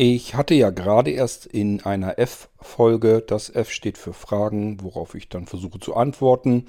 Ich 0.00 0.36
hatte 0.36 0.54
ja 0.54 0.70
gerade 0.70 1.10
erst 1.10 1.44
in 1.44 1.80
einer 1.80 2.20
F-Folge, 2.20 3.20
das 3.20 3.50
F 3.50 3.72
steht 3.72 3.98
für 3.98 4.12
Fragen, 4.12 4.80
worauf 4.80 5.16
ich 5.16 5.28
dann 5.28 5.46
versuche 5.46 5.80
zu 5.80 5.96
antworten. 5.96 6.66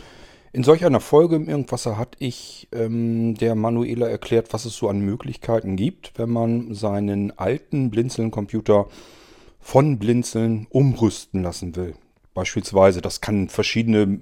In 0.51 0.63
solch 0.63 0.83
einer 0.83 0.99
Folge 0.99 1.35
im 1.35 1.47
Irgendwasser 1.47 1.95
hatte 1.95 2.17
ich 2.17 2.69
ähm, 2.71 3.35
der 3.35 3.53
Manuela 3.53 4.07
erklärt, 4.07 4.51
was 4.51 4.65
es 4.65 4.75
so 4.75 4.89
an 4.89 5.01
Möglichkeiten 5.01 5.75
gibt, 5.75 6.13
wenn 6.17 6.31
man 6.31 6.73
seinen 6.73 7.37
alten 7.37 7.91
Blinzeln-Computer 7.91 8.87
von 9.59 9.99
Blinzeln 9.99 10.65
umrüsten 10.71 11.43
lassen 11.43 11.75
will. 11.75 11.93
Beispielsweise, 12.33 12.99
das 12.99 13.21
kann 13.21 13.47
verschiedene 13.47 14.19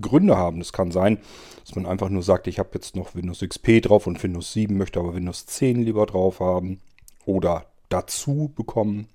Gründe 0.00 0.36
haben. 0.36 0.60
Es 0.60 0.72
kann 0.72 0.90
sein, 0.90 1.18
dass 1.64 1.76
man 1.76 1.86
einfach 1.86 2.08
nur 2.08 2.24
sagt, 2.24 2.48
ich 2.48 2.58
habe 2.58 2.70
jetzt 2.74 2.96
noch 2.96 3.14
Windows 3.14 3.44
XP 3.48 3.80
drauf 3.80 4.08
und 4.08 4.20
Windows 4.20 4.52
7, 4.54 4.76
möchte 4.76 4.98
aber 4.98 5.14
Windows 5.14 5.46
10 5.46 5.82
lieber 5.82 6.04
drauf 6.06 6.40
haben. 6.40 6.80
Oder 7.26 7.69
dazu 7.90 8.50
bekommen. 8.56 9.08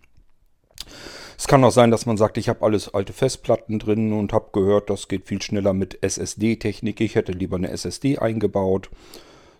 Es 1.37 1.47
kann 1.47 1.63
auch 1.63 1.71
sein, 1.71 1.91
dass 1.91 2.05
man 2.05 2.17
sagt, 2.17 2.37
ich 2.37 2.47
habe 2.47 2.63
alles 2.63 2.93
alte 2.93 3.11
Festplatten 3.11 3.79
drin 3.79 4.13
und 4.13 4.31
habe 4.31 4.49
gehört, 4.53 4.89
das 4.89 5.07
geht 5.07 5.27
viel 5.27 5.41
schneller 5.41 5.73
mit 5.73 6.01
SSD-Technik. 6.01 7.01
Ich 7.01 7.15
hätte 7.15 7.31
lieber 7.31 7.57
eine 7.57 7.71
SSD 7.71 8.19
eingebaut. 8.19 8.89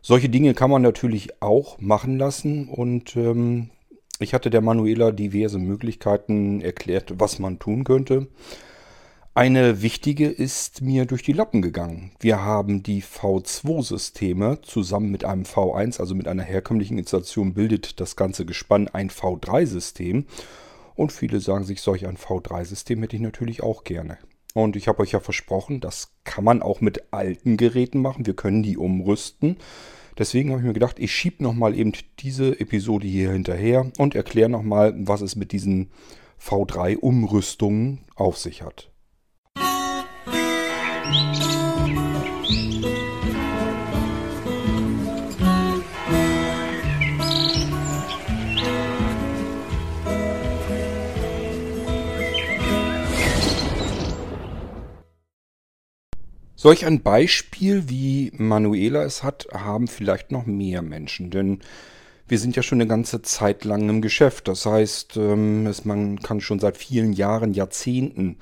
Solche 0.02 0.30
Dinge 0.30 0.54
kann 0.54 0.70
man 0.70 0.84
natürlich 0.84 1.42
auch 1.42 1.80
machen 1.80 2.18
lassen 2.18 2.70
und 2.70 3.16
ähm, 3.16 3.72
ich 4.20 4.34
hatte 4.34 4.50
der 4.50 4.62
Manuela 4.62 5.12
diverse 5.12 5.58
Möglichkeiten 5.58 6.62
erklärt, 6.62 7.16
was 7.18 7.40
man 7.40 7.60
tun 7.60 7.84
könnte. 7.84 8.28
Eine 9.38 9.82
wichtige 9.82 10.30
ist 10.30 10.82
mir 10.82 11.04
durch 11.06 11.22
die 11.22 11.34
Lappen 11.34 11.62
gegangen. 11.62 12.12
Wir 12.22 12.42
haben 12.42 12.84
die 12.84 13.04
V2-Systeme 13.04 14.62
zusammen 14.62 15.12
mit 15.12 15.26
einem 15.26 15.44
V1, 15.44 16.00
also 16.00 16.16
mit 16.16 16.30
einer 16.30 16.44
herkömmlichen 16.44 16.98
Installation, 16.98 17.54
bildet 17.54 18.00
das 18.00 18.16
ganze 18.16 18.46
Gespann 18.46 18.88
ein 18.88 19.10
V3-System. 19.10 20.26
Und 20.96 21.12
viele 21.12 21.42
sagen 21.42 21.66
sich, 21.66 21.82
solch 21.82 22.08
ein 22.08 22.16
V3-System 22.16 23.02
hätte 23.02 23.18
ich 23.18 23.22
natürlich 23.22 23.62
auch 23.62 23.84
gerne. 23.84 24.20
Und 24.54 24.78
ich 24.78 24.88
habe 24.88 25.02
euch 25.02 25.12
ja 25.12 25.20
versprochen, 25.20 25.82
das 25.82 26.14
kann 26.24 26.46
man 26.46 26.62
auch 26.62 26.80
mit 26.80 27.12
alten 27.12 27.58
Geräten 27.58 28.02
machen. 28.02 28.26
Wir 28.26 28.38
können 28.38 28.64
die 28.64 28.78
umrüsten. 28.78 29.58
Deswegen 30.18 30.52
habe 30.52 30.62
ich 30.62 30.68
mir 30.68 30.72
gedacht, 30.72 30.98
ich 30.98 31.14
schiebe 31.14 31.44
nochmal 31.44 31.78
eben 31.78 31.92
diese 32.20 32.58
Episode 32.62 33.06
hier 33.06 33.34
hinterher 33.34 33.92
und 33.98 34.16
erkläre 34.16 34.48
nochmal, 34.48 34.94
was 34.98 35.20
es 35.20 35.36
mit 35.36 35.52
diesen 35.52 35.92
V3-Umrüstungen 36.42 38.00
auf 38.16 38.38
sich 38.38 38.62
hat. 38.62 38.95
Solch 56.66 56.84
ein 56.84 57.04
Beispiel, 57.04 57.90
wie 57.90 58.32
Manuela 58.38 59.04
es 59.04 59.22
hat, 59.22 59.46
haben 59.54 59.88
vielleicht 59.88 60.32
noch 60.32 60.48
mehr 60.48 60.82
Menschen, 60.82 61.30
denn 61.30 61.60
wir 62.28 62.40
sind 62.40 62.56
ja 62.56 62.64
schon 62.64 62.82
eine 62.82 62.88
ganze 62.88 63.22
Zeit 63.22 63.66
lang 63.66 63.88
im 63.88 64.02
Geschäft. 64.02 64.48
Das 64.48 64.66
heißt, 64.66 65.16
ähm, 65.18 65.72
man 65.84 66.20
kann 66.22 66.42
schon 66.42 66.60
seit 66.60 66.78
vielen 66.78 67.14
Jahren, 67.14 67.54
Jahrzehnten 67.54 68.38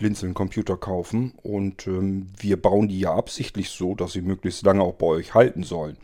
Blinzeln 0.00 0.32
Computer 0.32 0.78
kaufen 0.78 1.34
und 1.42 1.86
ähm, 1.86 2.28
wir 2.38 2.60
bauen 2.60 2.88
die 2.88 3.00
ja 3.00 3.14
absichtlich 3.14 3.68
so, 3.68 3.94
dass 3.94 4.12
sie 4.12 4.22
möglichst 4.22 4.64
lange 4.64 4.82
auch 4.82 4.94
bei 4.94 5.06
euch 5.06 5.34
halten 5.34 5.62
sollen. 5.62 5.98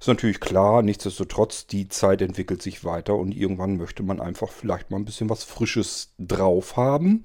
Ist 0.00 0.08
natürlich 0.08 0.40
klar, 0.40 0.82
nichtsdestotrotz, 0.82 1.66
die 1.66 1.88
Zeit 1.88 2.22
entwickelt 2.22 2.62
sich 2.62 2.82
weiter 2.84 3.14
und 3.14 3.36
irgendwann 3.36 3.76
möchte 3.76 4.02
man 4.02 4.20
einfach 4.20 4.48
vielleicht 4.48 4.90
mal 4.90 4.96
ein 4.96 5.04
bisschen 5.04 5.28
was 5.28 5.44
Frisches 5.44 6.14
drauf 6.18 6.78
haben 6.78 7.24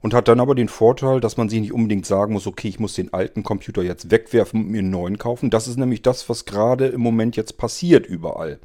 und 0.00 0.14
hat 0.14 0.28
dann 0.28 0.38
aber 0.38 0.54
den 0.54 0.68
Vorteil, 0.68 1.20
dass 1.20 1.36
man 1.36 1.48
sich 1.48 1.60
nicht 1.60 1.72
unbedingt 1.72 2.06
sagen 2.06 2.34
muss, 2.34 2.46
okay, 2.46 2.68
ich 2.68 2.78
muss 2.78 2.94
den 2.94 3.12
alten 3.12 3.42
Computer 3.42 3.82
jetzt 3.82 4.12
wegwerfen 4.12 4.62
und 4.62 4.70
mir 4.70 4.78
einen 4.78 4.90
neuen 4.90 5.18
kaufen. 5.18 5.50
Das 5.50 5.66
ist 5.66 5.76
nämlich 5.76 6.02
das, 6.02 6.28
was 6.28 6.44
gerade 6.44 6.86
im 6.86 7.00
Moment 7.00 7.36
jetzt 7.36 7.58
passiert 7.58 8.06
überall. 8.06 8.60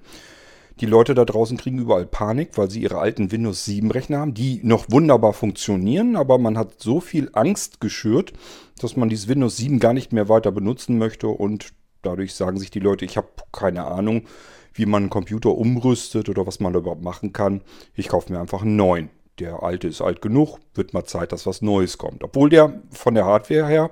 Die 0.79 0.85
Leute 0.87 1.13
da 1.13 1.23
draußen 1.23 1.57
kriegen 1.57 1.77
überall 1.77 2.05
Panik, 2.05 2.57
weil 2.57 2.69
sie 2.69 2.81
ihre 2.81 2.97
alten 2.97 3.31
Windows 3.31 3.65
7 3.65 3.91
Rechner 3.91 4.19
haben, 4.19 4.33
die 4.33 4.59
noch 4.63 4.85
wunderbar 4.89 5.33
funktionieren, 5.33 6.15
aber 6.15 6.37
man 6.37 6.57
hat 6.57 6.81
so 6.81 6.99
viel 6.99 7.29
Angst 7.33 7.79
geschürt, 7.79 8.33
dass 8.79 8.95
man 8.95 9.09
dieses 9.09 9.27
Windows 9.27 9.57
7 9.57 9.79
gar 9.79 9.93
nicht 9.93 10.13
mehr 10.13 10.29
weiter 10.29 10.51
benutzen 10.51 10.97
möchte 10.97 11.27
und 11.27 11.73
dadurch 12.01 12.33
sagen 12.33 12.57
sich 12.57 12.71
die 12.71 12.79
Leute, 12.79 13.05
ich 13.05 13.17
habe 13.17 13.27
keine 13.51 13.85
Ahnung, 13.85 14.23
wie 14.73 14.87
man 14.87 15.03
einen 15.03 15.09
Computer 15.11 15.51
umrüstet 15.51 16.29
oder 16.29 16.47
was 16.47 16.59
man 16.59 16.73
da 16.73 16.79
überhaupt 16.79 17.03
machen 17.03 17.33
kann. 17.33 17.61
Ich 17.93 18.07
kaufe 18.07 18.33
mir 18.33 18.39
einfach 18.39 18.63
einen 18.63 18.75
neuen. 18.75 19.09
Der 19.39 19.63
alte 19.63 19.87
ist 19.87 20.01
alt 20.01 20.21
genug, 20.21 20.59
wird 20.73 20.93
mal 20.93 21.05
Zeit, 21.05 21.31
dass 21.31 21.45
was 21.45 21.61
Neues 21.61 21.97
kommt. 21.97 22.23
Obwohl 22.23 22.49
der 22.49 22.81
von 22.91 23.13
der 23.13 23.25
Hardware 23.25 23.67
her 23.67 23.89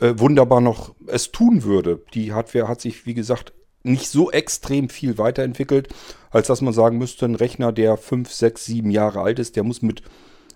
äh, 0.00 0.14
wunderbar 0.16 0.60
noch 0.60 0.94
es 1.06 1.32
tun 1.32 1.62
würde. 1.64 2.02
Die 2.14 2.32
Hardware 2.32 2.68
hat 2.68 2.80
sich, 2.80 3.06
wie 3.06 3.14
gesagt, 3.14 3.52
nicht 3.82 4.08
so 4.08 4.30
extrem 4.30 4.88
viel 4.88 5.18
weiterentwickelt, 5.18 5.88
als 6.30 6.46
dass 6.46 6.60
man 6.60 6.72
sagen 6.72 6.98
müsste, 6.98 7.26
ein 7.26 7.34
Rechner, 7.34 7.72
der 7.72 7.96
5, 7.96 8.30
6, 8.30 8.64
7 8.64 8.90
Jahre 8.90 9.20
alt 9.20 9.38
ist, 9.38 9.56
der 9.56 9.64
muss 9.64 9.82
mit 9.82 10.02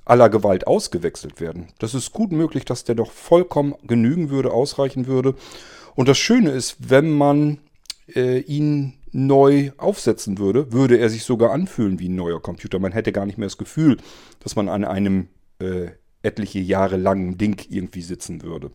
aller 0.05 0.29
Gewalt 0.29 0.67
ausgewechselt 0.67 1.41
werden. 1.41 1.69
Das 1.79 1.95
ist 1.95 2.13
gut 2.13 2.33
möglich, 2.33 2.65
dass 2.65 2.85
der 2.85 2.95
doch 2.95 3.11
vollkommen 3.11 3.75
genügen 3.87 4.31
würde, 4.31 4.53
ausreichen 4.53 5.07
würde. 5.07 5.35
Und 5.95 6.09
das 6.09 6.19
Schöne 6.19 6.51
ist, 6.51 6.77
wenn 6.91 7.11
man 7.11 7.59
äh, 8.15 8.39
ihn 8.39 8.95
neu 9.13 9.73
aufsetzen 9.79 10.39
würde, 10.39 10.73
würde 10.73 10.99
er 10.99 11.11
sich 11.11 11.25
sogar 11.25 11.51
anfühlen 11.51 11.99
wie 11.99 12.09
ein 12.09 12.15
neuer 12.15 12.41
Computer. 12.41 12.79
Man 12.79 12.93
hätte 12.93 13.13
gar 13.13 13.27
nicht 13.27 13.39
mehr 13.39 13.47
das 13.47 13.59
Gefühl, 13.59 13.97
dass 14.41 14.57
man 14.57 14.69
an 14.69 14.85
einem 14.85 15.29
äh, 15.59 15.89
etliche 16.23 16.61
Jahre 16.61 16.97
langen 16.97 17.39
Ding 17.39 17.67
irgendwie 17.69 18.03
sitzen 18.03 18.43
würde. 18.43 18.71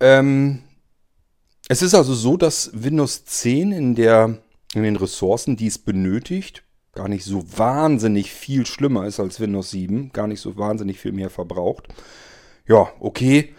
Ähm, 0.00 0.60
es 1.68 1.82
ist 1.82 1.94
also 1.94 2.14
so, 2.14 2.36
dass 2.36 2.70
Windows 2.72 3.24
10 3.26 3.72
in, 3.72 3.94
der, 3.94 4.38
in 4.74 4.82
den 4.82 4.96
Ressourcen, 4.96 5.56
die 5.56 5.66
es 5.66 5.78
benötigt, 5.78 6.62
gar 6.94 7.08
nicht 7.08 7.24
so 7.24 7.44
wahnsinnig 7.56 8.32
viel 8.32 8.66
schlimmer 8.66 9.06
ist 9.06 9.20
als 9.20 9.38
Windows 9.38 9.70
7, 9.70 10.10
gar 10.12 10.26
nicht 10.26 10.40
so 10.40 10.56
wahnsinnig 10.56 10.98
viel 10.98 11.12
mehr 11.12 11.30
verbraucht. 11.30 11.88
Ja, 12.66 12.88
okay. 13.00 13.54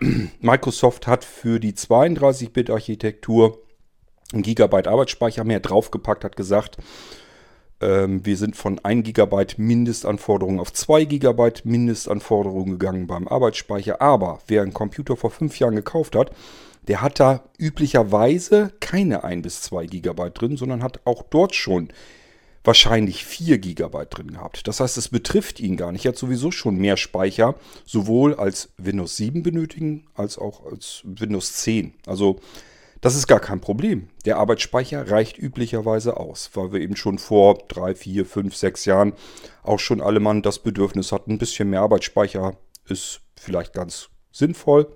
Microsoft 0.40 1.06
hat 1.06 1.24
für 1.24 1.60
die 1.60 1.74
32-Bit-Architektur 1.74 3.58
ein 4.32 4.42
Gigabyte 4.42 4.88
Arbeitsspeicher 4.88 5.44
mehr 5.44 5.60
draufgepackt, 5.60 6.24
hat 6.24 6.36
gesagt, 6.36 6.78
ähm, 7.82 8.24
wir 8.24 8.38
sind 8.38 8.56
von 8.56 8.78
1 8.82 9.04
GB 9.04 9.46
Mindestanforderungen 9.58 10.60
auf 10.60 10.72
2 10.72 11.04
GB 11.04 11.52
Mindestanforderungen 11.64 12.78
gegangen 12.78 13.06
beim 13.06 13.28
Arbeitsspeicher. 13.28 14.00
Aber 14.00 14.40
wer 14.46 14.62
einen 14.62 14.72
Computer 14.72 15.16
vor 15.16 15.30
fünf 15.30 15.58
Jahren 15.58 15.76
gekauft 15.76 16.16
hat, 16.16 16.30
der 16.88 17.00
hat 17.00 17.20
da 17.20 17.44
üblicherweise 17.58 18.72
keine 18.80 19.24
1 19.24 19.42
bis 19.42 19.62
2 19.62 19.86
GB 19.86 20.30
drin, 20.30 20.56
sondern 20.56 20.82
hat 20.82 21.00
auch 21.06 21.22
dort 21.22 21.54
schon 21.54 21.88
wahrscheinlich 22.64 23.24
4 23.24 23.58
GB 23.58 24.06
drin 24.10 24.32
gehabt. 24.32 24.66
Das 24.68 24.80
heißt, 24.80 24.96
es 24.96 25.08
betrifft 25.08 25.60
ihn 25.60 25.76
gar 25.76 25.92
nicht. 25.92 26.04
Er 26.04 26.10
hat 26.10 26.18
sowieso 26.18 26.50
schon 26.50 26.76
mehr 26.76 26.96
Speicher, 26.96 27.54
sowohl 27.84 28.34
als 28.34 28.72
Windows 28.78 29.16
7 29.16 29.42
benötigen, 29.42 30.06
als 30.14 30.38
auch 30.38 30.64
als 30.66 31.02
Windows 31.04 31.54
10. 31.54 31.94
Also 32.06 32.38
das 33.00 33.16
ist 33.16 33.26
gar 33.26 33.40
kein 33.40 33.60
Problem. 33.60 34.08
Der 34.24 34.36
Arbeitsspeicher 34.36 35.10
reicht 35.10 35.36
üblicherweise 35.36 36.18
aus, 36.18 36.50
weil 36.54 36.72
wir 36.72 36.80
eben 36.80 36.94
schon 36.94 37.18
vor 37.18 37.58
3, 37.66 37.96
4, 37.96 38.26
5, 38.26 38.54
6 38.54 38.84
Jahren 38.84 39.12
auch 39.64 39.80
schon 39.80 40.00
alle 40.00 40.20
Mann 40.20 40.42
das 40.42 40.60
Bedürfnis 40.60 41.10
hatten, 41.10 41.32
ein 41.32 41.38
bisschen 41.38 41.70
mehr 41.70 41.80
Arbeitsspeicher 41.80 42.56
ist 42.88 43.20
vielleicht 43.36 43.72
ganz 43.72 44.08
sinnvoll. 44.30 44.86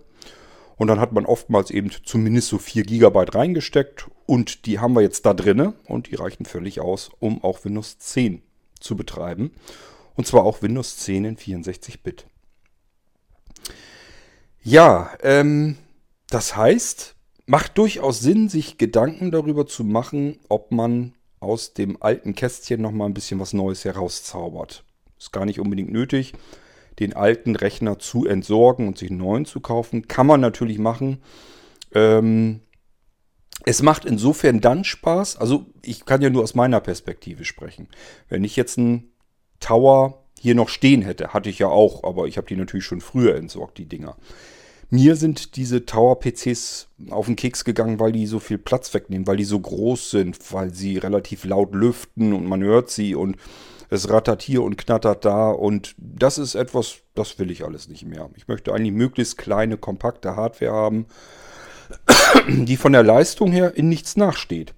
Und 0.76 0.88
dann 0.88 1.00
hat 1.00 1.12
man 1.12 1.24
oftmals 1.24 1.70
eben 1.70 1.90
zumindest 2.04 2.48
so 2.48 2.58
4 2.58 2.84
GB 2.84 3.24
reingesteckt 3.32 4.06
und 4.26 4.66
die 4.66 4.78
haben 4.78 4.94
wir 4.94 5.00
jetzt 5.00 5.24
da 5.24 5.32
drinne 5.32 5.74
und 5.86 6.10
die 6.10 6.16
reichen 6.16 6.44
völlig 6.44 6.80
aus, 6.80 7.10
um 7.18 7.42
auch 7.42 7.64
Windows 7.64 7.98
10 7.98 8.42
zu 8.78 8.96
betreiben. 8.96 9.52
Und 10.14 10.26
zwar 10.26 10.44
auch 10.44 10.62
Windows 10.62 10.98
10 10.98 11.24
in 11.24 11.36
64-Bit. 11.36 12.26
Ja, 14.62 15.10
ähm, 15.22 15.78
das 16.28 16.56
heißt, 16.56 17.14
macht 17.46 17.78
durchaus 17.78 18.20
Sinn, 18.20 18.48
sich 18.48 18.78
Gedanken 18.78 19.30
darüber 19.30 19.66
zu 19.66 19.84
machen, 19.84 20.38
ob 20.48 20.72
man 20.72 21.14
aus 21.40 21.72
dem 21.72 22.02
alten 22.02 22.34
Kästchen 22.34 22.82
nochmal 22.82 23.08
ein 23.08 23.14
bisschen 23.14 23.40
was 23.40 23.52
Neues 23.52 23.84
herauszaubert. 23.84 24.84
Ist 25.18 25.32
gar 25.32 25.46
nicht 25.46 25.60
unbedingt 25.60 25.92
nötig 25.92 26.34
den 26.98 27.14
alten 27.14 27.56
Rechner 27.56 27.98
zu 27.98 28.26
entsorgen 28.26 28.88
und 28.88 28.98
sich 28.98 29.10
einen 29.10 29.18
neuen 29.18 29.44
zu 29.44 29.60
kaufen. 29.60 30.08
Kann 30.08 30.26
man 30.26 30.40
natürlich 30.40 30.78
machen. 30.78 31.22
Ähm, 31.94 32.60
es 33.64 33.82
macht 33.82 34.04
insofern 34.04 34.60
dann 34.60 34.84
Spaß, 34.84 35.38
also 35.38 35.66
ich 35.82 36.04
kann 36.04 36.22
ja 36.22 36.30
nur 36.30 36.42
aus 36.42 36.54
meiner 36.54 36.80
Perspektive 36.80 37.44
sprechen. 37.44 37.88
Wenn 38.28 38.44
ich 38.44 38.54
jetzt 38.54 38.78
einen 38.78 39.10
Tower 39.60 40.22
hier 40.38 40.54
noch 40.54 40.68
stehen 40.68 41.02
hätte, 41.02 41.32
hatte 41.32 41.50
ich 41.50 41.58
ja 41.58 41.68
auch, 41.68 42.04
aber 42.04 42.26
ich 42.26 42.36
habe 42.36 42.46
die 42.46 42.56
natürlich 42.56 42.84
schon 42.84 43.00
früher 43.00 43.34
entsorgt, 43.34 43.78
die 43.78 43.86
Dinger. 43.86 44.16
Mir 44.88 45.16
sind 45.16 45.56
diese 45.56 45.84
Tower-PCs 45.84 46.88
auf 47.10 47.26
den 47.26 47.34
Keks 47.34 47.64
gegangen, 47.64 47.98
weil 47.98 48.12
die 48.12 48.26
so 48.26 48.38
viel 48.38 48.58
Platz 48.58 48.94
wegnehmen, 48.94 49.26
weil 49.26 49.36
die 49.36 49.44
so 49.44 49.58
groß 49.58 50.10
sind, 50.10 50.38
weil 50.52 50.72
sie 50.72 50.98
relativ 50.98 51.44
laut 51.44 51.74
lüften 51.74 52.32
und 52.32 52.46
man 52.46 52.62
hört 52.62 52.90
sie 52.90 53.16
und 53.16 53.36
es 53.90 54.10
rattert 54.10 54.42
hier 54.42 54.62
und 54.62 54.76
knattert 54.76 55.24
da 55.24 55.50
und 55.50 55.94
das 55.98 56.38
ist 56.38 56.54
etwas, 56.54 56.98
das 57.14 57.38
will 57.38 57.50
ich 57.50 57.64
alles 57.64 57.88
nicht 57.88 58.04
mehr. 58.04 58.28
Ich 58.36 58.48
möchte 58.48 58.72
eigentlich 58.72 58.92
möglichst 58.92 59.38
kleine, 59.38 59.76
kompakte 59.76 60.36
Hardware 60.36 60.72
haben, 60.72 61.06
die 62.48 62.76
von 62.76 62.92
der 62.92 63.02
Leistung 63.02 63.52
her 63.52 63.76
in 63.76 63.88
nichts 63.88 64.16
nachsteht. 64.16 64.74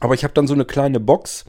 Aber 0.00 0.14
ich 0.14 0.24
habe 0.24 0.34
dann 0.34 0.46
so 0.46 0.54
eine 0.54 0.64
kleine 0.64 1.00
Box, 1.00 1.44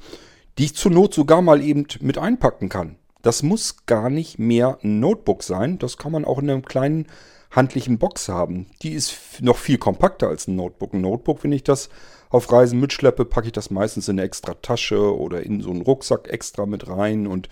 die 0.58 0.66
ich 0.66 0.76
zur 0.76 0.92
Not 0.92 1.14
sogar 1.14 1.42
mal 1.42 1.62
eben 1.62 1.86
mit 2.00 2.18
einpacken 2.18 2.70
kann. 2.70 2.96
Das 3.22 3.44
muss 3.44 3.86
gar 3.86 4.10
nicht 4.10 4.40
mehr 4.40 4.80
ein 4.84 5.00
Notebook 5.00 5.44
sein. 5.44 5.80
Das 5.80 5.98
kann 5.98 6.12
man 6.12 6.26
auch 6.26 6.40
in 6.40 6.50
einem 6.50 6.64
kleinen 6.64 7.08
handlichen 7.52 7.98
Box 7.98 8.30
haben. 8.30 8.68
Die 8.82 8.94
ist 8.94 9.42
noch 9.42 9.58
viel 9.58 9.78
kompakter 9.78 10.30
als 10.30 10.48
ein 10.48 10.56
Notebook. 10.56 10.94
Ein 10.94 11.02
Notebook, 11.02 11.44
wenn 11.44 11.52
ich 11.52 11.64
das 11.64 11.90
auf 12.30 12.52
Reisen 12.52 12.80
mitschleppe, 12.80 13.26
packe 13.26 13.48
ich 13.48 13.54
das 13.54 13.70
meistens 13.70 14.08
in 14.08 14.16
eine 14.16 14.24
extra 14.26 14.54
Tasche 14.56 15.18
oder 15.18 15.44
in 15.44 15.62
so 15.62 15.70
einen 15.70 15.82
Rucksack 15.82 16.28
extra 16.28 16.66
mit 16.66 16.88
rein. 16.88 17.28
Und 17.28 17.50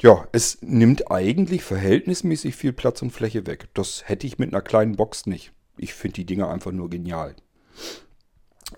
ja, 0.00 0.26
es 0.32 0.58
nimmt 0.60 1.10
eigentlich 1.10 1.62
verhältnismäßig 1.62 2.54
viel 2.54 2.72
Platz 2.72 3.02
und 3.02 3.10
Fläche 3.10 3.46
weg. 3.46 3.68
Das 3.74 4.08
hätte 4.08 4.26
ich 4.26 4.38
mit 4.38 4.52
einer 4.52 4.62
kleinen 4.62 4.96
Box 4.96 5.26
nicht. 5.26 5.52
Ich 5.78 5.94
finde 5.94 6.14
die 6.14 6.26
Dinger 6.26 6.50
einfach 6.50 6.72
nur 6.72 6.90
genial. 6.90 7.34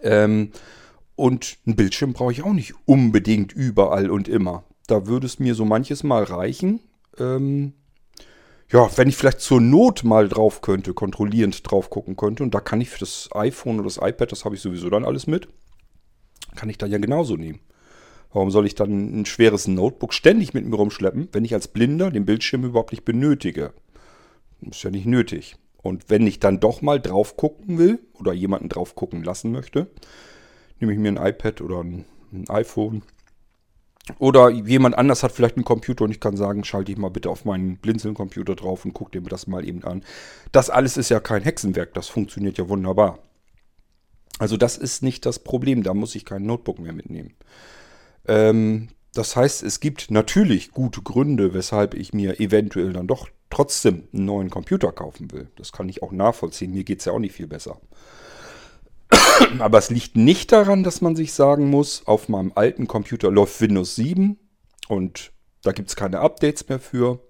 Ähm, 0.02 0.52
und 1.16 1.58
ein 1.66 1.74
Bildschirm 1.74 2.12
brauche 2.12 2.32
ich 2.32 2.42
auch 2.42 2.52
nicht 2.52 2.74
unbedingt 2.86 3.52
überall 3.52 4.10
und 4.10 4.28
immer. 4.28 4.64
Da 4.86 5.06
würde 5.06 5.26
es 5.26 5.38
mir 5.38 5.54
so 5.54 5.64
manches 5.64 6.04
Mal 6.04 6.22
reichen. 6.22 6.80
Ähm, 7.18 7.74
ja, 8.70 8.88
wenn 8.96 9.08
ich 9.08 9.16
vielleicht 9.16 9.40
zur 9.40 9.60
Not 9.60 10.04
mal 10.04 10.28
drauf 10.28 10.60
könnte, 10.60 10.92
kontrollierend 10.92 11.68
drauf 11.70 11.88
gucken 11.90 12.16
könnte. 12.16 12.42
Und 12.42 12.54
da 12.54 12.60
kann 12.60 12.80
ich 12.80 12.90
für 12.90 12.98
das 12.98 13.30
iPhone 13.32 13.76
oder 13.76 13.84
das 13.84 13.96
iPad, 13.96 14.30
das 14.30 14.44
habe 14.44 14.54
ich 14.54 14.60
sowieso 14.60 14.90
dann 14.90 15.04
alles 15.04 15.26
mit, 15.26 15.48
kann 16.54 16.68
ich 16.68 16.78
dann 16.78 16.90
ja 16.90 16.98
genauso 16.98 17.36
nehmen. 17.36 17.60
Warum 18.32 18.50
soll 18.50 18.66
ich 18.66 18.74
dann 18.74 19.20
ein 19.20 19.26
schweres 19.26 19.68
Notebook 19.68 20.12
ständig 20.12 20.52
mit 20.52 20.66
mir 20.66 20.76
rumschleppen, 20.76 21.28
wenn 21.32 21.46
ich 21.46 21.54
als 21.54 21.68
Blinder 21.68 22.10
den 22.10 22.26
Bildschirm 22.26 22.64
überhaupt 22.64 22.92
nicht 22.92 23.04
benötige? 23.04 23.72
Ist 24.60 24.82
ja 24.82 24.90
nicht 24.90 25.06
nötig. 25.06 25.56
Und 25.78 26.10
wenn 26.10 26.26
ich 26.26 26.38
dann 26.38 26.60
doch 26.60 26.82
mal 26.82 27.00
drauf 27.00 27.36
gucken 27.36 27.78
will 27.78 28.00
oder 28.14 28.34
jemanden 28.34 28.68
drauf 28.68 28.94
gucken 28.94 29.22
lassen 29.22 29.50
möchte, 29.50 29.86
nehme 30.78 30.92
ich 30.92 30.98
mir 30.98 31.08
ein 31.08 31.26
iPad 31.26 31.62
oder 31.62 31.82
ein, 31.82 32.04
ein 32.32 32.50
iPhone. 32.50 33.02
Oder 34.18 34.48
jemand 34.50 34.96
anders 34.96 35.22
hat 35.22 35.32
vielleicht 35.32 35.56
einen 35.56 35.64
Computer 35.64 36.04
und 36.04 36.10
ich 36.10 36.20
kann 36.20 36.36
sagen, 36.36 36.64
schalte 36.64 36.92
ich 36.92 36.98
mal 36.98 37.10
bitte 37.10 37.30
auf 37.30 37.44
meinen 37.44 37.76
Blinzeln-Computer 37.76 38.54
drauf 38.54 38.84
und 38.84 38.94
gucke 38.94 39.20
mir 39.20 39.28
das 39.28 39.46
mal 39.46 39.66
eben 39.66 39.84
an. 39.84 40.04
Das 40.52 40.70
alles 40.70 40.96
ist 40.96 41.08
ja 41.08 41.20
kein 41.20 41.42
Hexenwerk, 41.42 41.94
das 41.94 42.08
funktioniert 42.08 42.58
ja 42.58 42.68
wunderbar. 42.68 43.18
Also 44.38 44.56
das 44.56 44.76
ist 44.76 45.02
nicht 45.02 45.26
das 45.26 45.40
Problem, 45.40 45.82
da 45.82 45.94
muss 45.94 46.14
ich 46.14 46.24
kein 46.24 46.46
Notebook 46.46 46.78
mehr 46.78 46.92
mitnehmen. 46.92 47.34
Ähm, 48.26 48.88
das 49.14 49.34
heißt, 49.34 49.62
es 49.62 49.80
gibt 49.80 50.10
natürlich 50.10 50.70
gute 50.70 51.02
Gründe, 51.02 51.54
weshalb 51.54 51.94
ich 51.94 52.12
mir 52.12 52.40
eventuell 52.40 52.92
dann 52.92 53.08
doch 53.08 53.28
trotzdem 53.50 54.04
einen 54.12 54.26
neuen 54.26 54.50
Computer 54.50 54.92
kaufen 54.92 55.32
will. 55.32 55.48
Das 55.56 55.72
kann 55.72 55.88
ich 55.88 56.02
auch 56.02 56.12
nachvollziehen, 56.12 56.72
mir 56.72 56.84
geht 56.84 57.00
es 57.00 57.06
ja 57.06 57.12
auch 57.12 57.18
nicht 57.18 57.34
viel 57.34 57.48
besser. 57.48 57.80
Aber 59.58 59.78
es 59.78 59.90
liegt 59.90 60.16
nicht 60.16 60.52
daran, 60.52 60.82
dass 60.82 61.00
man 61.00 61.16
sich 61.16 61.32
sagen 61.32 61.70
muss, 61.70 62.06
auf 62.06 62.28
meinem 62.28 62.52
alten 62.54 62.86
Computer 62.86 63.30
läuft 63.30 63.60
Windows 63.60 63.94
7 63.96 64.38
und 64.88 65.32
da 65.62 65.72
gibt 65.72 65.88
es 65.88 65.96
keine 65.96 66.20
Updates 66.20 66.68
mehr 66.68 66.80
für. 66.80 67.20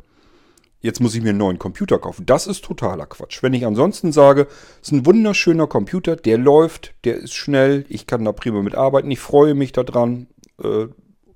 Jetzt 0.80 1.00
muss 1.00 1.14
ich 1.14 1.22
mir 1.22 1.30
einen 1.30 1.38
neuen 1.38 1.58
Computer 1.58 1.98
kaufen. 1.98 2.24
Das 2.24 2.46
ist 2.46 2.64
totaler 2.64 3.06
Quatsch. 3.06 3.42
Wenn 3.42 3.52
ich 3.52 3.66
ansonsten 3.66 4.12
sage, 4.12 4.46
es 4.80 4.88
ist 4.88 4.92
ein 4.92 5.06
wunderschöner 5.06 5.66
Computer, 5.66 6.14
der 6.14 6.38
läuft, 6.38 6.94
der 7.04 7.16
ist 7.16 7.34
schnell, 7.34 7.84
ich 7.88 8.06
kann 8.06 8.24
da 8.24 8.30
prima 8.30 8.62
mitarbeiten, 8.62 9.10
ich 9.10 9.18
freue 9.18 9.54
mich 9.54 9.72
daran, 9.72 10.28
äh, 10.62 10.86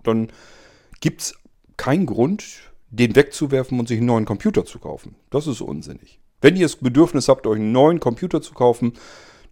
dann 0.04 0.30
gibt 1.00 1.22
es 1.22 1.34
keinen 1.76 2.06
Grund, 2.06 2.44
den 2.90 3.16
wegzuwerfen 3.16 3.80
und 3.80 3.88
sich 3.88 3.98
einen 3.98 4.06
neuen 4.06 4.26
Computer 4.26 4.64
zu 4.64 4.78
kaufen. 4.78 5.16
Das 5.30 5.48
ist 5.48 5.60
unsinnig. 5.60 6.20
Wenn 6.40 6.56
ihr 6.56 6.66
das 6.66 6.76
Bedürfnis 6.76 7.28
habt, 7.28 7.46
euch 7.46 7.58
einen 7.58 7.72
neuen 7.72 7.98
Computer 7.98 8.42
zu 8.42 8.54
kaufen, 8.54 8.92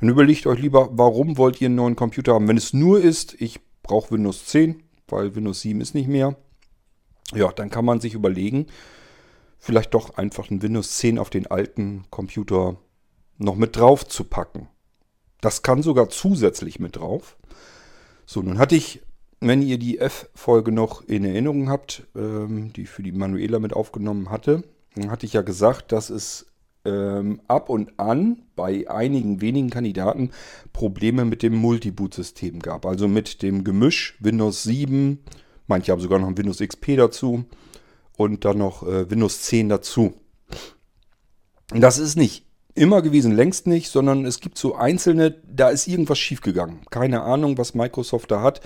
dann 0.01 0.09
überlegt 0.09 0.47
euch 0.47 0.59
lieber, 0.59 0.89
warum 0.93 1.37
wollt 1.37 1.61
ihr 1.61 1.67
einen 1.67 1.75
neuen 1.77 1.97
Computer 1.97 2.35
haben. 2.35 2.49
Wenn 2.49 2.57
es 2.57 2.73
nur 2.73 3.01
ist, 3.01 3.41
ich 3.41 3.61
brauche 3.83 4.13
Windows 4.13 4.47
10, 4.47 4.83
weil 5.09 5.35
Windows 5.35 5.61
7 5.61 5.81
ist 5.81 5.95
nicht 5.95 6.09
mehr. 6.09 6.37
Ja, 7.35 7.53
dann 7.53 7.71
kann 7.71 7.85
man 7.85 8.01
sich 8.01 8.15
überlegen, 8.15 8.67
vielleicht 9.59 9.95
doch 9.95 10.17
einfach 10.17 10.51
ein 10.51 10.63
Windows 10.63 10.97
10 10.97 11.19
auf 11.19 11.31
den 11.31 11.47
alten 11.47 12.05
Computer 12.11 12.77
noch 13.37 13.57
mit 13.57 13.77
drauf 13.77 14.07
zu 14.07 14.25
packen. 14.25 14.69
Das 15.41 15.63
kann 15.63 15.83
sogar 15.83 16.09
zusätzlich 16.09 16.81
mit 16.81 16.97
drauf. 16.97 17.37
So, 18.27 18.43
nun 18.43 18.59
hatte 18.59 18.77
ich, 18.77 19.03
wenn 19.41 19.63
ihr 19.63 19.79
die 19.79 19.99
F-Folge 19.99 20.73
noch 20.73 21.03
in 21.03 21.25
Erinnerung 21.25 21.69
habt, 21.69 22.07
ähm, 22.15 22.73
die 22.73 22.87
für 22.87 23.03
die 23.03 23.13
Manuela 23.13 23.59
mit 23.59 23.73
aufgenommen 23.75 24.31
hatte, 24.31 24.65
dann 24.95 25.11
hatte 25.11 25.27
ich 25.27 25.35
ja 25.35 25.43
gesagt, 25.43 25.93
dass 25.93 26.11
es 26.11 26.47
ähm, 26.85 27.41
ab 27.49 27.69
und 27.69 27.99
an 27.99 28.43
bei 28.57 28.89
einigen 28.89 29.41
wenigen 29.41 29.71
Kandidaten 29.71 30.31
Probleme 30.73 31.25
mit 31.25 31.43
dem 31.43 31.55
Multiboot-System 31.55 32.61
gab. 32.61 32.87
Also 32.87 33.09
mit 33.09 33.43
dem 33.43 33.65
Gemisch 33.65 34.17
Windows 34.21 34.63
7, 34.63 35.19
manche 35.67 35.93
haben 35.93 36.01
sogar 36.01 36.19
noch 36.19 36.29
ein 36.29 36.39
Windows 36.39 36.59
XP 36.59 36.97
dazu 36.97 37.45
und 38.17 38.45
dann 38.45 38.59
noch 38.59 38.83
äh, 38.83 39.11
Windows 39.11 39.43
10 39.43 39.69
dazu. 39.69 40.15
Das 41.69 41.99
ist 41.99 42.17
nicht 42.17 42.47
immer 42.75 43.03
gewesen, 43.03 43.33
längst 43.33 43.67
nicht, 43.67 43.91
sondern 43.91 44.25
es 44.25 44.41
gibt 44.41 44.59
so 44.59 44.75
einzelne, 44.75 45.31
da 45.31 45.69
ist 45.69 45.87
irgendwas 45.87 46.19
schiefgegangen. 46.19 46.81
Keine 46.91 47.23
Ahnung, 47.23 47.59
was 47.59 47.75
Microsoft 47.75 48.31
da 48.31 48.43
hat. 48.43 48.61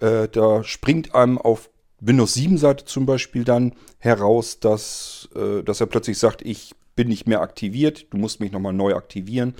Äh, 0.00 0.28
da 0.28 0.64
springt 0.64 1.14
einem 1.14 1.38
auf 1.38 1.70
Windows 2.00 2.34
7 2.34 2.58
Seite 2.58 2.84
zum 2.84 3.06
Beispiel 3.06 3.44
dann 3.44 3.74
heraus, 3.98 4.58
dass, 4.58 5.28
äh, 5.36 5.62
dass 5.62 5.80
er 5.80 5.86
plötzlich 5.86 6.18
sagt, 6.18 6.42
ich 6.42 6.74
bin 6.94 7.08
nicht 7.08 7.26
mehr 7.26 7.40
aktiviert, 7.40 8.06
du 8.10 8.18
musst 8.18 8.40
mich 8.40 8.52
nochmal 8.52 8.72
neu 8.72 8.94
aktivieren. 8.94 9.54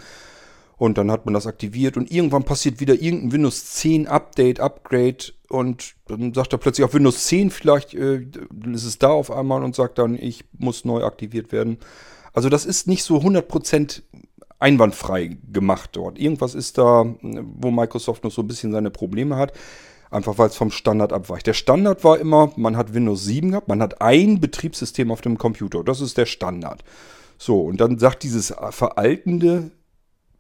Und 0.77 0.99
dann 0.99 1.13
hat 1.13 1.27
man 1.27 1.35
das 1.35 1.47
aktiviert 1.47 1.97
und 1.97 2.11
irgendwann 2.11 2.43
passiert 2.43 2.81
wieder 2.81 2.95
irgendein 2.95 3.33
Windows 3.33 3.67
10 3.67 4.09
Update, 4.09 4.59
Upgrade 4.59 5.33
und 5.49 5.95
dann 6.09 6.35
sagt 6.35 6.53
er 6.53 6.59
plötzlich 6.59 6.85
auf 6.85 6.95
Windows 6.95 7.27
10 7.27 7.51
vielleicht, 7.51 7.95
äh, 7.95 8.27
ist 8.73 8.85
es 8.85 8.99
da 8.99 9.11
auf 9.11 9.31
einmal 9.31 9.63
und 9.63 9.77
sagt 9.77 9.99
dann, 9.99 10.17
ich 10.17 10.45
muss 10.59 10.85
neu 10.85 11.05
aktiviert 11.05 11.53
werden. 11.53 11.79
Also 12.33 12.49
das 12.49 12.67
ist 12.67 12.89
nicht 12.89 13.05
so 13.05 13.19
100% 13.19 14.03
einwandfrei 14.59 15.37
gemacht 15.53 15.91
dort. 15.93 16.19
Irgendwas 16.19 16.55
ist 16.55 16.79
da, 16.79 17.05
wo 17.21 17.71
Microsoft 17.71 18.25
noch 18.25 18.33
so 18.33 18.43
ein 18.43 18.49
bisschen 18.49 18.73
seine 18.73 18.91
Probleme 18.91 19.37
hat. 19.37 19.53
Einfach 20.11 20.37
weil 20.37 20.49
es 20.49 20.57
vom 20.57 20.71
Standard 20.71 21.13
abweicht. 21.13 21.47
Der 21.47 21.55
Standard 21.55 22.05
war 22.05 22.19
immer, 22.19 22.53
man 22.57 22.77
hat 22.77 22.93
Windows 22.93 23.25
7 23.25 23.51
gehabt, 23.51 23.69
man 23.69 23.81
hat 23.81 24.03
ein 24.03 24.41
Betriebssystem 24.41 25.11
auf 25.11 25.23
dem 25.23 25.39
Computer. 25.39 25.83
Das 25.83 26.01
ist 26.01 26.19
der 26.19 26.27
Standard. 26.27 26.85
So, 27.45 27.63
und 27.63 27.81
dann 27.81 27.99
sagt 27.99 28.23
dieses 28.23 28.55
veraltende 28.71 29.73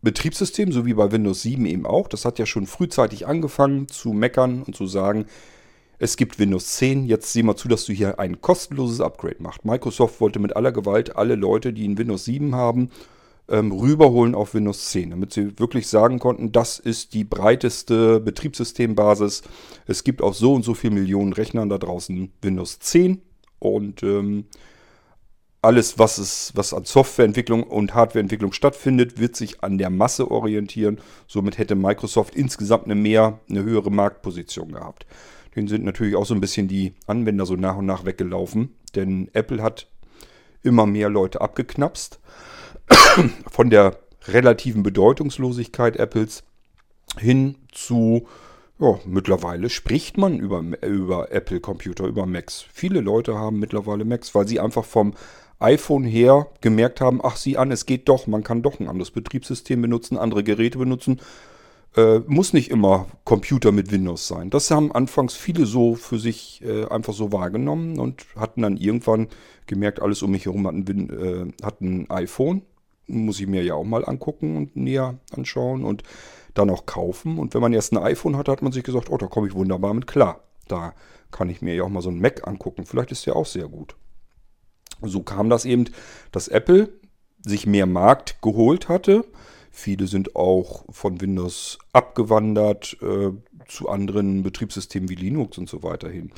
Betriebssystem, 0.02 0.70
so 0.70 0.86
wie 0.86 0.94
bei 0.94 1.10
Windows 1.10 1.42
7 1.42 1.66
eben 1.66 1.84
auch, 1.84 2.06
das 2.06 2.24
hat 2.24 2.38
ja 2.38 2.46
schon 2.46 2.64
frühzeitig 2.64 3.26
angefangen 3.26 3.88
zu 3.88 4.12
meckern 4.12 4.62
und 4.62 4.76
zu 4.76 4.86
sagen, 4.86 5.26
es 5.98 6.16
gibt 6.16 6.38
Windows 6.38 6.76
10, 6.76 7.06
jetzt 7.06 7.32
sieh 7.32 7.42
mal 7.42 7.56
zu, 7.56 7.66
dass 7.66 7.86
du 7.86 7.92
hier 7.92 8.20
ein 8.20 8.40
kostenloses 8.40 9.00
Upgrade 9.00 9.42
machst. 9.42 9.64
Microsoft 9.64 10.20
wollte 10.20 10.38
mit 10.38 10.54
aller 10.54 10.70
Gewalt 10.70 11.16
alle 11.16 11.34
Leute, 11.34 11.72
die 11.72 11.88
ein 11.88 11.98
Windows 11.98 12.24
7 12.26 12.54
haben, 12.54 12.90
ähm, 13.48 13.72
rüberholen 13.72 14.36
auf 14.36 14.54
Windows 14.54 14.90
10, 14.90 15.10
damit 15.10 15.32
sie 15.32 15.58
wirklich 15.58 15.88
sagen 15.88 16.20
konnten, 16.20 16.52
das 16.52 16.78
ist 16.78 17.14
die 17.14 17.24
breiteste 17.24 18.20
Betriebssystembasis. 18.20 19.42
Es 19.88 20.04
gibt 20.04 20.22
auf 20.22 20.36
so 20.36 20.54
und 20.54 20.64
so 20.64 20.74
viele 20.74 20.94
Millionen 20.94 21.32
Rechnern 21.32 21.68
da 21.68 21.78
draußen 21.78 22.30
Windows 22.42 22.78
10 22.78 23.20
und 23.58 24.04
ähm, 24.04 24.44
alles, 25.62 25.96
was, 25.96 26.18
es, 26.18 26.52
was 26.56 26.74
an 26.74 26.84
Softwareentwicklung 26.84 27.62
und 27.62 27.94
Hardwareentwicklung 27.94 28.52
stattfindet, 28.52 29.20
wird 29.20 29.36
sich 29.36 29.62
an 29.62 29.78
der 29.78 29.90
Masse 29.90 30.30
orientieren. 30.30 30.98
Somit 31.28 31.56
hätte 31.56 31.76
Microsoft 31.76 32.34
insgesamt 32.34 32.84
eine 32.86 32.96
mehr, 32.96 33.38
eine 33.48 33.62
höhere 33.62 33.90
Marktposition 33.90 34.72
gehabt. 34.72 35.06
Den 35.54 35.68
sind 35.68 35.84
natürlich 35.84 36.16
auch 36.16 36.26
so 36.26 36.34
ein 36.34 36.40
bisschen 36.40 36.66
die 36.66 36.94
Anwender 37.06 37.46
so 37.46 37.54
nach 37.54 37.76
und 37.76 37.86
nach 37.86 38.04
weggelaufen, 38.04 38.74
denn 38.96 39.28
Apple 39.34 39.62
hat 39.62 39.86
immer 40.62 40.86
mehr 40.86 41.08
Leute 41.08 41.40
abgeknapst. 41.40 42.18
Von 43.50 43.70
der 43.70 43.98
relativen 44.26 44.82
Bedeutungslosigkeit 44.82 45.96
Apples 45.96 46.42
hin 47.18 47.56
zu, 47.70 48.26
ja, 48.80 48.98
mittlerweile 49.04 49.70
spricht 49.70 50.18
man 50.18 50.38
über, 50.38 50.62
über 50.82 51.30
Apple-Computer, 51.30 52.06
über 52.06 52.26
Macs. 52.26 52.64
Viele 52.72 53.00
Leute 53.00 53.36
haben 53.36 53.58
mittlerweile 53.58 54.04
Macs, 54.04 54.34
weil 54.34 54.48
sie 54.48 54.58
einfach 54.58 54.84
vom 54.84 55.14
iPhone 55.62 56.04
her 56.04 56.48
gemerkt 56.60 57.00
haben, 57.00 57.20
ach 57.22 57.36
sieh 57.36 57.56
an, 57.56 57.70
es 57.70 57.86
geht 57.86 58.08
doch, 58.08 58.26
man 58.26 58.42
kann 58.42 58.62
doch 58.62 58.80
ein 58.80 58.88
anderes 58.88 59.10
Betriebssystem 59.10 59.80
benutzen, 59.80 60.18
andere 60.18 60.44
Geräte 60.44 60.78
benutzen. 60.78 61.20
Äh, 61.94 62.20
muss 62.20 62.54
nicht 62.54 62.70
immer 62.70 63.06
Computer 63.24 63.70
mit 63.70 63.92
Windows 63.92 64.26
sein. 64.26 64.48
Das 64.48 64.70
haben 64.70 64.92
anfangs 64.92 65.34
viele 65.34 65.66
so 65.66 65.94
für 65.94 66.18
sich 66.18 66.62
äh, 66.64 66.86
einfach 66.86 67.12
so 67.12 67.32
wahrgenommen 67.32 67.98
und 67.98 68.24
hatten 68.34 68.62
dann 68.62 68.78
irgendwann 68.78 69.28
gemerkt, 69.66 70.00
alles 70.00 70.22
um 70.22 70.30
mich 70.30 70.46
herum 70.46 70.66
hat 70.66 70.74
ein, 70.74 71.10
äh, 71.10 71.64
hat 71.64 71.82
ein 71.82 72.10
iPhone. 72.10 72.62
muss 73.08 73.40
ich 73.40 73.46
mir 73.46 73.62
ja 73.62 73.74
auch 73.74 73.84
mal 73.84 74.06
angucken 74.06 74.56
und 74.56 74.74
näher 74.74 75.18
anschauen 75.36 75.84
und 75.84 76.02
dann 76.54 76.70
auch 76.70 76.86
kaufen. 76.86 77.38
Und 77.38 77.52
wenn 77.52 77.60
man 77.60 77.74
erst 77.74 77.92
ein 77.92 77.98
iPhone 77.98 78.36
hatte, 78.36 78.52
hat 78.52 78.62
man 78.62 78.72
sich 78.72 78.84
gesagt, 78.84 79.10
oh, 79.10 79.18
da 79.18 79.26
komme 79.26 79.48
ich 79.48 79.54
wunderbar 79.54 79.92
mit 79.92 80.06
klar. 80.06 80.40
Da 80.68 80.94
kann 81.30 81.50
ich 81.50 81.60
mir 81.60 81.74
ja 81.74 81.82
auch 81.82 81.88
mal 81.90 82.02
so 82.02 82.10
ein 82.10 82.20
Mac 82.20 82.46
angucken. 82.46 82.86
Vielleicht 82.86 83.12
ist 83.12 83.26
der 83.26 83.36
auch 83.36 83.46
sehr 83.46 83.68
gut. 83.68 83.96
So 85.04 85.22
kam 85.22 85.50
das 85.50 85.64
eben, 85.64 85.86
dass 86.30 86.48
Apple 86.48 86.88
sich 87.44 87.66
mehr 87.66 87.86
Markt 87.86 88.40
geholt 88.42 88.88
hatte. 88.88 89.24
Viele 89.70 90.06
sind 90.06 90.36
auch 90.36 90.84
von 90.90 91.20
Windows 91.20 91.78
abgewandert 91.92 92.96
äh, 93.00 93.30
zu 93.66 93.88
anderen 93.88 94.42
Betriebssystemen 94.42 95.08
wie 95.08 95.14
Linux 95.14 95.56
und 95.56 95.68
so 95.68 95.82
weiter 95.82 96.10
hin. 96.10 96.30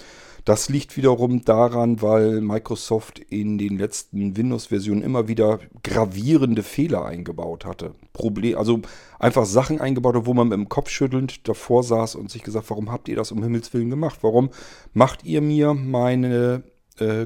Das 0.44 0.68
liegt 0.68 0.96
wiederum 0.96 1.44
daran, 1.44 2.02
weil 2.02 2.42
Microsoft 2.42 3.18
in 3.18 3.56
den 3.56 3.78
letzten 3.78 4.36
Windows-Versionen 4.36 5.02
immer 5.02 5.26
wieder 5.26 5.58
gravierende 5.82 6.62
Fehler 6.62 7.06
eingebaut 7.06 7.64
hatte. 7.64 7.94
Problem, 8.12 8.58
also 8.58 8.82
einfach 9.18 9.46
Sachen 9.46 9.80
eingebaut 9.80 10.16
hat, 10.16 10.26
wo 10.26 10.34
man 10.34 10.48
mit 10.48 10.58
dem 10.58 10.68
Kopf 10.68 10.90
schüttelnd 10.90 11.48
davor 11.48 11.82
saß 11.82 12.14
und 12.14 12.30
sich 12.30 12.42
gesagt, 12.42 12.68
warum 12.68 12.92
habt 12.92 13.08
ihr 13.08 13.16
das 13.16 13.32
um 13.32 13.42
Himmels 13.42 13.72
Willen 13.72 13.90
gemacht? 13.90 14.18
Warum 14.20 14.50
macht 14.92 15.24
ihr 15.24 15.40
mir 15.40 15.72
meine 15.72 16.62
äh, 16.98 17.24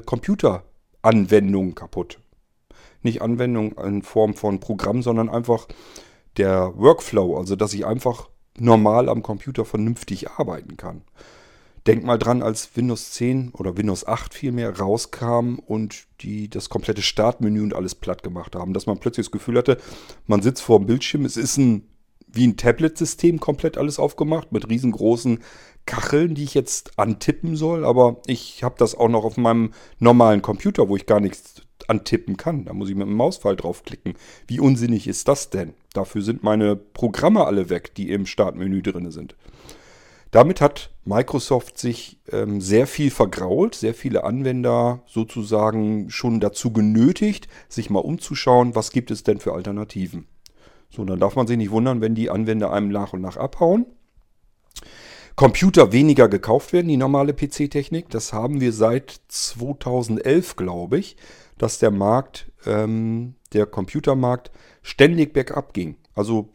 Computeranwendung 1.01 1.75
kaputt? 1.75 2.19
Nicht 3.01 3.21
Anwendung 3.21 3.77
in 3.77 4.01
Form 4.01 4.33
von 4.33 4.59
Programm, 4.59 5.01
sondern 5.01 5.29
einfach 5.29 5.67
der 6.37 6.73
Workflow, 6.77 7.37
also 7.37 7.55
dass 7.55 7.73
ich 7.73 7.85
einfach 7.85 8.29
normal 8.57 9.07
am 9.07 9.23
Computer 9.23 9.63
vernünftig 9.63 10.29
arbeiten 10.31 10.75
kann. 10.75 11.03
Denk 11.87 12.03
mal 12.03 12.17
dran, 12.17 12.43
als 12.43 12.75
Windows 12.75 13.11
10 13.11 13.51
oder 13.53 13.77
Windows 13.77 14.05
8 14.05 14.33
vielmehr 14.33 14.77
rauskam 14.77 15.59
und 15.65 16.07
die 16.19 16.49
das 16.49 16.69
komplette 16.69 17.01
Startmenü 17.01 17.63
und 17.63 17.73
alles 17.73 17.95
platt 17.95 18.21
gemacht 18.21 18.55
haben, 18.55 18.73
dass 18.73 18.85
man 18.85 18.99
plötzlich 18.99 19.27
das 19.27 19.31
Gefühl 19.31 19.57
hatte, 19.57 19.77
man 20.27 20.41
sitzt 20.41 20.61
vor 20.61 20.79
dem 20.79 20.87
Bildschirm, 20.87 21.23
es 21.23 21.37
ist 21.37 21.57
ein 21.57 21.89
wie 22.31 22.45
ein 22.45 22.57
Tablet-System 22.57 23.39
komplett 23.39 23.77
alles 23.77 23.97
aufgemacht 23.97 24.51
mit 24.51 24.69
riesengroßen 24.69 25.39
Kacheln, 25.89 26.35
die 26.35 26.43
ich 26.43 26.53
jetzt 26.53 26.99
antippen 26.99 27.55
soll, 27.55 27.83
aber 27.83 28.17
ich 28.27 28.63
habe 28.63 28.75
das 28.77 28.93
auch 28.93 29.09
noch 29.09 29.25
auf 29.25 29.37
meinem 29.37 29.73
normalen 29.97 30.43
Computer, 30.43 30.87
wo 30.87 30.95
ich 30.95 31.07
gar 31.07 31.19
nichts 31.19 31.63
antippen 31.87 32.37
kann. 32.37 32.65
Da 32.65 32.73
muss 32.73 32.89
ich 32.89 32.95
mit 32.95 33.07
dem 33.07 33.15
Mausfall 33.15 33.55
draufklicken. 33.55 34.13
Wie 34.45 34.59
unsinnig 34.59 35.07
ist 35.07 35.27
das 35.27 35.49
denn? 35.49 35.73
Dafür 35.93 36.21
sind 36.21 36.43
meine 36.43 36.75
Programme 36.75 37.45
alle 37.45 37.71
weg, 37.71 37.95
die 37.95 38.11
im 38.11 38.27
Startmenü 38.27 38.83
drin 38.83 39.09
sind. 39.09 39.35
Damit 40.29 40.61
hat 40.61 40.91
Microsoft 41.05 41.79
sich 41.79 42.19
ähm, 42.31 42.61
sehr 42.61 42.85
viel 42.85 43.09
vergrault, 43.09 43.73
sehr 43.73 43.95
viele 43.95 44.23
Anwender 44.25 45.01
sozusagen 45.07 46.11
schon 46.11 46.39
dazu 46.39 46.71
genötigt, 46.71 47.47
sich 47.67 47.89
mal 47.89 47.97
umzuschauen, 47.97 48.75
was 48.75 48.91
gibt 48.91 49.09
es 49.09 49.23
denn 49.23 49.39
für 49.39 49.53
Alternativen. 49.53 50.27
So, 50.91 51.03
dann 51.03 51.19
darf 51.19 51.35
man 51.35 51.47
sich 51.47 51.57
nicht 51.57 51.71
wundern, 51.71 51.99
wenn 52.01 52.13
die 52.13 52.29
Anwender 52.29 52.71
einem 52.71 52.89
nach 52.89 53.13
und 53.13 53.21
nach 53.21 53.37
abhauen. 53.37 53.87
Computer 55.39 55.93
weniger 55.93 56.27
gekauft 56.27 56.73
werden, 56.73 56.89
die 56.89 56.97
normale 56.97 57.33
PC-Technik. 57.33 58.09
Das 58.09 58.33
haben 58.33 58.59
wir 58.59 58.73
seit 58.73 59.21
2011, 59.29 60.57
glaube 60.57 60.99
ich, 60.99 61.15
dass 61.57 61.79
der 61.79 61.91
Markt, 61.91 62.51
ähm, 62.65 63.35
der 63.53 63.65
Computermarkt 63.65 64.51
ständig 64.81 65.31
bergab 65.31 65.73
ging. 65.73 65.95
Also 66.13 66.49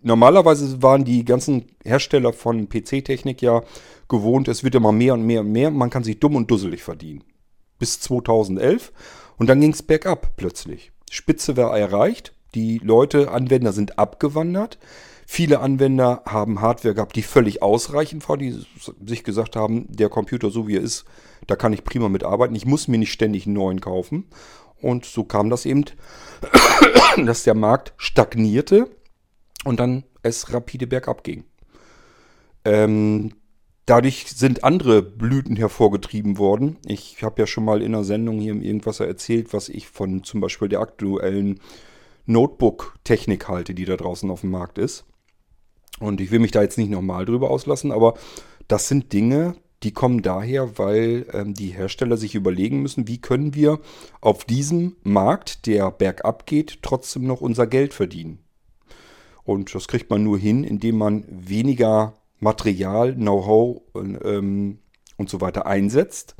normalerweise 0.00 0.82
waren 0.82 1.04
die 1.04 1.26
ganzen 1.26 1.66
Hersteller 1.84 2.32
von 2.32 2.70
PC-Technik 2.70 3.42
ja 3.42 3.62
gewohnt, 4.08 4.48
es 4.48 4.64
wird 4.64 4.74
immer 4.74 4.92
mehr 4.92 5.12
und 5.12 5.26
mehr 5.26 5.42
und 5.42 5.52
mehr. 5.52 5.70
Man 5.70 5.90
kann 5.90 6.02
sich 6.02 6.18
dumm 6.18 6.36
und 6.36 6.50
dusselig 6.50 6.82
verdienen. 6.82 7.24
Bis 7.78 8.00
2011. 8.00 8.90
Und 9.36 9.48
dann 9.48 9.60
ging 9.60 9.74
es 9.74 9.82
bergab 9.82 10.34
plötzlich. 10.38 10.92
Spitze 11.10 11.58
war 11.58 11.78
erreicht. 11.78 12.32
Die 12.54 12.78
Leute, 12.78 13.30
Anwender 13.30 13.74
sind 13.74 13.98
abgewandert. 13.98 14.78
Viele 15.26 15.60
Anwender 15.60 16.22
haben 16.26 16.60
Hardware 16.60 16.94
gehabt, 16.94 17.16
die 17.16 17.22
völlig 17.22 17.62
ausreichend 17.62 18.28
war, 18.28 18.36
die 18.36 18.64
sich 19.06 19.24
gesagt 19.24 19.56
haben, 19.56 19.86
der 19.88 20.08
Computer 20.08 20.50
so 20.50 20.68
wie 20.68 20.76
er 20.76 20.82
ist, 20.82 21.04
da 21.46 21.56
kann 21.56 21.72
ich 21.72 21.84
prima 21.84 22.08
mitarbeiten. 22.08 22.56
Ich 22.56 22.66
muss 22.66 22.88
mir 22.88 22.98
nicht 22.98 23.12
ständig 23.12 23.46
einen 23.46 23.54
neuen 23.54 23.80
kaufen. 23.80 24.26
Und 24.80 25.06
so 25.06 25.24
kam 25.24 25.48
das 25.48 25.64
eben, 25.64 25.84
dass 27.24 27.44
der 27.44 27.54
Markt 27.54 27.94
stagnierte 27.96 28.90
und 29.64 29.80
dann 29.80 30.04
es 30.22 30.52
rapide 30.52 30.86
bergab 30.86 31.24
ging. 31.24 31.44
Ähm, 32.64 33.32
dadurch 33.86 34.26
sind 34.28 34.64
andere 34.64 35.02
Blüten 35.02 35.56
hervorgetrieben 35.56 36.38
worden. 36.38 36.76
Ich 36.86 37.22
habe 37.22 37.40
ja 37.40 37.46
schon 37.46 37.64
mal 37.64 37.82
in 37.82 37.94
einer 37.94 38.04
Sendung 38.04 38.38
hier 38.40 38.52
im 38.52 38.62
Irgendwasser 38.62 39.06
erzählt, 39.06 39.52
was 39.52 39.68
ich 39.68 39.88
von 39.88 40.22
zum 40.24 40.40
Beispiel 40.40 40.68
der 40.68 40.80
aktuellen 40.80 41.60
Notebook-Technik 42.26 43.48
halte, 43.48 43.74
die 43.74 43.84
da 43.84 43.96
draußen 43.96 44.30
auf 44.30 44.42
dem 44.42 44.50
Markt 44.50 44.78
ist. 44.78 45.04
Und 46.00 46.20
ich 46.20 46.30
will 46.30 46.40
mich 46.40 46.50
da 46.50 46.62
jetzt 46.62 46.78
nicht 46.78 46.90
nochmal 46.90 47.24
drüber 47.24 47.50
auslassen, 47.50 47.92
aber 47.92 48.14
das 48.68 48.88
sind 48.88 49.12
Dinge, 49.12 49.56
die 49.82 49.92
kommen 49.92 50.22
daher, 50.22 50.78
weil 50.78 51.26
ähm, 51.32 51.54
die 51.54 51.68
Hersteller 51.68 52.16
sich 52.16 52.34
überlegen 52.34 52.80
müssen, 52.80 53.06
wie 53.06 53.20
können 53.20 53.54
wir 53.54 53.80
auf 54.20 54.44
diesem 54.44 54.96
Markt, 55.02 55.66
der 55.66 55.90
bergab 55.90 56.46
geht, 56.46 56.78
trotzdem 56.82 57.26
noch 57.26 57.40
unser 57.40 57.66
Geld 57.66 57.92
verdienen. 57.92 58.38
Und 59.44 59.74
das 59.74 59.88
kriegt 59.88 60.08
man 60.08 60.24
nur 60.24 60.38
hin, 60.38 60.64
indem 60.64 60.96
man 60.96 61.24
weniger 61.28 62.14
Material, 62.40 63.14
Know-how 63.14 63.82
ähm, 63.94 64.78
und 65.18 65.28
so 65.28 65.40
weiter 65.42 65.66
einsetzt. 65.66 66.34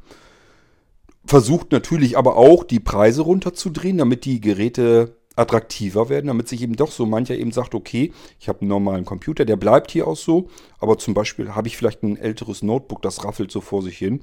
Versucht 1.26 1.70
natürlich 1.70 2.16
aber 2.16 2.36
auch, 2.36 2.64
die 2.64 2.80
Preise 2.80 3.22
runterzudrehen, 3.22 3.98
damit 3.98 4.24
die 4.24 4.40
Geräte 4.40 5.16
attraktiver 5.36 6.08
werden, 6.08 6.28
damit 6.28 6.48
sich 6.48 6.62
eben 6.62 6.76
doch 6.76 6.90
so 6.90 7.06
mancher 7.06 7.34
eben 7.36 7.52
sagt, 7.52 7.74
okay, 7.74 8.12
ich 8.38 8.48
habe 8.48 8.60
einen 8.60 8.68
normalen 8.68 9.04
Computer, 9.04 9.44
der 9.44 9.56
bleibt 9.56 9.90
hier 9.90 10.06
auch 10.06 10.16
so, 10.16 10.48
aber 10.78 10.98
zum 10.98 11.14
Beispiel 11.14 11.54
habe 11.54 11.68
ich 11.68 11.76
vielleicht 11.76 12.02
ein 12.02 12.16
älteres 12.16 12.62
Notebook, 12.62 13.02
das 13.02 13.24
raffelt 13.24 13.50
so 13.50 13.60
vor 13.60 13.82
sich 13.82 13.98
hin. 13.98 14.20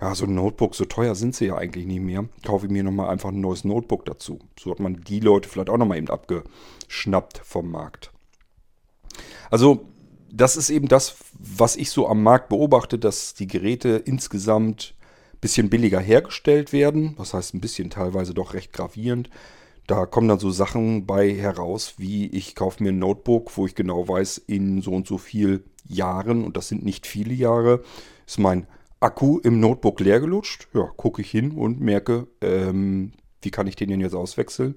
Ja, 0.00 0.14
so 0.14 0.26
ein 0.26 0.34
Notebook, 0.34 0.74
so 0.74 0.84
teuer 0.84 1.14
sind 1.14 1.34
sie 1.34 1.46
ja 1.46 1.56
eigentlich 1.56 1.86
nicht 1.86 2.02
mehr. 2.02 2.26
Kaufe 2.44 2.66
ich 2.66 2.72
mir 2.72 2.82
nochmal 2.82 3.08
einfach 3.08 3.30
ein 3.30 3.40
neues 3.40 3.64
Notebook 3.64 4.04
dazu. 4.04 4.40
So 4.58 4.70
hat 4.70 4.78
man 4.78 5.00
die 5.00 5.20
Leute 5.20 5.48
vielleicht 5.48 5.70
auch 5.70 5.78
nochmal 5.78 5.96
eben 5.96 6.10
abgeschnappt 6.10 7.40
vom 7.42 7.70
Markt. 7.70 8.12
Also 9.50 9.86
das 10.30 10.58
ist 10.58 10.68
eben 10.68 10.88
das, 10.88 11.16
was 11.38 11.76
ich 11.76 11.90
so 11.90 12.08
am 12.08 12.22
Markt 12.22 12.50
beobachte, 12.50 12.98
dass 12.98 13.32
die 13.32 13.46
Geräte 13.46 14.02
insgesamt 14.04 14.94
ein 15.32 15.40
bisschen 15.40 15.70
billiger 15.70 16.00
hergestellt 16.00 16.74
werden. 16.74 17.14
Das 17.16 17.32
heißt 17.32 17.54
ein 17.54 17.60
bisschen 17.60 17.88
teilweise 17.88 18.34
doch 18.34 18.52
recht 18.52 18.74
gravierend. 18.74 19.30
Da 19.86 20.04
kommen 20.04 20.26
dann 20.28 20.40
so 20.40 20.50
Sachen 20.50 21.06
bei 21.06 21.32
heraus, 21.32 21.94
wie 21.98 22.26
ich 22.26 22.56
kaufe 22.56 22.82
mir 22.82 22.90
ein 22.90 22.98
Notebook, 22.98 23.56
wo 23.56 23.66
ich 23.66 23.74
genau 23.74 24.08
weiß, 24.08 24.38
in 24.38 24.82
so 24.82 24.92
und 24.92 25.06
so 25.06 25.16
viel 25.16 25.64
Jahren, 25.86 26.44
und 26.44 26.56
das 26.56 26.68
sind 26.68 26.84
nicht 26.84 27.06
viele 27.06 27.34
Jahre, 27.34 27.82
ist 28.26 28.38
mein 28.38 28.66
Akku 28.98 29.38
im 29.38 29.60
Notebook 29.60 30.00
leer 30.00 30.18
gelutscht. 30.18 30.66
Ja, 30.74 30.90
gucke 30.96 31.22
ich 31.22 31.30
hin 31.30 31.52
und 31.52 31.80
merke, 31.80 32.26
ähm, 32.40 33.12
wie 33.42 33.50
kann 33.50 33.68
ich 33.68 33.76
den 33.76 33.90
denn 33.90 34.00
jetzt 34.00 34.14
auswechseln? 34.14 34.74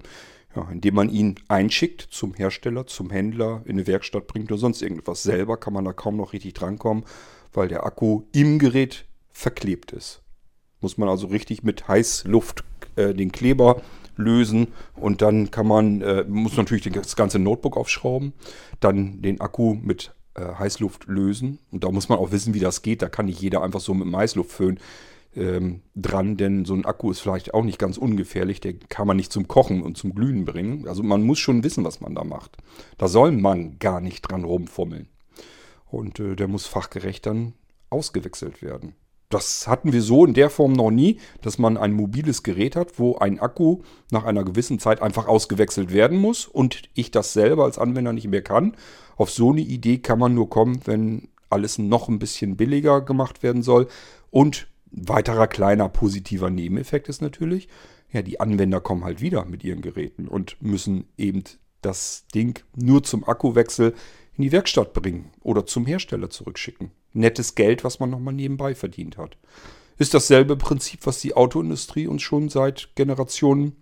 Ja, 0.54 0.68
indem 0.70 0.94
man 0.94 1.10
ihn 1.10 1.36
einschickt 1.48 2.06
zum 2.10 2.34
Hersteller, 2.34 2.86
zum 2.86 3.10
Händler, 3.10 3.62
in 3.64 3.72
eine 3.72 3.86
Werkstatt 3.86 4.26
bringt 4.26 4.50
oder 4.50 4.58
sonst 4.58 4.82
irgendwas. 4.82 5.22
Selber 5.22 5.56
kann 5.56 5.72
man 5.72 5.84
da 5.84 5.92
kaum 5.92 6.16
noch 6.16 6.32
richtig 6.32 6.54
drankommen, 6.54 7.04
weil 7.52 7.68
der 7.68 7.84
Akku 7.84 8.22
im 8.32 8.58
Gerät 8.58 9.06
verklebt 9.32 9.92
ist. 9.92 10.22
Muss 10.80 10.98
man 10.98 11.08
also 11.08 11.26
richtig 11.28 11.62
mit 11.62 11.88
Heißluft 11.88 12.64
äh, 12.96 13.14
den 13.14 13.32
Kleber 13.32 13.82
lösen 14.16 14.68
und 14.94 15.22
dann 15.22 15.50
kann 15.50 15.66
man, 15.66 16.00
äh, 16.02 16.24
muss 16.28 16.56
natürlich 16.56 16.90
das 16.92 17.16
ganze 17.16 17.38
Notebook 17.38 17.76
aufschrauben, 17.76 18.32
dann 18.80 19.22
den 19.22 19.40
Akku 19.40 19.74
mit 19.74 20.14
äh, 20.34 20.54
Heißluft 20.58 21.06
lösen 21.06 21.58
und 21.70 21.84
da 21.84 21.90
muss 21.90 22.08
man 22.08 22.18
auch 22.18 22.32
wissen, 22.32 22.54
wie 22.54 22.60
das 22.60 22.82
geht. 22.82 23.02
Da 23.02 23.08
kann 23.08 23.26
nicht 23.26 23.40
jeder 23.40 23.62
einfach 23.62 23.80
so 23.80 23.94
mit 23.94 24.06
dem 24.06 24.16
Heißluftföhn 24.16 24.78
ähm, 25.36 25.82
dran, 25.94 26.36
denn 26.36 26.64
so 26.64 26.74
ein 26.74 26.84
Akku 26.84 27.10
ist 27.10 27.20
vielleicht 27.20 27.54
auch 27.54 27.64
nicht 27.64 27.78
ganz 27.78 27.96
ungefährlich. 27.96 28.60
Der 28.60 28.74
kann 28.74 29.06
man 29.06 29.16
nicht 29.16 29.32
zum 29.32 29.48
Kochen 29.48 29.82
und 29.82 29.96
zum 29.96 30.14
Glühen 30.14 30.44
bringen. 30.44 30.88
Also 30.88 31.02
man 31.02 31.22
muss 31.22 31.38
schon 31.38 31.62
wissen, 31.62 31.84
was 31.84 32.00
man 32.00 32.14
da 32.14 32.24
macht. 32.24 32.56
Da 32.98 33.08
soll 33.08 33.32
man 33.32 33.78
gar 33.78 34.00
nicht 34.00 34.22
dran 34.22 34.44
rumfummeln. 34.44 35.08
Und 35.86 36.20
äh, 36.20 36.36
der 36.36 36.48
muss 36.48 36.66
fachgerecht 36.66 37.26
dann 37.26 37.54
ausgewechselt 37.90 38.62
werden. 38.62 38.94
Das 39.30 39.68
hatten 39.68 39.92
wir 39.92 40.02
so 40.02 40.24
in 40.26 40.34
der 40.34 40.50
Form 40.50 40.72
noch 40.72 40.90
nie, 40.90 41.20
dass 41.40 41.56
man 41.56 41.76
ein 41.76 41.92
mobiles 41.92 42.42
Gerät 42.42 42.74
hat, 42.74 42.98
wo 42.98 43.16
ein 43.16 43.38
Akku 43.38 43.82
nach 44.10 44.24
einer 44.24 44.44
gewissen 44.44 44.80
Zeit 44.80 45.00
einfach 45.00 45.28
ausgewechselt 45.28 45.92
werden 45.92 46.18
muss 46.18 46.46
und 46.46 46.82
ich 46.94 47.12
das 47.12 47.32
selber 47.32 47.64
als 47.64 47.78
Anwender 47.78 48.12
nicht 48.12 48.26
mehr 48.26 48.42
kann. 48.42 48.76
Auf 49.16 49.30
so 49.30 49.52
eine 49.52 49.60
Idee 49.60 49.98
kann 49.98 50.18
man 50.18 50.34
nur 50.34 50.50
kommen, 50.50 50.80
wenn 50.84 51.28
alles 51.48 51.78
noch 51.78 52.08
ein 52.08 52.18
bisschen 52.18 52.56
billiger 52.56 53.00
gemacht 53.02 53.44
werden 53.44 53.62
soll 53.62 53.86
und 54.30 54.66
weiterer 54.90 55.46
kleiner 55.46 55.88
positiver 55.88 56.50
Nebeneffekt 56.50 57.08
ist 57.08 57.22
natürlich, 57.22 57.68
ja, 58.10 58.22
die 58.22 58.40
Anwender 58.40 58.80
kommen 58.80 59.04
halt 59.04 59.20
wieder 59.20 59.44
mit 59.44 59.62
ihren 59.62 59.80
Geräten 59.80 60.26
und 60.26 60.60
müssen 60.60 61.04
eben 61.16 61.44
das 61.82 62.26
Ding 62.34 62.60
nur 62.74 63.04
zum 63.04 63.26
Akkuwechsel 63.26 63.94
in 64.40 64.44
die 64.44 64.52
Werkstatt 64.52 64.94
bringen 64.94 65.30
oder 65.42 65.66
zum 65.66 65.84
Hersteller 65.84 66.30
zurückschicken. 66.30 66.92
Nettes 67.12 67.54
Geld, 67.56 67.84
was 67.84 68.00
man 68.00 68.08
nochmal 68.08 68.32
nebenbei 68.32 68.74
verdient 68.74 69.18
hat. 69.18 69.36
Ist 69.98 70.14
dasselbe 70.14 70.56
Prinzip, 70.56 71.04
was 71.04 71.20
die 71.20 71.36
Autoindustrie 71.36 72.06
uns 72.06 72.22
schon 72.22 72.48
seit 72.48 72.88
Generationen 72.94 73.76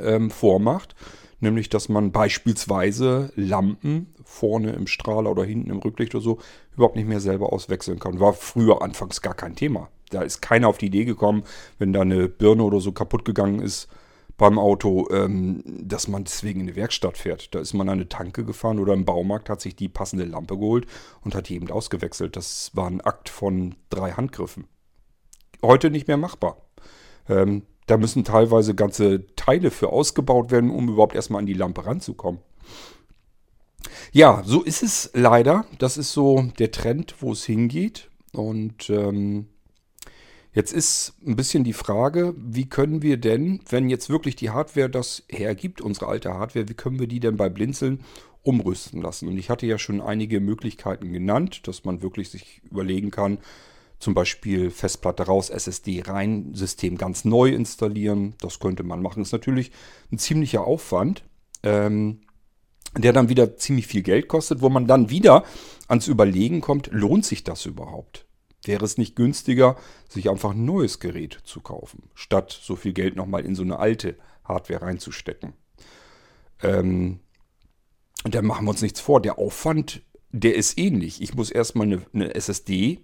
ähm, 0.00 0.30
vormacht. 0.30 0.94
Nämlich, 1.40 1.68
dass 1.68 1.90
man 1.90 2.12
beispielsweise 2.12 3.30
Lampen 3.36 4.14
vorne 4.24 4.72
im 4.72 4.86
Strahler 4.86 5.30
oder 5.30 5.44
hinten 5.44 5.68
im 5.68 5.80
Rücklicht 5.80 6.14
oder 6.14 6.24
so 6.24 6.38
überhaupt 6.74 6.96
nicht 6.96 7.06
mehr 7.08 7.20
selber 7.20 7.52
auswechseln 7.52 7.98
kann. 7.98 8.20
War 8.20 8.32
früher 8.32 8.80
anfangs 8.80 9.20
gar 9.20 9.34
kein 9.34 9.54
Thema. 9.54 9.90
Da 10.08 10.22
ist 10.22 10.40
keiner 10.40 10.68
auf 10.68 10.78
die 10.78 10.86
Idee 10.86 11.04
gekommen, 11.04 11.42
wenn 11.78 11.92
da 11.92 12.00
eine 12.00 12.28
Birne 12.28 12.62
oder 12.62 12.80
so 12.80 12.92
kaputt 12.92 13.26
gegangen 13.26 13.60
ist 13.60 13.88
beim 14.36 14.58
Auto, 14.58 15.08
ähm, 15.10 15.62
dass 15.64 16.08
man 16.08 16.24
deswegen 16.24 16.60
in 16.60 16.68
eine 16.68 16.76
Werkstatt 16.76 17.18
fährt. 17.18 17.54
Da 17.54 17.60
ist 17.60 17.74
man 17.74 17.88
an 17.88 17.98
eine 17.98 18.08
Tanke 18.08 18.44
gefahren 18.44 18.78
oder 18.78 18.92
im 18.92 19.04
Baumarkt, 19.04 19.48
hat 19.48 19.60
sich 19.60 19.76
die 19.76 19.88
passende 19.88 20.24
Lampe 20.24 20.58
geholt 20.58 20.86
und 21.22 21.34
hat 21.34 21.48
die 21.48 21.54
eben 21.54 21.70
ausgewechselt. 21.70 22.36
Das 22.36 22.70
war 22.74 22.86
ein 22.88 23.00
Akt 23.00 23.28
von 23.28 23.76
drei 23.90 24.12
Handgriffen. 24.12 24.66
Heute 25.62 25.90
nicht 25.90 26.08
mehr 26.08 26.16
machbar. 26.16 26.56
Ähm, 27.28 27.62
da 27.86 27.96
müssen 27.96 28.24
teilweise 28.24 28.74
ganze 28.74 29.26
Teile 29.36 29.70
für 29.70 29.90
ausgebaut 29.90 30.50
werden, 30.50 30.70
um 30.70 30.88
überhaupt 30.88 31.14
erstmal 31.14 31.40
an 31.40 31.46
die 31.46 31.54
Lampe 31.54 31.86
ranzukommen. 31.86 32.40
Ja, 34.12 34.42
so 34.44 34.62
ist 34.62 34.82
es 34.82 35.10
leider. 35.14 35.66
Das 35.78 35.96
ist 35.96 36.12
so 36.12 36.42
der 36.58 36.70
Trend, 36.70 37.16
wo 37.20 37.32
es 37.32 37.44
hingeht. 37.44 38.10
Und 38.32 38.90
ähm, 38.90 39.48
jetzt 40.54 40.72
ist 40.72 41.14
ein 41.26 41.36
bisschen 41.36 41.64
die 41.64 41.72
Frage, 41.72 42.34
wie 42.36 42.68
können 42.68 43.02
wir 43.02 43.16
denn, 43.16 43.60
wenn 43.68 43.90
jetzt 43.90 44.08
wirklich 44.08 44.36
die 44.36 44.50
Hardware 44.50 44.88
das 44.88 45.24
hergibt, 45.28 45.80
unsere 45.80 46.06
alte 46.06 46.32
Hardware, 46.32 46.68
wie 46.68 46.74
können 46.74 46.98
wir 46.98 47.08
die 47.08 47.20
denn 47.20 47.36
bei 47.36 47.48
Blinzeln 47.48 48.04
umrüsten 48.42 49.02
lassen? 49.02 49.28
Und 49.28 49.36
ich 49.36 49.50
hatte 49.50 49.66
ja 49.66 49.78
schon 49.78 50.00
einige 50.00 50.40
Möglichkeiten 50.40 51.12
genannt, 51.12 51.66
dass 51.66 51.84
man 51.84 52.02
wirklich 52.02 52.30
sich 52.30 52.62
überlegen 52.70 53.10
kann, 53.10 53.38
zum 53.98 54.14
Beispiel 54.14 54.70
Festplatte 54.70 55.24
raus, 55.24 55.50
SSD 55.50 56.02
rein, 56.06 56.54
System 56.54 56.98
ganz 56.98 57.24
neu 57.24 57.50
installieren. 57.50 58.34
Das 58.40 58.58
könnte 58.58 58.82
man 58.82 59.02
machen. 59.02 59.22
Ist 59.22 59.32
natürlich 59.32 59.70
ein 60.12 60.18
ziemlicher 60.18 60.66
Aufwand, 60.66 61.24
ähm, 61.62 62.20
der 62.96 63.12
dann 63.12 63.28
wieder 63.28 63.56
ziemlich 63.56 63.86
viel 63.86 64.02
Geld 64.02 64.28
kostet, 64.28 64.60
wo 64.60 64.68
man 64.68 64.86
dann 64.86 65.10
wieder 65.10 65.44
ans 65.88 66.06
Überlegen 66.06 66.60
kommt, 66.60 66.90
lohnt 66.92 67.24
sich 67.24 67.44
das 67.44 67.66
überhaupt? 67.66 68.26
Wäre 68.64 68.84
es 68.84 68.98
nicht 68.98 69.16
günstiger, 69.16 69.76
sich 70.08 70.30
einfach 70.30 70.52
ein 70.52 70.64
neues 70.64 71.00
Gerät 71.00 71.38
zu 71.44 71.60
kaufen, 71.60 72.10
statt 72.14 72.58
so 72.62 72.76
viel 72.76 72.92
Geld 72.92 73.16
nochmal 73.16 73.44
in 73.44 73.54
so 73.54 73.62
eine 73.62 73.78
alte 73.78 74.16
Hardware 74.44 74.82
reinzustecken? 74.82 75.52
Ähm, 76.62 77.20
und 78.24 78.34
dann 78.34 78.46
machen 78.46 78.64
wir 78.64 78.70
uns 78.70 78.82
nichts 78.82 79.00
vor. 79.00 79.20
Der 79.20 79.38
Aufwand, 79.38 80.02
der 80.30 80.54
ist 80.54 80.78
ähnlich. 80.78 81.20
Ich 81.20 81.34
muss 81.34 81.50
erstmal 81.50 81.86
eine, 81.86 82.02
eine 82.14 82.34
SSD 82.34 83.00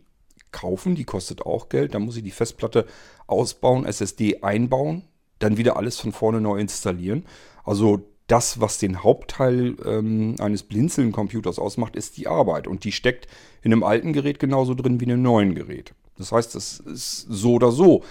kaufen, 0.50 0.94
die 0.94 1.04
kostet 1.04 1.42
auch 1.42 1.68
Geld. 1.68 1.94
Dann 1.94 2.02
muss 2.02 2.16
ich 2.16 2.24
die 2.24 2.30
Festplatte 2.30 2.86
ausbauen, 3.26 3.84
SSD 3.84 4.42
einbauen, 4.42 5.04
dann 5.38 5.58
wieder 5.58 5.76
alles 5.76 5.98
von 5.98 6.12
vorne 6.12 6.40
neu 6.40 6.58
installieren. 6.58 7.26
Also 7.64 8.09
das, 8.30 8.60
was 8.60 8.78
den 8.78 9.02
Hauptteil 9.02 9.74
ähm, 9.84 10.36
eines 10.38 10.62
Blinzeln-Computers 10.62 11.58
ausmacht, 11.58 11.96
ist 11.96 12.16
die 12.16 12.28
Arbeit. 12.28 12.66
Und 12.66 12.84
die 12.84 12.92
steckt 12.92 13.26
in 13.62 13.72
einem 13.72 13.82
alten 13.82 14.12
Gerät 14.12 14.38
genauso 14.38 14.74
drin 14.74 15.00
wie 15.00 15.04
in 15.04 15.12
einem 15.12 15.22
neuen 15.22 15.54
Gerät. 15.54 15.94
Das 16.16 16.32
heißt, 16.32 16.54
es 16.54 16.80
ist 16.80 17.26
so 17.28 17.54
oder 17.54 17.72
so. 17.72 18.04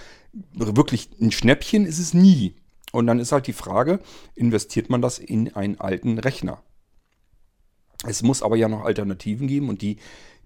Wirklich 0.52 1.08
ein 1.20 1.32
Schnäppchen 1.32 1.86
ist 1.86 1.98
es 1.98 2.12
nie. 2.12 2.54
Und 2.92 3.06
dann 3.06 3.18
ist 3.18 3.32
halt 3.32 3.46
die 3.46 3.52
Frage, 3.52 4.00
investiert 4.34 4.90
man 4.90 5.00
das 5.00 5.18
in 5.18 5.54
einen 5.54 5.80
alten 5.80 6.18
Rechner? 6.18 6.62
Es 8.06 8.22
muss 8.22 8.42
aber 8.42 8.56
ja 8.56 8.68
noch 8.68 8.84
Alternativen 8.84 9.46
geben 9.46 9.68
und 9.68 9.82
die 9.82 9.96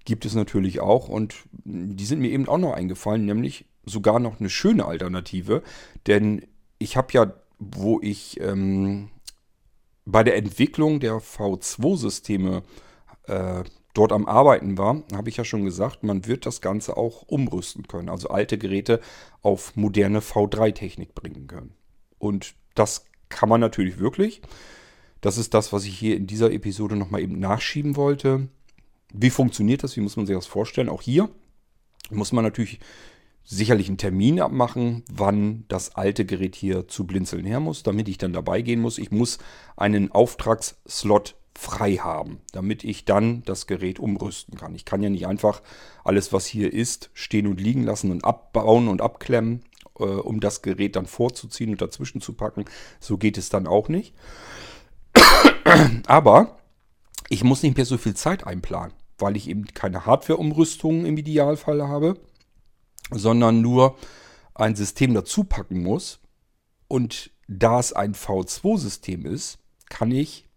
gibt 0.04 0.26
es 0.26 0.34
natürlich 0.34 0.80
auch 0.80 1.08
und 1.08 1.34
die 1.64 2.04
sind 2.04 2.20
mir 2.20 2.30
eben 2.30 2.48
auch 2.48 2.58
noch 2.58 2.74
eingefallen, 2.74 3.24
nämlich 3.24 3.64
sogar 3.86 4.18
noch 4.18 4.40
eine 4.40 4.50
schöne 4.50 4.84
Alternative, 4.84 5.62
denn 6.06 6.44
ich 6.78 6.96
habe 6.96 7.12
ja, 7.12 7.32
wo 7.58 8.00
ich 8.02 8.38
ähm, 8.40 9.08
bei 10.04 10.22
der 10.22 10.36
Entwicklung 10.36 11.00
der 11.00 11.14
V2-Systeme 11.14 12.62
äh, 13.24 13.64
dort 13.94 14.12
am 14.12 14.26
Arbeiten 14.26 14.76
war, 14.76 15.02
habe 15.14 15.28
ich 15.28 15.36
ja 15.36 15.44
schon 15.44 15.64
gesagt, 15.64 16.02
man 16.02 16.26
wird 16.26 16.46
das 16.46 16.60
Ganze 16.60 16.96
auch 16.96 17.22
umrüsten 17.22 17.88
können, 17.88 18.08
also 18.08 18.28
alte 18.28 18.58
Geräte 18.58 19.00
auf 19.40 19.76
moderne 19.76 20.20
V3-Technik 20.20 21.14
bringen 21.14 21.46
können. 21.46 21.74
Und 22.18 22.54
das 22.74 23.06
kann 23.28 23.48
man 23.48 23.60
natürlich 23.60 23.98
wirklich. 23.98 24.42
Das 25.20 25.38
ist 25.38 25.54
das, 25.54 25.72
was 25.72 25.84
ich 25.84 25.98
hier 25.98 26.16
in 26.16 26.26
dieser 26.26 26.52
Episode 26.52 26.96
nochmal 26.96 27.22
eben 27.22 27.38
nachschieben 27.38 27.96
wollte. 27.96 28.48
Wie 29.12 29.30
funktioniert 29.30 29.82
das? 29.82 29.96
Wie 29.96 30.00
muss 30.00 30.16
man 30.16 30.26
sich 30.26 30.36
das 30.36 30.46
vorstellen? 30.46 30.88
Auch 30.88 31.00
hier 31.00 31.30
muss 32.10 32.32
man 32.32 32.44
natürlich 32.44 32.80
sicherlich 33.44 33.88
einen 33.88 33.98
Termin 33.98 34.40
abmachen, 34.40 35.04
wann 35.12 35.64
das 35.68 35.94
alte 35.94 36.24
Gerät 36.24 36.56
hier 36.56 36.88
zu 36.88 37.06
blinzeln 37.06 37.44
her 37.44 37.60
muss, 37.60 37.82
damit 37.82 38.08
ich 38.08 38.18
dann 38.18 38.32
dabei 38.32 38.62
gehen 38.62 38.80
muss. 38.80 38.98
Ich 38.98 39.10
muss 39.10 39.38
einen 39.76 40.10
Auftragsslot 40.12 41.36
frei 41.54 41.96
haben, 41.96 42.40
damit 42.52 42.82
ich 42.82 43.04
dann 43.04 43.42
das 43.44 43.66
Gerät 43.66 44.00
umrüsten 44.00 44.58
kann. 44.58 44.74
Ich 44.74 44.84
kann 44.84 45.02
ja 45.02 45.10
nicht 45.10 45.26
einfach 45.26 45.62
alles, 46.02 46.32
was 46.32 46.46
hier 46.46 46.72
ist, 46.72 47.10
stehen 47.12 47.46
und 47.46 47.60
liegen 47.60 47.84
lassen 47.84 48.10
und 48.10 48.24
abbauen 48.24 48.88
und 48.88 49.00
abklemmen, 49.00 49.62
äh, 49.98 50.04
um 50.04 50.40
das 50.40 50.62
Gerät 50.62 50.96
dann 50.96 51.06
vorzuziehen 51.06 51.70
und 51.70 51.80
dazwischen 51.80 52.20
zu 52.20 52.32
packen. 52.32 52.64
So 52.98 53.18
geht 53.18 53.38
es 53.38 53.50
dann 53.50 53.66
auch 53.66 53.88
nicht. 53.88 54.14
Aber 56.06 56.56
ich 57.28 57.44
muss 57.44 57.62
nicht 57.62 57.76
mehr 57.76 57.86
so 57.86 57.98
viel 57.98 58.14
Zeit 58.14 58.46
einplanen 58.46 58.92
weil 59.18 59.36
ich 59.36 59.48
eben 59.48 59.66
keine 59.66 60.06
Hardware-Umrüstung 60.06 61.06
im 61.06 61.16
Idealfall 61.16 61.86
habe, 61.86 62.16
sondern 63.14 63.60
nur 63.60 63.96
ein 64.54 64.76
System 64.76 65.14
dazu 65.14 65.44
packen 65.44 65.82
muss. 65.82 66.20
Und 66.88 67.30
da 67.48 67.80
es 67.80 67.92
ein 67.92 68.14
V2-System 68.14 69.26
ist, 69.26 69.58
kann 69.88 70.10
ich 70.10 70.48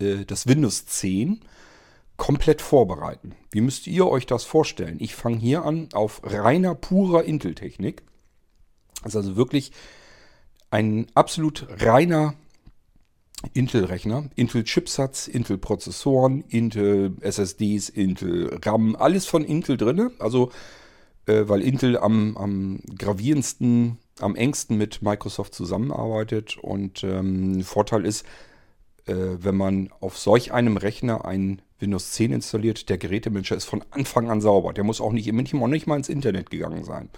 äh, 0.00 0.24
das 0.24 0.46
Windows 0.46 0.86
10 0.86 1.40
komplett 2.16 2.60
vorbereiten. 2.60 3.34
Wie 3.50 3.62
müsst 3.62 3.86
ihr 3.86 4.06
euch 4.06 4.26
das 4.26 4.44
vorstellen? 4.44 4.98
Ich 5.00 5.14
fange 5.14 5.38
hier 5.38 5.64
an 5.64 5.88
auf 5.94 6.20
reiner, 6.22 6.74
purer 6.74 7.24
Intel-Technik. 7.24 8.02
Das 9.02 9.12
ist 9.12 9.16
also 9.16 9.36
wirklich 9.36 9.72
ein 10.70 11.06
absolut 11.14 11.66
reiner 11.80 12.34
Intel-Rechner, 13.54 14.28
Intel-Chipsatz, 14.36 15.28
Intel-Prozessoren, 15.28 16.42
Intel-SSDs, 16.42 17.88
Intel-RAM, 17.88 18.96
alles 18.96 19.24
von 19.24 19.42
Intel 19.42 19.78
drin. 19.78 20.10
Also, 20.18 20.52
äh, 21.26 21.44
weil 21.46 21.62
Intel 21.62 21.98
am, 21.98 22.36
am 22.36 22.80
gravierendsten, 22.98 23.98
am 24.20 24.36
engsten 24.36 24.76
mit 24.76 25.02
Microsoft 25.02 25.54
zusammenarbeitet. 25.54 26.58
Und 26.58 27.04
ähm, 27.04 27.62
Vorteil 27.62 28.04
ist, 28.04 28.24
äh, 29.06 29.14
wenn 29.14 29.56
man 29.56 29.90
auf 30.00 30.18
solch 30.18 30.52
einem 30.52 30.76
Rechner 30.76 31.24
ein 31.24 31.62
Windows 31.78 32.12
10 32.12 32.32
installiert, 32.32 32.88
der 32.88 32.98
Gerätemanager 32.98 33.56
ist 33.56 33.64
von 33.64 33.82
Anfang 33.90 34.30
an 34.30 34.40
sauber. 34.40 34.72
Der 34.72 34.84
muss 34.84 35.00
auch 35.00 35.12
nicht, 35.12 35.28
auch 35.32 35.66
nicht 35.68 35.86
mal 35.86 35.96
ins 35.96 36.08
Internet 36.08 36.50
gegangen 36.50 36.84
sein. 36.84 37.08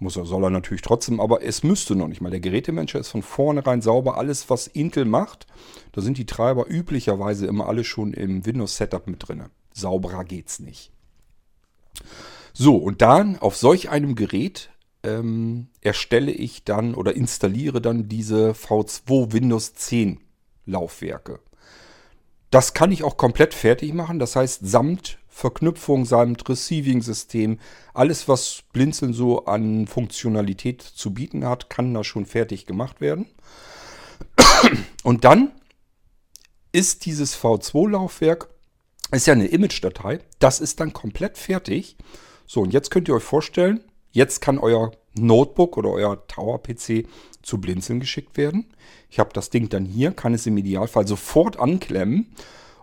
Muss 0.00 0.16
er, 0.16 0.26
soll 0.26 0.44
er 0.44 0.50
natürlich 0.50 0.82
trotzdem, 0.82 1.20
aber 1.20 1.42
es 1.42 1.64
müsste 1.64 1.96
noch 1.96 2.06
nicht 2.06 2.20
mal. 2.20 2.30
Der 2.30 2.40
Gerätemanager 2.40 3.00
ist 3.00 3.08
von 3.08 3.22
vornherein 3.22 3.82
sauber. 3.82 4.16
Alles, 4.16 4.48
was 4.48 4.68
Intel 4.68 5.04
macht, 5.04 5.46
da 5.92 6.00
sind 6.00 6.18
die 6.18 6.26
Treiber 6.26 6.66
üblicherweise 6.68 7.46
immer 7.46 7.66
alle 7.66 7.82
schon 7.82 8.12
im 8.12 8.46
Windows-Setup 8.46 9.06
mit 9.08 9.26
drin. 9.26 9.44
Sauberer 9.72 10.24
geht's 10.24 10.60
nicht. 10.60 10.92
So, 12.60 12.74
und 12.74 13.02
dann 13.02 13.38
auf 13.38 13.56
solch 13.56 13.88
einem 13.88 14.16
Gerät 14.16 14.70
ähm, 15.04 15.68
erstelle 15.80 16.32
ich 16.32 16.64
dann 16.64 16.96
oder 16.96 17.14
installiere 17.14 17.80
dann 17.80 18.08
diese 18.08 18.50
V2 18.50 19.32
Windows 19.32 19.74
10 19.74 20.18
Laufwerke. 20.66 21.38
Das 22.50 22.74
kann 22.74 22.90
ich 22.90 23.04
auch 23.04 23.16
komplett 23.16 23.54
fertig 23.54 23.94
machen, 23.94 24.18
das 24.18 24.34
heißt 24.34 24.66
samt 24.66 25.18
Verknüpfung, 25.28 26.04
samt 26.04 26.48
Receiving-System, 26.48 27.60
alles 27.94 28.26
was 28.26 28.64
Blinzeln 28.72 29.12
so 29.12 29.44
an 29.44 29.86
Funktionalität 29.86 30.82
zu 30.82 31.14
bieten 31.14 31.46
hat, 31.46 31.70
kann 31.70 31.94
da 31.94 32.02
schon 32.02 32.26
fertig 32.26 32.66
gemacht 32.66 33.00
werden. 33.00 33.26
Und 35.04 35.24
dann 35.24 35.52
ist 36.72 37.06
dieses 37.06 37.38
V2-Laufwerk, 37.38 38.48
ist 39.12 39.28
ja 39.28 39.34
eine 39.34 39.46
Image-Datei, 39.46 40.18
das 40.40 40.58
ist 40.58 40.80
dann 40.80 40.92
komplett 40.92 41.38
fertig. 41.38 41.96
So, 42.50 42.62
und 42.62 42.72
jetzt 42.72 42.90
könnt 42.90 43.08
ihr 43.08 43.14
euch 43.14 43.22
vorstellen, 43.22 43.80
jetzt 44.10 44.40
kann 44.40 44.58
euer 44.58 44.90
Notebook 45.14 45.76
oder 45.76 45.90
euer 45.90 46.26
Tower-PC 46.28 47.06
zu 47.42 47.60
Blinzeln 47.60 48.00
geschickt 48.00 48.38
werden. 48.38 48.64
Ich 49.10 49.18
habe 49.18 49.30
das 49.34 49.50
Ding 49.50 49.68
dann 49.68 49.84
hier, 49.84 50.12
kann 50.12 50.32
es 50.32 50.46
im 50.46 50.56
Idealfall 50.56 51.06
sofort 51.06 51.60
anklemmen 51.60 52.32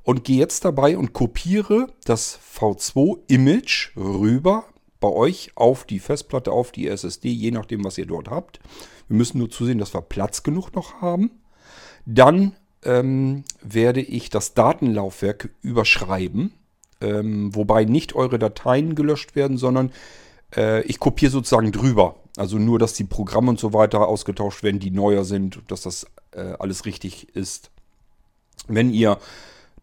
und 0.04 0.23
gehe 0.23 0.38
jetzt 0.38 0.65
dabei 0.65 0.99
und 0.99 1.13
kopiere 1.13 1.88
das 2.06 2.39
V2-Image 2.56 3.97
rüber 3.97 4.65
bei 4.99 5.10
euch 5.10 5.51
auf 5.56 5.84
die 5.84 5.99
Festplatte, 5.99 6.51
auf 6.51 6.71
die 6.71 6.88
SSD, 6.88 7.30
je 7.30 7.49
nachdem, 7.49 7.84
was 7.84 7.97
ihr 7.97 8.06
dort 8.06 8.30
habt. 8.30 8.60
Wir 9.08 9.17
müssen 9.17 9.39
nur 9.39 9.49
zusehen, 9.49 9.80
dass 9.80 9.95
wir 9.95 10.01
Platz 10.01 10.43
genug 10.43 10.75
noch 10.75 11.01
haben. 11.01 11.32
Dann 12.06 12.56
ähm, 12.84 13.43
werde 13.63 14.01
ich 14.01 14.30
das 14.30 14.54
Datenlaufwerk 14.54 15.49
überschreiben, 15.63 16.54
ähm, 17.01 17.53
wobei 17.55 17.86
nicht 17.86 18.15
eure 18.15 18.39
Dateien 18.39 18.95
gelöscht 18.95 19.36
werden, 19.36 19.58
sondern 19.58 19.91
äh, 20.55 20.81
ich 20.84 20.99
kopiere 20.99 21.31
sozusagen 21.31 21.71
drüber. 21.71 22.15
Also 22.38 22.58
nur, 22.58 22.79
dass 22.79 22.93
die 22.93 23.03
Programme 23.05 23.49
und 23.49 23.60
so 23.60 23.73
weiter 23.73 24.08
ausgetauscht 24.08 24.63
werden, 24.63 24.79
die 24.79 24.91
neuer 24.91 25.23
sind, 25.23 25.60
dass 25.67 25.81
das 25.81 26.05
äh, 26.31 26.53
alles 26.60 26.86
richtig 26.86 27.36
ist. 27.36 27.71
Wenn 28.67 28.91
ihr 28.91 29.17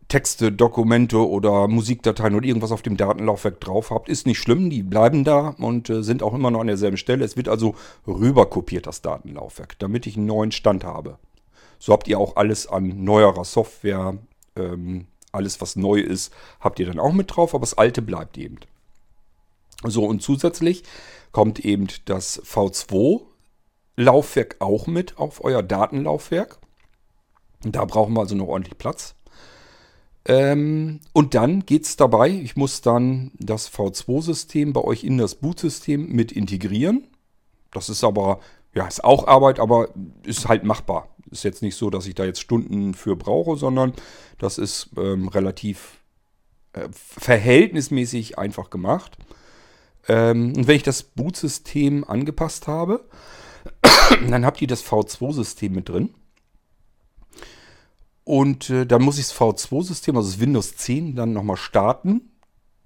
Texte, 0.09 0.53
Dokumente 0.53 1.27
oder 1.27 1.69
Musikdateien 1.69 2.35
oder 2.35 2.47
irgendwas 2.47 2.73
auf 2.73 2.83
dem 2.83 2.99
Datenlaufwerk 2.99 3.61
drauf 3.61 3.91
habt, 3.91 4.11
ist 4.11 4.27
nicht 4.27 4.39
schlimm, 4.39 4.69
die 4.69 4.83
bleiben 4.83 5.25
da 5.25 5.55
und 5.59 5.89
äh, 5.89 6.03
sind 6.03 6.23
auch 6.23 6.35
immer 6.35 6.51
noch 6.51 6.61
an 6.61 6.67
derselben 6.67 6.99
Stelle. 6.99 7.25
Es 7.25 7.37
wird 7.37 7.49
also 7.49 7.75
rüberkopiert, 8.07 8.87
das 8.87 9.01
Datenlaufwerk, 9.01 9.79
damit 9.79 10.07
ich 10.07 10.17
einen 10.17 10.27
neuen 10.27 10.53
Stand 10.53 10.85
habe. 10.85 11.19
So 11.79 11.95
habt 11.95 12.09
ihr 12.09 12.19
auch 12.19 12.37
alles 12.37 12.67
an 12.67 13.05
neuerer 13.05 13.45
Software, 13.45 14.19
ähm, 14.55 15.07
alles 15.33 15.61
was 15.61 15.77
neu 15.77 16.01
ist, 16.01 16.33
habt 16.61 16.79
ihr 16.79 16.87
dann 16.87 16.99
auch 16.99 17.13
mit 17.13 17.35
drauf, 17.35 17.55
aber 17.55 17.63
das 17.63 17.79
alte 17.79 18.03
bleibt 18.03 18.37
eben. 18.39 18.59
So, 19.85 20.05
und 20.05 20.23
zusätzlich 20.23 20.85
kommt 21.33 21.61
eben 21.61 21.89
das 22.05 22.43
V2-Laufwerk 22.45 24.57
auch 24.61 24.87
mit 24.87 25.19
auf 25.19 25.43
euer 25.43 25.63
Datenlaufwerk. 25.63 26.59
Da 27.63 27.85
brauchen 27.85 28.15
wir 28.15 28.21
also 28.21 28.35
noch 28.35 28.49
ordentlich 28.49 28.79
Platz. 28.79 29.15
Ähm, 30.25 31.01
und 31.13 31.35
dann 31.35 31.67
geht 31.67 31.85
es 31.85 31.97
dabei, 31.97 32.29
ich 32.29 32.55
muss 32.55 32.81
dann 32.81 33.33
das 33.39 33.73
V2-System 33.73 34.73
bei 34.73 34.83
euch 34.83 35.03
in 35.03 35.19
das 35.19 35.35
Boot-System 35.35 36.09
mit 36.09 36.31
integrieren. 36.31 37.09
Das 37.73 37.89
ist 37.89 38.05
aber, 38.05 38.39
ja, 38.75 38.87
ist 38.87 39.03
auch 39.03 39.27
Arbeit, 39.27 39.59
aber 39.59 39.89
ist 40.23 40.47
halt 40.47 40.63
machbar. 40.63 41.09
Ist 41.31 41.45
jetzt 41.45 41.63
nicht 41.63 41.77
so, 41.77 41.91
dass 41.91 42.07
ich 42.07 42.15
da 42.15 42.25
jetzt 42.25 42.41
Stunden 42.41 42.95
für 42.95 43.17
brauche, 43.17 43.57
sondern 43.57 43.93
das 44.39 44.59
ist 44.59 44.91
ähm, 44.97 45.29
relativ 45.29 45.99
äh, 46.73 46.89
verhältnismäßig 46.93 48.39
einfach 48.39 48.71
gemacht. 48.71 49.17
Ähm, 50.09 50.55
und 50.57 50.67
wenn 50.67 50.77
ich 50.77 50.83
das 50.83 51.03
Boot-System 51.03 52.05
angepasst 52.05 52.67
habe, 52.67 53.05
dann 54.29 54.45
habt 54.45 54.61
ihr 54.61 54.69
das 54.69 54.85
V2-System 54.85 55.73
mit 55.73 55.89
drin. 55.89 56.15
Und 58.25 58.71
äh, 58.71 58.87
dann 58.87 59.03
muss 59.03 59.19
ich 59.19 59.29
das 59.29 59.37
V2-System, 59.37 60.17
also 60.17 60.31
das 60.31 60.41
Windows 60.41 60.77
10, 60.77 61.17
dann 61.17 61.33
nochmal 61.33 61.57
starten, 61.57 62.31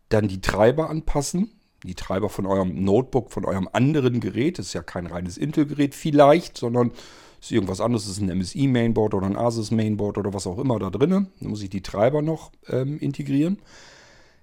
dann 0.08 0.28
die 0.28 0.40
Treiber 0.40 0.88
anpassen, 0.88 1.52
die 1.82 1.94
Treiber 1.94 2.28
von 2.28 2.46
eurem 2.46 2.84
Notebook, 2.84 3.30
von 3.30 3.44
eurem 3.44 3.68
anderen 3.72 4.20
Gerät, 4.20 4.58
das 4.58 4.66
ist 4.66 4.72
ja 4.72 4.82
kein 4.82 5.06
reines 5.06 5.36
Intel-Gerät 5.36 5.94
vielleicht, 5.94 6.56
sondern 6.56 6.92
ist 7.40 7.52
irgendwas 7.52 7.80
anderes, 7.80 8.06
ist 8.06 8.20
ein 8.20 8.36
MSI-Mainboard 8.36 9.14
oder 9.14 9.26
ein 9.26 9.36
Asus-Mainboard 9.36 10.18
oder 10.18 10.34
was 10.34 10.46
auch 10.46 10.58
immer 10.58 10.78
da 10.78 10.90
drin. 10.90 11.10
Dann 11.10 11.28
muss 11.40 11.62
ich 11.62 11.70
die 11.70 11.82
Treiber 11.82 12.22
noch 12.22 12.52
ähm, 12.68 12.98
integrieren. 12.98 13.58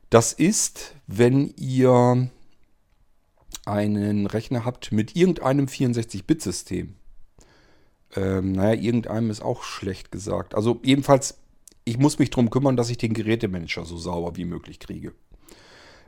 Das 0.09 0.33
ist, 0.33 0.95
wenn 1.07 1.53
ihr 1.57 2.29
einen 3.65 4.27
Rechner 4.27 4.65
habt 4.65 4.91
mit 4.91 5.15
irgendeinem 5.15 5.65
64-Bit-System. 5.65 6.95
Ähm, 8.15 8.51
naja, 8.51 8.79
irgendeinem 8.79 9.29
ist 9.29 9.41
auch 9.41 9.63
schlecht 9.63 10.11
gesagt. 10.11 10.55
Also 10.55 10.79
jedenfalls, 10.83 11.39
ich 11.85 11.97
muss 11.97 12.19
mich 12.19 12.29
darum 12.29 12.49
kümmern, 12.49 12.77
dass 12.77 12.89
ich 12.89 12.97
den 12.97 13.13
Gerätemanager 13.13 13.85
so 13.85 13.97
sauber 13.97 14.35
wie 14.35 14.45
möglich 14.45 14.79
kriege. 14.79 15.13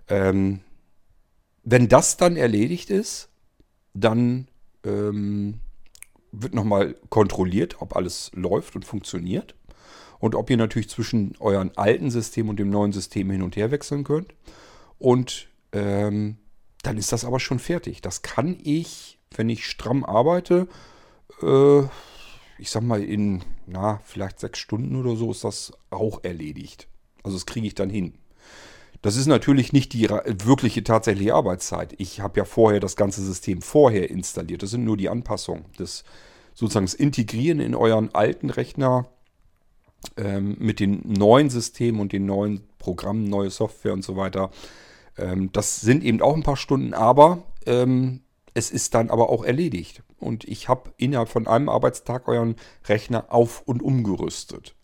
Ähm, 0.08 0.60
wenn 1.64 1.88
das 1.88 2.18
dann 2.18 2.38
erledigt 2.38 2.92
ist, 2.92 3.30
dann 3.94 4.48
ähm, 4.84 5.56
wird 6.42 6.54
nochmal 6.54 6.96
kontrolliert, 7.10 7.82
ob 7.82 7.96
alles 7.96 8.32
läuft 8.34 8.76
und 8.76 8.86
funktioniert. 8.86 9.56
Und 10.20 10.34
ob 10.34 10.50
ihr 10.50 10.58
natürlich 10.58 10.90
zwischen 10.90 11.36
euren 11.40 11.76
alten 11.78 12.10
System 12.10 12.50
und 12.50 12.58
dem 12.58 12.70
neuen 12.70 12.94
System 12.94 13.30
hin 13.30 13.42
und 13.42 13.56
her 13.56 13.72
wechseln 13.72 14.04
könnt. 14.04 14.34
Und 14.98 15.50
ähm, 15.72 16.38
dann 16.84 16.98
ist 16.98 17.12
das 17.12 17.26
aber 17.26 17.40
schon 17.40 17.60
fertig. 17.60 18.02
Das 18.02 18.22
kann 18.22 18.58
ich, 18.64 19.20
wenn 19.36 19.50
ich 19.50 19.66
stramm 19.66 20.04
arbeite, 20.04 20.68
äh, 21.42 21.82
ich 22.58 22.72
sag 22.72 22.84
mal, 22.84 23.04
in, 23.04 23.44
na, 23.68 24.00
vielleicht 24.06 24.40
sechs 24.40 24.60
Stunden 24.60 24.96
oder 24.96 25.16
so 25.16 25.32
ist 25.32 25.44
das 25.44 25.74
auch 25.90 26.24
erledigt. 26.24 26.88
Also 27.24 27.38
das 27.38 27.46
kriege 27.46 27.68
ich 27.68 27.76
dann 27.76 27.90
hin. 27.90 28.14
Das 29.02 29.16
ist 29.16 29.28
natürlich 29.28 29.74
nicht 29.74 29.94
die 29.94 30.10
wirkliche 30.10 30.84
tatsächliche 30.84 31.36
Arbeitszeit. 31.36 31.94
Ich 31.98 32.22
habe 32.22 32.40
ja 32.40 32.46
vorher 32.46 32.80
das 32.80 32.96
ganze 32.96 33.24
System 33.24 33.62
vorher 33.62 34.10
installiert. 34.10 34.64
Das 34.64 34.72
sind 34.72 34.84
nur 34.84 34.98
die 34.98 35.10
Anpassungen. 35.10 35.66
Das 35.78 36.04
sozusagen 36.54 36.86
das 36.86 36.94
Integrieren 36.94 37.60
in 37.60 37.76
euren 37.76 38.14
alten 38.16 38.50
Rechner 38.50 39.08
ähm, 40.18 40.56
mit 40.60 40.80
den 40.80 41.02
neuen 41.06 41.50
Systemen 41.50 42.00
und 42.00 42.14
den 42.14 42.26
neuen 42.26 42.62
Programmen, 42.80 43.26
neue 43.26 43.50
Software 43.50 43.94
und 43.94 44.04
so 44.04 44.16
weiter. 44.16 44.50
Ähm, 45.18 45.52
das 45.52 45.82
sind 45.82 46.04
eben 46.04 46.22
auch 46.22 46.36
ein 46.36 46.44
paar 46.44 46.58
Stunden, 46.58 46.94
aber 46.94 47.44
ähm, 47.66 48.22
es 48.54 48.72
ist 48.72 48.94
dann 48.94 49.10
aber 49.10 49.30
auch 49.30 49.44
erledigt. 49.44 50.04
Und 50.18 50.46
ich 50.46 50.70
habe 50.70 50.94
innerhalb 50.98 51.30
von 51.30 51.48
einem 51.48 51.70
Arbeitstag 51.70 52.28
euren 52.28 52.56
Rechner 52.86 53.26
auf 53.34 53.62
und 53.66 53.84
umgerüstet. 53.84 54.76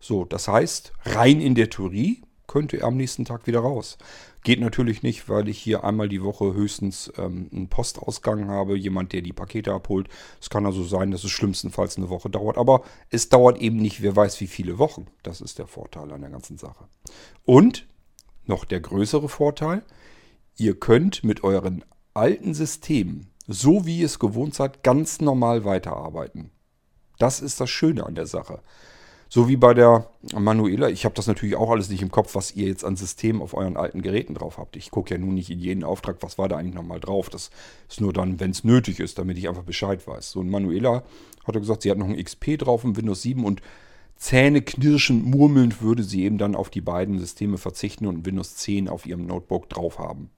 So, 0.00 0.24
das 0.24 0.48
heißt, 0.48 0.92
rein 1.04 1.40
in 1.40 1.54
der 1.54 1.70
Theorie 1.70 2.22
könnte 2.50 2.78
er 2.78 2.88
am 2.88 2.96
nächsten 2.96 3.24
Tag 3.24 3.46
wieder 3.46 3.60
raus. 3.60 3.96
Geht 4.42 4.58
natürlich 4.58 5.04
nicht, 5.04 5.28
weil 5.28 5.48
ich 5.48 5.56
hier 5.56 5.84
einmal 5.84 6.08
die 6.08 6.24
Woche 6.24 6.52
höchstens 6.52 7.12
ähm, 7.16 7.48
einen 7.52 7.68
Postausgang 7.68 8.48
habe, 8.48 8.76
jemand, 8.76 9.12
der 9.12 9.22
die 9.22 9.32
Pakete 9.32 9.72
abholt. 9.72 10.08
Es 10.40 10.50
kann 10.50 10.66
also 10.66 10.82
sein, 10.82 11.12
dass 11.12 11.22
es 11.22 11.30
schlimmstenfalls 11.30 11.96
eine 11.96 12.08
Woche 12.08 12.28
dauert, 12.28 12.58
aber 12.58 12.82
es 13.08 13.28
dauert 13.28 13.58
eben 13.58 13.76
nicht, 13.76 14.02
wer 14.02 14.16
weiß 14.16 14.40
wie 14.40 14.48
viele 14.48 14.78
Wochen. 14.78 15.06
Das 15.22 15.40
ist 15.40 15.60
der 15.60 15.68
Vorteil 15.68 16.10
an 16.10 16.22
der 16.22 16.30
ganzen 16.30 16.58
Sache. 16.58 16.88
Und 17.44 17.86
noch 18.46 18.64
der 18.64 18.80
größere 18.80 19.28
Vorteil, 19.28 19.84
ihr 20.56 20.74
könnt 20.74 21.22
mit 21.22 21.44
euren 21.44 21.84
alten 22.14 22.52
Systemen, 22.52 23.28
so 23.46 23.86
wie 23.86 24.00
ihr 24.00 24.06
es 24.06 24.18
gewohnt 24.18 24.56
seid, 24.56 24.82
ganz 24.82 25.20
normal 25.20 25.64
weiterarbeiten. 25.64 26.50
Das 27.16 27.38
ist 27.40 27.60
das 27.60 27.70
Schöne 27.70 28.04
an 28.04 28.16
der 28.16 28.26
Sache. 28.26 28.60
So 29.32 29.46
wie 29.46 29.56
bei 29.56 29.74
der 29.74 30.10
Manuela, 30.34 30.88
ich 30.88 31.04
habe 31.04 31.14
das 31.14 31.28
natürlich 31.28 31.54
auch 31.54 31.70
alles 31.70 31.88
nicht 31.88 32.02
im 32.02 32.10
Kopf, 32.10 32.34
was 32.34 32.56
ihr 32.56 32.66
jetzt 32.66 32.84
an 32.84 32.96
Systemen 32.96 33.40
auf 33.40 33.54
euren 33.54 33.76
alten 33.76 34.02
Geräten 34.02 34.34
drauf 34.34 34.58
habt. 34.58 34.74
Ich 34.74 34.90
gucke 34.90 35.14
ja 35.14 35.20
nun 35.20 35.34
nicht 35.34 35.50
in 35.50 35.60
jeden 35.60 35.84
Auftrag, 35.84 36.16
was 36.18 36.36
war 36.36 36.48
da 36.48 36.56
eigentlich 36.56 36.74
nochmal 36.74 36.98
drauf. 36.98 37.30
Das 37.30 37.52
ist 37.88 38.00
nur 38.00 38.12
dann, 38.12 38.40
wenn 38.40 38.50
es 38.50 38.64
nötig 38.64 38.98
ist, 38.98 39.20
damit 39.20 39.38
ich 39.38 39.48
einfach 39.48 39.62
Bescheid 39.62 40.04
weiß. 40.04 40.32
So, 40.32 40.40
und 40.40 40.50
Manuela 40.50 41.04
hat 41.44 41.54
gesagt, 41.54 41.82
sie 41.82 41.92
hat 41.92 41.98
noch 41.98 42.08
ein 42.08 42.20
XP 42.20 42.58
drauf 42.58 42.82
im 42.82 42.96
Windows 42.96 43.22
7 43.22 43.44
und 43.44 43.62
Zähne 44.16 44.62
knirschend 44.62 45.24
murmelnd 45.24 45.80
würde 45.80 46.02
sie 46.02 46.24
eben 46.24 46.36
dann 46.36 46.56
auf 46.56 46.68
die 46.68 46.80
beiden 46.80 47.20
Systeme 47.20 47.56
verzichten 47.56 48.08
und 48.08 48.26
Windows 48.26 48.56
10 48.56 48.88
auf 48.88 49.06
ihrem 49.06 49.26
Notebook 49.26 49.68
drauf 49.68 50.00
haben. 50.00 50.30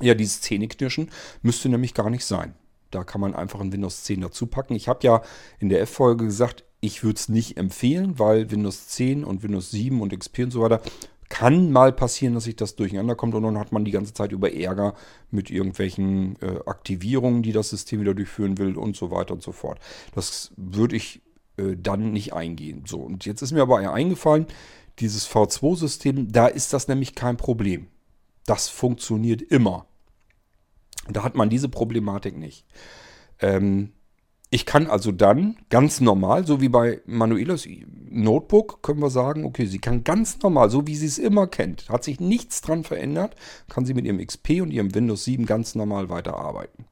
Ja, 0.00 0.14
dieses 0.14 0.40
Zähneknirschen 0.40 1.10
müsste 1.42 1.68
nämlich 1.68 1.92
gar 1.92 2.08
nicht 2.08 2.24
sein. 2.24 2.54
Da 2.90 3.04
kann 3.04 3.20
man 3.20 3.34
einfach 3.34 3.60
ein 3.60 3.70
Windows 3.70 4.04
10 4.04 4.22
dazu 4.22 4.46
packen. 4.46 4.74
Ich 4.74 4.88
habe 4.88 5.00
ja 5.02 5.20
in 5.58 5.68
der 5.68 5.82
F-Folge 5.82 6.24
gesagt, 6.24 6.64
ich 6.80 7.02
würde 7.02 7.16
es 7.16 7.28
nicht 7.28 7.56
empfehlen, 7.56 8.18
weil 8.18 8.50
Windows 8.50 8.88
10 8.88 9.24
und 9.24 9.42
Windows 9.42 9.70
7 9.70 10.00
und 10.00 10.16
XP 10.16 10.40
und 10.40 10.50
so 10.52 10.62
weiter 10.62 10.80
kann 11.28 11.70
mal 11.70 11.92
passieren, 11.92 12.34
dass 12.34 12.44
sich 12.44 12.56
das 12.56 12.76
durcheinander 12.76 13.14
kommt 13.14 13.34
und 13.34 13.42
dann 13.42 13.58
hat 13.58 13.70
man 13.72 13.84
die 13.84 13.90
ganze 13.90 14.14
Zeit 14.14 14.32
über 14.32 14.54
Ärger 14.54 14.94
mit 15.30 15.50
irgendwelchen 15.50 16.40
äh, 16.40 16.60
Aktivierungen, 16.66 17.42
die 17.42 17.52
das 17.52 17.68
System 17.68 18.00
wieder 18.00 18.14
durchführen 18.14 18.56
will 18.58 18.76
und 18.76 18.96
so 18.96 19.10
weiter 19.10 19.34
und 19.34 19.42
so 19.42 19.52
fort. 19.52 19.78
Das 20.14 20.52
würde 20.56 20.96
ich 20.96 21.20
äh, 21.58 21.76
dann 21.76 22.12
nicht 22.12 22.32
eingehen. 22.32 22.84
So, 22.86 23.00
und 23.00 23.26
jetzt 23.26 23.42
ist 23.42 23.52
mir 23.52 23.62
aber 23.62 23.78
eingefallen, 23.78 24.46
dieses 25.00 25.28
V2-System, 25.28 26.32
da 26.32 26.46
ist 26.46 26.72
das 26.72 26.88
nämlich 26.88 27.14
kein 27.14 27.36
Problem. 27.36 27.88
Das 28.46 28.68
funktioniert 28.68 29.42
immer. 29.42 29.86
Da 31.08 31.24
hat 31.24 31.34
man 31.34 31.50
diese 31.50 31.68
Problematik 31.68 32.36
nicht. 32.36 32.64
Ähm, 33.40 33.92
ich 34.50 34.64
kann 34.64 34.86
also 34.86 35.12
dann 35.12 35.56
ganz 35.68 36.00
normal, 36.00 36.46
so 36.46 36.60
wie 36.60 36.70
bei 36.70 37.02
Manuelas 37.06 37.68
Notebook, 38.10 38.82
können 38.82 39.02
wir 39.02 39.10
sagen, 39.10 39.44
okay, 39.44 39.66
sie 39.66 39.78
kann 39.78 40.04
ganz 40.04 40.38
normal, 40.40 40.70
so 40.70 40.86
wie 40.86 40.96
sie 40.96 41.06
es 41.06 41.18
immer 41.18 41.46
kennt, 41.46 41.88
hat 41.90 42.04
sich 42.04 42.18
nichts 42.18 42.62
dran 42.62 42.84
verändert, 42.84 43.36
kann 43.68 43.84
sie 43.84 43.92
mit 43.92 44.06
ihrem 44.06 44.24
XP 44.24 44.62
und 44.62 44.70
ihrem 44.70 44.94
Windows 44.94 45.24
7 45.24 45.44
ganz 45.44 45.74
normal 45.74 46.08
weiterarbeiten. 46.08 46.86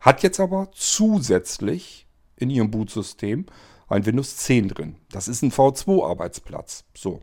Hat 0.00 0.22
jetzt 0.22 0.40
aber 0.40 0.70
zusätzlich 0.72 2.06
in 2.36 2.48
ihrem 2.48 2.70
Bootsystem 2.70 3.46
ein 3.88 4.06
Windows 4.06 4.36
10 4.38 4.68
drin. 4.68 4.96
Das 5.12 5.28
ist 5.28 5.42
ein 5.42 5.52
V2-Arbeitsplatz. 5.52 6.84
So, 6.96 7.20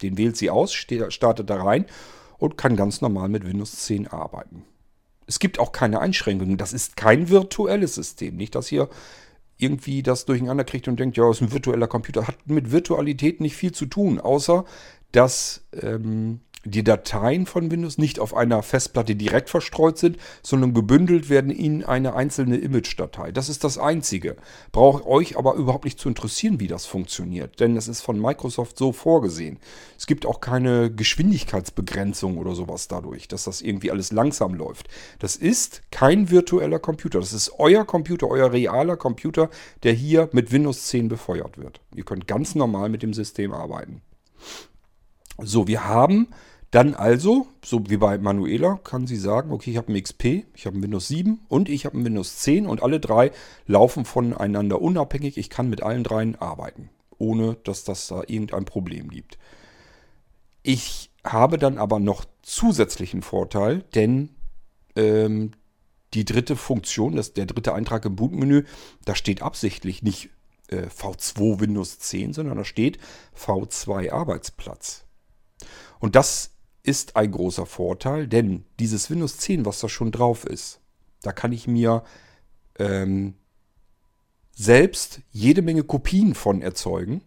den 0.00 0.16
wählt 0.16 0.36
sie 0.36 0.50
aus, 0.50 0.72
startet 0.72 1.50
da 1.50 1.62
rein 1.62 1.84
und 2.38 2.56
kann 2.56 2.76
ganz 2.76 3.02
normal 3.02 3.28
mit 3.28 3.46
Windows 3.46 3.76
10 3.76 4.08
arbeiten. 4.08 4.64
Es 5.32 5.38
gibt 5.38 5.58
auch 5.58 5.72
keine 5.72 6.00
Einschränkungen. 6.00 6.58
Das 6.58 6.74
ist 6.74 6.94
kein 6.94 7.30
virtuelles 7.30 7.94
System. 7.94 8.36
Nicht, 8.36 8.54
dass 8.54 8.70
ihr 8.70 8.90
irgendwie 9.56 10.02
das 10.02 10.26
durcheinander 10.26 10.64
kriegt 10.64 10.88
und 10.88 11.00
denkt, 11.00 11.16
ja, 11.16 11.30
ist 11.30 11.40
ein 11.40 11.52
virtueller 11.52 11.86
Computer. 11.86 12.26
Hat 12.26 12.36
mit 12.44 12.70
Virtualität 12.70 13.40
nicht 13.40 13.56
viel 13.56 13.72
zu 13.72 13.86
tun, 13.86 14.20
außer 14.20 14.66
dass 15.10 15.64
ähm, 15.80 16.40
die 16.64 16.84
Dateien 16.84 17.46
von 17.46 17.70
Windows 17.70 17.98
nicht 17.98 18.20
auf 18.20 18.34
einer 18.34 18.62
Festplatte 18.62 19.16
direkt 19.16 19.50
verstreut 19.50 19.98
sind, 19.98 20.16
sondern 20.42 20.74
gebündelt 20.74 21.28
werden 21.28 21.50
in 21.50 21.84
eine 21.84 22.14
einzelne 22.14 22.56
Image-Datei. 22.56 23.32
Das 23.32 23.48
ist 23.48 23.64
das 23.64 23.78
Einzige. 23.78 24.36
Braucht 24.70 25.04
euch 25.04 25.36
aber 25.36 25.54
überhaupt 25.54 25.84
nicht 25.84 25.98
zu 25.98 26.08
interessieren, 26.08 26.60
wie 26.60 26.68
das 26.68 26.86
funktioniert, 26.86 27.60
denn 27.60 27.76
es 27.76 27.88
ist 27.88 28.02
von 28.02 28.20
Microsoft 28.20 28.78
so 28.78 28.92
vorgesehen. 28.92 29.58
Es 29.98 30.06
gibt 30.06 30.26
auch 30.26 30.40
keine 30.40 30.92
Geschwindigkeitsbegrenzung 30.92 32.38
oder 32.38 32.54
sowas 32.54 32.88
dadurch, 32.88 33.28
dass 33.28 33.44
das 33.44 33.60
irgendwie 33.60 33.90
alles 33.90 34.12
langsam 34.12 34.54
läuft. 34.54 34.88
Das 35.18 35.36
ist 35.36 35.82
kein 35.90 36.30
virtueller 36.30 36.78
Computer. 36.78 37.20
Das 37.20 37.32
ist 37.32 37.52
euer 37.58 37.84
Computer, 37.84 38.28
euer 38.28 38.52
realer 38.52 38.96
Computer, 38.96 39.50
der 39.82 39.92
hier 39.92 40.28
mit 40.32 40.52
Windows 40.52 40.86
10 40.86 41.08
befeuert 41.08 41.58
wird. 41.58 41.80
Ihr 41.94 42.04
könnt 42.04 42.28
ganz 42.28 42.54
normal 42.54 42.88
mit 42.88 43.02
dem 43.02 43.14
System 43.14 43.52
arbeiten. 43.52 44.02
So, 45.38 45.66
wir 45.66 45.88
haben 45.88 46.28
dann 46.72 46.94
also, 46.94 47.48
so 47.62 47.82
wie 47.90 47.98
bei 47.98 48.16
Manuela, 48.16 48.80
kann 48.82 49.06
sie 49.06 49.18
sagen, 49.18 49.52
okay, 49.52 49.70
ich 49.70 49.76
habe 49.76 49.92
ein 49.92 50.02
XP, 50.02 50.46
ich 50.54 50.64
habe 50.64 50.78
ein 50.78 50.82
Windows 50.82 51.06
7 51.06 51.40
und 51.48 51.68
ich 51.68 51.84
habe 51.84 51.98
ein 51.98 52.04
Windows 52.04 52.38
10 52.38 52.66
und 52.66 52.82
alle 52.82 52.98
drei 52.98 53.30
laufen 53.66 54.06
voneinander 54.06 54.80
unabhängig. 54.80 55.36
Ich 55.36 55.50
kann 55.50 55.68
mit 55.68 55.82
allen 55.82 56.02
dreien 56.02 56.34
arbeiten, 56.34 56.88
ohne 57.18 57.58
dass 57.64 57.84
das 57.84 58.06
da 58.06 58.22
irgendein 58.26 58.64
Problem 58.64 59.10
gibt. 59.10 59.36
Ich 60.62 61.10
habe 61.24 61.58
dann 61.58 61.76
aber 61.76 62.00
noch 62.00 62.24
zusätzlichen 62.40 63.20
Vorteil, 63.20 63.84
denn 63.94 64.30
ähm, 64.96 65.52
die 66.14 66.24
dritte 66.24 66.56
Funktion, 66.56 67.16
das, 67.16 67.34
der 67.34 67.44
dritte 67.44 67.74
Eintrag 67.74 68.06
im 68.06 68.16
Bootmenü, 68.16 68.64
da 69.04 69.14
steht 69.14 69.42
absichtlich 69.42 70.02
nicht 70.02 70.30
äh, 70.68 70.86
V2 70.86 71.60
Windows 71.60 71.98
10, 71.98 72.32
sondern 72.32 72.56
da 72.56 72.64
steht 72.64 72.98
V2 73.38 74.10
Arbeitsplatz. 74.10 75.04
Und 76.00 76.16
das 76.16 76.51
ist 76.82 77.16
ein 77.16 77.30
großer 77.30 77.66
Vorteil, 77.66 78.26
denn 78.26 78.64
dieses 78.78 79.10
Windows 79.10 79.38
10, 79.38 79.64
was 79.64 79.80
da 79.80 79.88
schon 79.88 80.10
drauf 80.10 80.44
ist, 80.44 80.80
da 81.22 81.32
kann 81.32 81.52
ich 81.52 81.66
mir 81.68 82.02
ähm, 82.78 83.34
selbst 84.54 85.20
jede 85.30 85.62
Menge 85.62 85.84
Kopien 85.84 86.34
von 86.34 86.60
erzeugen 86.60 87.22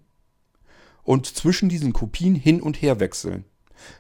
und 1.04 1.26
zwischen 1.28 1.70
diesen 1.70 1.94
Kopien 1.94 2.36
hin 2.36 2.62
und 2.62 2.82
her 2.82 3.00
wechseln. 3.00 3.46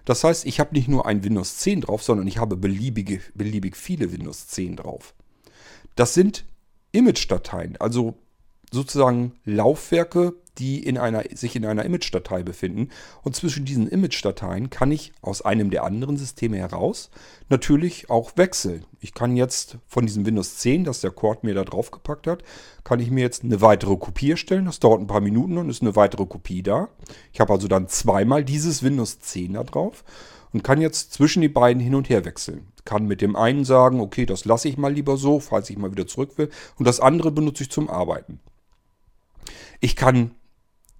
Das 0.03 0.23
heißt, 0.23 0.45
ich 0.45 0.59
habe 0.59 0.73
nicht 0.73 0.87
nur 0.87 1.05
ein 1.05 1.23
Windows 1.23 1.57
10 1.57 1.81
drauf, 1.81 2.03
sondern 2.03 2.27
ich 2.27 2.37
habe 2.37 2.57
beliebige, 2.57 3.21
beliebig 3.33 3.75
viele 3.75 4.11
Windows 4.11 4.47
10 4.47 4.77
drauf. 4.77 5.13
Das 5.95 6.13
sind 6.13 6.45
Image-Dateien, 6.91 7.77
also 7.77 8.15
sozusagen 8.71 9.33
Laufwerke, 9.43 10.33
die 10.57 10.83
in 10.83 10.97
einer, 10.97 11.23
sich 11.33 11.55
in 11.55 11.65
einer 11.65 11.85
Image-Datei 11.85 12.43
befinden. 12.43 12.89
Und 13.23 13.35
zwischen 13.35 13.65
diesen 13.65 13.87
Image-Dateien 13.87 14.69
kann 14.69 14.91
ich 14.91 15.13
aus 15.21 15.41
einem 15.41 15.69
der 15.69 15.83
anderen 15.83 16.17
Systeme 16.17 16.57
heraus 16.57 17.09
natürlich 17.49 18.09
auch 18.09 18.31
wechseln. 18.35 18.85
Ich 18.99 19.13
kann 19.13 19.35
jetzt 19.35 19.77
von 19.87 20.05
diesem 20.05 20.25
Windows 20.25 20.57
10, 20.57 20.83
das 20.83 21.01
der 21.01 21.11
Cord 21.11 21.43
mir 21.43 21.53
da 21.53 21.63
drauf 21.63 21.91
gepackt 21.91 22.27
hat, 22.27 22.43
kann 22.83 22.99
ich 22.99 23.11
mir 23.11 23.21
jetzt 23.21 23.43
eine 23.43 23.61
weitere 23.61 23.97
Kopie 23.97 24.31
erstellen. 24.31 24.65
Das 24.65 24.79
dauert 24.79 25.01
ein 25.01 25.07
paar 25.07 25.21
Minuten 25.21 25.57
und 25.57 25.69
ist 25.69 25.81
eine 25.81 25.95
weitere 25.95 26.25
Kopie 26.25 26.63
da. 26.63 26.89
Ich 27.33 27.39
habe 27.39 27.53
also 27.53 27.67
dann 27.67 27.87
zweimal 27.87 28.43
dieses 28.43 28.83
Windows 28.83 29.19
10 29.19 29.53
da 29.53 29.63
drauf 29.63 30.03
und 30.53 30.63
kann 30.63 30.79
jetzt 30.79 31.13
zwischen 31.13 31.41
die 31.41 31.49
beiden 31.49 31.81
hin 31.81 31.95
und 31.95 32.09
her 32.09 32.23
wechseln. 32.23 32.67
Kann 32.85 33.07
mit 33.07 33.21
dem 33.21 33.35
einen 33.35 33.65
sagen, 33.65 33.99
okay, 33.99 34.25
das 34.25 34.45
lasse 34.45 34.69
ich 34.69 34.77
mal 34.77 34.93
lieber 34.93 35.17
so, 35.17 35.39
falls 35.39 35.69
ich 35.69 35.77
mal 35.77 35.91
wieder 35.91 36.07
zurück 36.07 36.37
will. 36.37 36.49
Und 36.77 36.87
das 36.87 36.99
andere 36.99 37.31
benutze 37.31 37.63
ich 37.63 37.71
zum 37.71 37.89
Arbeiten. 37.89 38.39
Ich 39.81 39.95
kann 39.95 40.31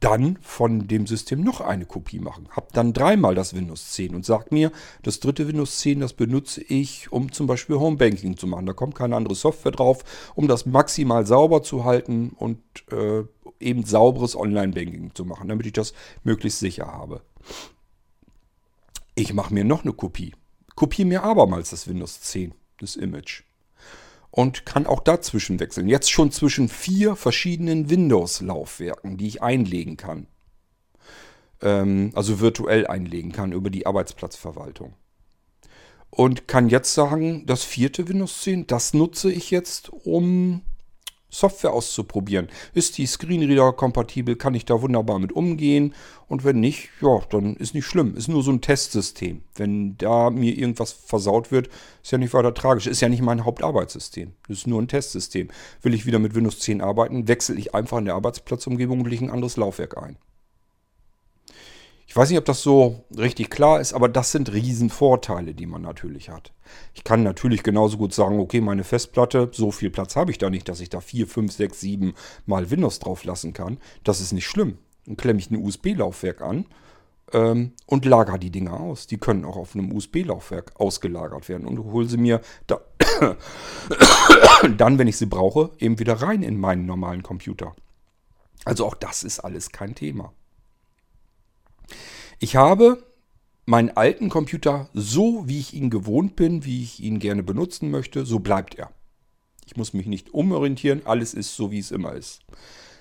dann 0.05 0.37
von 0.39 0.87
dem 0.87 1.07
System 1.07 1.41
noch 1.41 1.61
eine 1.61 1.87
Kopie 1.87 2.19
machen. 2.19 2.47
Habe 2.51 2.67
dann 2.73 2.93
dreimal 2.93 3.33
das 3.33 3.55
Windows 3.55 3.91
10 3.93 4.13
und 4.13 4.23
sage 4.23 4.49
mir, 4.51 4.71
das 5.01 5.19
dritte 5.19 5.47
Windows 5.47 5.79
10, 5.79 5.99
das 5.99 6.13
benutze 6.13 6.61
ich, 6.61 7.11
um 7.11 7.31
zum 7.31 7.47
Beispiel 7.47 7.77
Homebanking 7.77 8.37
zu 8.37 8.45
machen. 8.45 8.67
Da 8.67 8.73
kommt 8.73 8.93
keine 8.93 9.15
andere 9.15 9.33
Software 9.33 9.71
drauf, 9.71 10.03
um 10.35 10.47
das 10.47 10.67
maximal 10.67 11.25
sauber 11.25 11.63
zu 11.63 11.85
halten 11.85 12.33
und 12.37 12.59
äh, 12.91 13.23
eben 13.59 13.83
sauberes 13.83 14.35
Online-Banking 14.35 15.15
zu 15.15 15.25
machen, 15.25 15.47
damit 15.47 15.65
ich 15.65 15.73
das 15.73 15.95
möglichst 16.23 16.59
sicher 16.59 16.85
habe. 16.85 17.21
Ich 19.15 19.33
mache 19.33 19.55
mir 19.55 19.63
noch 19.63 19.85
eine 19.85 19.93
Kopie. 19.93 20.35
Kopiere 20.75 21.07
mir 21.07 21.23
abermals 21.23 21.71
das 21.71 21.87
Windows 21.87 22.21
10, 22.21 22.53
das 22.77 22.95
Image 22.95 23.44
und 24.35 24.65
kann 24.65 24.85
auch 24.85 24.99
dazwischen 24.99 25.61
wechseln. 25.61 25.87
Jetzt 25.87 26.11
schon 26.11 26.29
zwischen 26.29 26.67
vier 26.67 27.15
verschiedenen 27.15 27.89
Windows-Laufwerken, 27.89 29.15
die 29.15 29.27
ich 29.27 29.41
einlegen 29.41 29.95
kann. 29.95 30.27
Ähm, 31.61 32.11
also 32.15 32.41
virtuell 32.41 32.85
einlegen 32.85 33.31
kann 33.31 33.53
über 33.53 33.69
die 33.69 33.85
Arbeitsplatzverwaltung. 33.85 34.93
Und 36.09 36.49
kann 36.49 36.67
jetzt 36.67 36.93
sagen, 36.93 37.45
das 37.45 37.63
vierte 37.63 38.09
Windows 38.09 38.41
10, 38.41 38.67
das 38.67 38.93
nutze 38.93 39.31
ich 39.31 39.51
jetzt, 39.51 39.89
um 39.89 40.61
Software 41.29 41.73
auszuprobieren. 41.73 42.47
Ist 42.73 42.97
die 42.97 43.05
Screenreader 43.05 43.73
kompatibel? 43.73 44.35
Kann 44.35 44.53
ich 44.53 44.65
da 44.65 44.81
wunderbar 44.81 45.19
mit 45.19 45.33
umgehen? 45.33 45.93
Und 46.27 46.43
wenn 46.43 46.59
nicht, 46.59 46.89
ja, 47.01 47.19
dann 47.29 47.55
ist 47.55 47.73
nicht 47.73 47.85
schlimm. 47.85 48.15
Ist 48.15 48.27
nur 48.27 48.43
so 48.43 48.51
ein 48.51 48.61
Testsystem. 48.61 49.43
Wenn 49.55 49.97
da 49.97 50.29
mir 50.29 50.57
irgendwas 50.57 50.91
versaut 50.91 51.51
wird, 51.51 51.69
ist 52.01 52.11
ja 52.11 52.17
nicht 52.17 52.33
weiter 52.33 52.53
tragisch. 52.53 52.87
Ist 52.87 53.01
ja 53.01 53.09
nicht 53.09 53.21
mein 53.21 53.45
Hauptarbeitssystem. 53.45 54.33
Ist 54.47 54.67
nur 54.67 54.81
ein 54.81 54.87
Testsystem. 54.87 55.49
Will 55.81 55.93
ich 55.93 56.05
wieder 56.05 56.19
mit 56.19 56.35
Windows 56.35 56.59
10 56.59 56.81
arbeiten, 56.81 57.27
wechsle 57.27 57.55
ich 57.55 57.75
einfach 57.75 57.97
in 57.97 58.05
der 58.05 58.15
Arbeitsplatzumgebung 58.15 59.01
und 59.01 59.09
lege 59.09 59.25
ein 59.25 59.31
anderes 59.31 59.57
Laufwerk 59.57 59.97
ein. 59.97 60.17
Ich 62.07 62.15
weiß 62.15 62.29
nicht, 62.29 62.37
ob 62.37 62.45
das 62.45 62.61
so 62.61 63.03
richtig 63.17 63.49
klar 63.49 63.81
ist, 63.81 63.93
aber 63.93 64.07
das 64.07 64.31
sind 64.31 64.53
Riesenvorteile, 64.53 65.53
die 65.53 65.65
man 65.65 65.81
natürlich 65.81 66.29
hat. 66.29 66.53
Ich 66.93 67.03
kann 67.03 67.23
natürlich 67.23 67.63
genauso 67.63 67.97
gut 67.97 68.13
sagen, 68.13 68.39
okay, 68.39 68.61
meine 68.61 68.83
Festplatte, 68.83 69.49
so 69.51 69.71
viel 69.71 69.89
Platz 69.89 70.15
habe 70.15 70.31
ich 70.31 70.37
da 70.37 70.49
nicht, 70.49 70.69
dass 70.69 70.81
ich 70.81 70.89
da 70.89 71.01
4, 71.01 71.27
5, 71.27 71.51
6, 71.51 71.79
7 71.79 72.13
mal 72.45 72.69
Windows 72.69 72.99
drauf 72.99 73.23
lassen 73.23 73.53
kann. 73.53 73.79
Das 74.03 74.21
ist 74.21 74.33
nicht 74.33 74.47
schlimm. 74.47 74.77
Dann 75.05 75.17
klemme 75.17 75.39
ich 75.39 75.49
ein 75.49 75.57
USB-Laufwerk 75.57 76.41
an 76.41 76.65
ähm, 77.33 77.73
und 77.87 78.05
lager 78.05 78.37
die 78.37 78.51
Dinger 78.51 78.79
aus. 78.79 79.07
Die 79.07 79.17
können 79.17 79.43
auch 79.43 79.57
auf 79.57 79.75
einem 79.75 79.91
USB-Laufwerk 79.91 80.79
ausgelagert 80.79 81.49
werden 81.49 81.67
und 81.67 81.79
hole 81.79 82.07
sie 82.07 82.17
mir 82.17 82.41
da 82.67 82.81
dann, 84.77 84.97
wenn 84.97 85.07
ich 85.07 85.17
sie 85.17 85.25
brauche, 85.25 85.71
eben 85.79 85.99
wieder 85.99 86.21
rein 86.21 86.43
in 86.43 86.59
meinen 86.59 86.85
normalen 86.85 87.23
Computer. 87.23 87.75
Also 88.63 88.85
auch 88.85 88.95
das 88.95 89.23
ist 89.23 89.39
alles 89.39 89.71
kein 89.71 89.95
Thema. 89.95 90.33
Ich 92.39 92.55
habe 92.55 93.03
meinen 93.65 93.95
alten 93.95 94.29
Computer 94.29 94.89
so, 94.93 95.47
wie 95.47 95.59
ich 95.59 95.73
ihn 95.73 95.89
gewohnt 95.89 96.35
bin, 96.35 96.65
wie 96.65 96.83
ich 96.83 97.01
ihn 97.01 97.19
gerne 97.19 97.43
benutzen 97.43 97.91
möchte, 97.91 98.25
so 98.25 98.39
bleibt 98.39 98.75
er. 98.75 98.91
Ich 99.65 99.75
muss 99.75 99.93
mich 99.93 100.05
nicht 100.05 100.33
umorientieren, 100.33 101.01
alles 101.05 101.33
ist 101.33 101.55
so, 101.55 101.71
wie 101.71 101.79
es 101.79 101.91
immer 101.91 102.13
ist. 102.13 102.41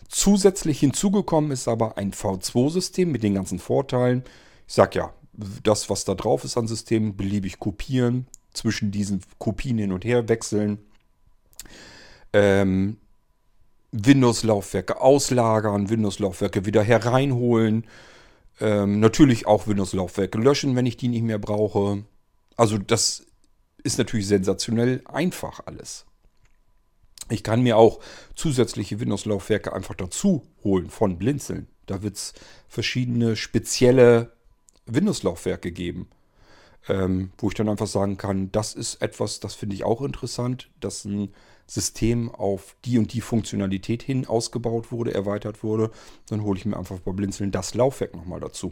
Zusätzlich 0.09 0.81
hinzugekommen 0.81 1.51
ist 1.51 1.69
aber 1.69 1.99
ein 1.99 2.13
V2-System 2.13 3.11
mit 3.11 3.23
den 3.23 3.35
ganzen 3.35 3.59
Vorteilen. 3.59 4.23
Ich 4.67 4.75
sage 4.75 4.99
ja, 4.99 5.13
das, 5.63 5.91
was 5.91 6.05
da 6.05 6.15
drauf 6.15 6.45
ist 6.45 6.57
an 6.57 6.69
Systemen, 6.69 7.17
beliebig 7.17 7.59
kopieren, 7.59 8.27
zwischen 8.53 8.91
diesen 8.91 9.21
Kopien 9.39 9.79
hin 9.79 9.93
und 9.93 10.05
her 10.05 10.29
wechseln. 10.29 10.79
Ähm, 12.33 12.99
Windows-Laufwerke 13.93 15.01
auslagern, 15.01 15.91
Windows-Laufwerke 15.91 16.65
wieder 16.65 16.83
hereinholen 16.83 17.85
ähm, 18.61 19.01
natürlich 19.01 19.47
auch 19.47 19.67
Windows-Laufwerke 19.67 20.39
löschen, 20.39 20.77
wenn 20.77 20.87
ich 20.87 20.97
die 20.97 21.09
nicht 21.09 21.23
mehr 21.23 21.39
brauche. 21.39 22.05
Also 22.57 22.79
das 22.79 23.27
ist 23.83 23.99
natürlich 23.99 24.27
sensationell 24.27 25.03
einfach 25.07 25.61
alles. 25.67 26.07
Ich 27.31 27.43
kann 27.43 27.63
mir 27.63 27.77
auch 27.77 28.01
zusätzliche 28.35 29.01
Windows-Laufwerke 29.01 29.73
einfach 29.73 29.95
dazu 29.95 30.47
holen 30.63 30.91
von 30.91 31.19
Blinzeln. 31.19 31.69
Da 31.87 32.03
wird 32.03 32.17
es 32.17 32.35
verschiedene 32.69 33.37
spezielle 33.37 34.33
Windows-Laufwerke 34.87 35.73
geben, 35.73 36.09
ähm, 36.89 37.31
wo 37.39 37.49
ich 37.49 37.55
dann 37.55 37.69
einfach 37.69 37.87
sagen 37.87 38.17
kann, 38.17 38.53
das 38.53 38.75
ist 38.75 39.01
etwas, 39.01 39.41
das 39.41 39.55
finde 39.55 39.75
ich 39.75 39.85
auch 39.85 40.03
interessant, 40.03 40.71
dass 40.81 41.05
ein 41.05 41.31
System 41.67 42.31
auf 42.31 42.77
die 42.85 42.99
und 42.99 43.13
die 43.15 43.23
Funktionalität 43.23 44.03
hin 44.03 44.27
ausgebaut 44.27 44.93
wurde, 44.93 45.15
erweitert 45.15 45.63
wurde, 45.63 45.91
dann 46.29 46.43
hole 46.43 46.59
ich 46.59 46.67
mir 46.67 46.77
einfach 46.77 46.99
bei 46.99 47.13
Blinzeln 47.13 47.53
das 47.53 47.75
Laufwerk 47.75 48.15
nochmal 48.15 48.41
dazu. 48.41 48.71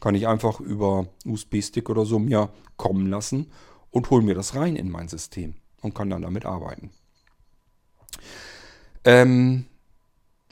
Kann 0.00 0.14
ich 0.14 0.28
einfach 0.28 0.60
über 0.60 1.08
USB-Stick 1.24 1.88
oder 1.88 2.04
so 2.04 2.18
mir 2.18 2.50
kommen 2.76 3.06
lassen 3.06 3.50
und 3.90 4.10
hole 4.10 4.22
mir 4.22 4.34
das 4.34 4.54
rein 4.54 4.76
in 4.76 4.90
mein 4.90 5.08
System 5.08 5.54
und 5.80 5.94
kann 5.94 6.10
dann 6.10 6.22
damit 6.22 6.44
arbeiten. 6.44 6.90
Ähm, 9.04 9.64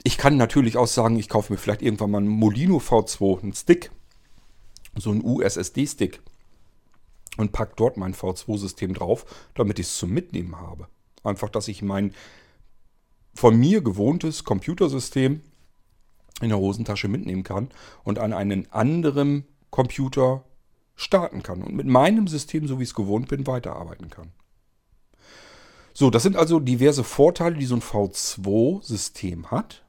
ich 0.03 0.17
kann 0.17 0.35
natürlich 0.35 0.77
auch 0.77 0.87
sagen, 0.87 1.17
ich 1.17 1.29
kaufe 1.29 1.53
mir 1.53 1.59
vielleicht 1.59 1.83
irgendwann 1.83 2.11
mal 2.11 2.17
einen 2.17 2.27
Molino 2.27 2.77
V2, 2.77 3.43
einen 3.43 3.53
Stick, 3.53 3.91
so 4.95 5.11
einen 5.11 5.23
USSD-Stick 5.23 6.21
und 7.37 7.51
packe 7.51 7.73
dort 7.75 7.97
mein 7.97 8.13
V2-System 8.13 8.93
drauf, 8.93 9.25
damit 9.53 9.79
ich 9.79 9.87
es 9.87 9.97
zum 9.97 10.11
Mitnehmen 10.11 10.59
habe. 10.59 10.87
Einfach, 11.23 11.49
dass 11.49 11.67
ich 11.67 11.81
mein 11.81 12.13
von 13.33 13.55
mir 13.55 13.81
gewohntes 13.81 14.43
Computersystem 14.43 15.41
in 16.41 16.49
der 16.49 16.57
Hosentasche 16.57 17.07
mitnehmen 17.07 17.43
kann 17.43 17.69
und 18.03 18.19
an 18.19 18.33
einen 18.33 18.71
anderen 18.71 19.45
Computer 19.69 20.43
starten 20.95 21.43
kann 21.43 21.61
und 21.61 21.75
mit 21.75 21.85
meinem 21.85 22.27
System, 22.27 22.67
so 22.67 22.79
wie 22.79 22.83
ich 22.83 22.89
es 22.89 22.95
gewohnt 22.95 23.27
bin, 23.27 23.45
weiterarbeiten 23.45 24.09
kann. 24.09 24.31
So, 25.93 26.09
das 26.09 26.23
sind 26.23 26.35
also 26.35 26.59
diverse 26.59 27.03
Vorteile, 27.03 27.55
die 27.55 27.65
so 27.65 27.75
ein 27.75 27.81
V2-System 27.81 29.49
hat. 29.49 29.83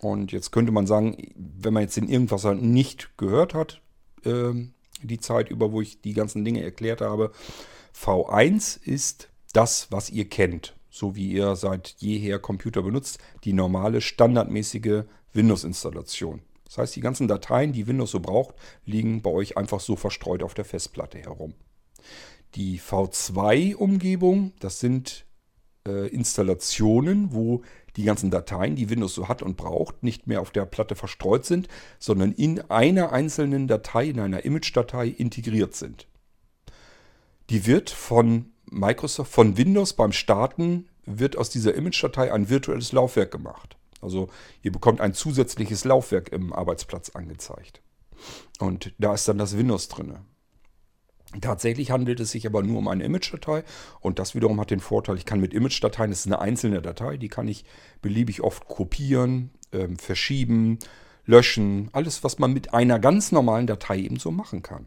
Und 0.00 0.32
jetzt 0.32 0.50
könnte 0.50 0.72
man 0.72 0.86
sagen, 0.86 1.16
wenn 1.36 1.74
man 1.74 1.82
jetzt 1.82 1.96
den 1.96 2.08
Irgendwasser 2.08 2.54
nicht 2.54 3.16
gehört 3.16 3.54
hat, 3.54 3.82
äh, 4.24 4.52
die 5.02 5.18
Zeit 5.18 5.50
über, 5.50 5.72
wo 5.72 5.80
ich 5.80 6.00
die 6.00 6.14
ganzen 6.14 6.44
Dinge 6.44 6.62
erklärt 6.62 7.00
habe, 7.00 7.32
V1 7.94 8.82
ist 8.82 9.28
das, 9.52 9.88
was 9.90 10.10
ihr 10.10 10.28
kennt, 10.28 10.76
so 10.90 11.16
wie 11.16 11.32
ihr 11.32 11.56
seit 11.56 11.96
jeher 11.98 12.38
Computer 12.38 12.82
benutzt, 12.82 13.18
die 13.44 13.52
normale, 13.52 14.00
standardmäßige 14.00 15.04
Windows-Installation. 15.32 16.42
Das 16.64 16.78
heißt, 16.78 16.96
die 16.96 17.00
ganzen 17.00 17.26
Dateien, 17.26 17.72
die 17.72 17.86
Windows 17.86 18.12
so 18.12 18.20
braucht, 18.20 18.54
liegen 18.84 19.22
bei 19.22 19.30
euch 19.30 19.56
einfach 19.56 19.80
so 19.80 19.96
verstreut 19.96 20.42
auf 20.42 20.54
der 20.54 20.64
Festplatte 20.64 21.18
herum. 21.18 21.54
Die 22.54 22.80
V2-Umgebung, 22.80 24.52
das 24.60 24.80
sind 24.80 25.24
äh, 25.86 26.08
Installationen, 26.08 27.32
wo 27.32 27.62
die 27.96 28.04
ganzen 28.04 28.30
Dateien, 28.30 28.76
die 28.76 28.90
Windows 28.90 29.14
so 29.14 29.28
hat 29.28 29.42
und 29.42 29.56
braucht, 29.56 30.02
nicht 30.02 30.26
mehr 30.26 30.40
auf 30.40 30.50
der 30.50 30.66
Platte 30.66 30.94
verstreut 30.94 31.44
sind, 31.44 31.68
sondern 31.98 32.32
in 32.32 32.60
einer 32.70 33.12
einzelnen 33.12 33.66
Datei, 33.66 34.08
in 34.08 34.20
einer 34.20 34.44
Image-Datei 34.44 35.08
integriert 35.08 35.74
sind. 35.74 36.06
Die 37.50 37.66
wird 37.66 37.90
von 37.90 38.52
Microsoft, 38.70 39.32
von 39.32 39.56
Windows 39.56 39.94
beim 39.94 40.12
Starten, 40.12 40.88
wird 41.04 41.36
aus 41.36 41.50
dieser 41.50 41.74
Image-Datei 41.74 42.32
ein 42.32 42.48
virtuelles 42.48 42.92
Laufwerk 42.92 43.32
gemacht. 43.32 43.76
Also 44.00 44.28
ihr 44.62 44.72
bekommt 44.72 45.00
ein 45.00 45.14
zusätzliches 45.14 45.84
Laufwerk 45.84 46.30
im 46.30 46.52
Arbeitsplatz 46.52 47.10
angezeigt. 47.10 47.82
Und 48.58 48.92
da 48.98 49.14
ist 49.14 49.26
dann 49.28 49.38
das 49.38 49.56
Windows 49.56 49.88
drin. 49.88 50.18
Tatsächlich 51.40 51.92
handelt 51.92 52.18
es 52.18 52.32
sich 52.32 52.46
aber 52.46 52.62
nur 52.62 52.78
um 52.78 52.88
eine 52.88 53.04
Image-Datei 53.04 53.62
und 54.00 54.18
das 54.18 54.34
wiederum 54.34 54.60
hat 54.60 54.70
den 54.70 54.80
Vorteil, 54.80 55.16
ich 55.16 55.24
kann 55.24 55.40
mit 55.40 55.54
Image-Dateien, 55.54 56.10
das 56.10 56.20
ist 56.20 56.26
eine 56.26 56.40
einzelne 56.40 56.82
Datei, 56.82 57.18
die 57.18 57.28
kann 57.28 57.46
ich 57.46 57.64
beliebig 58.02 58.42
oft 58.42 58.66
kopieren, 58.66 59.50
ähm, 59.72 59.96
verschieben, 59.96 60.80
löschen, 61.26 61.88
alles, 61.92 62.24
was 62.24 62.40
man 62.40 62.52
mit 62.52 62.74
einer 62.74 62.98
ganz 62.98 63.30
normalen 63.30 63.68
Datei 63.68 63.98
eben 63.98 64.18
so 64.18 64.32
machen 64.32 64.62
kann. 64.62 64.86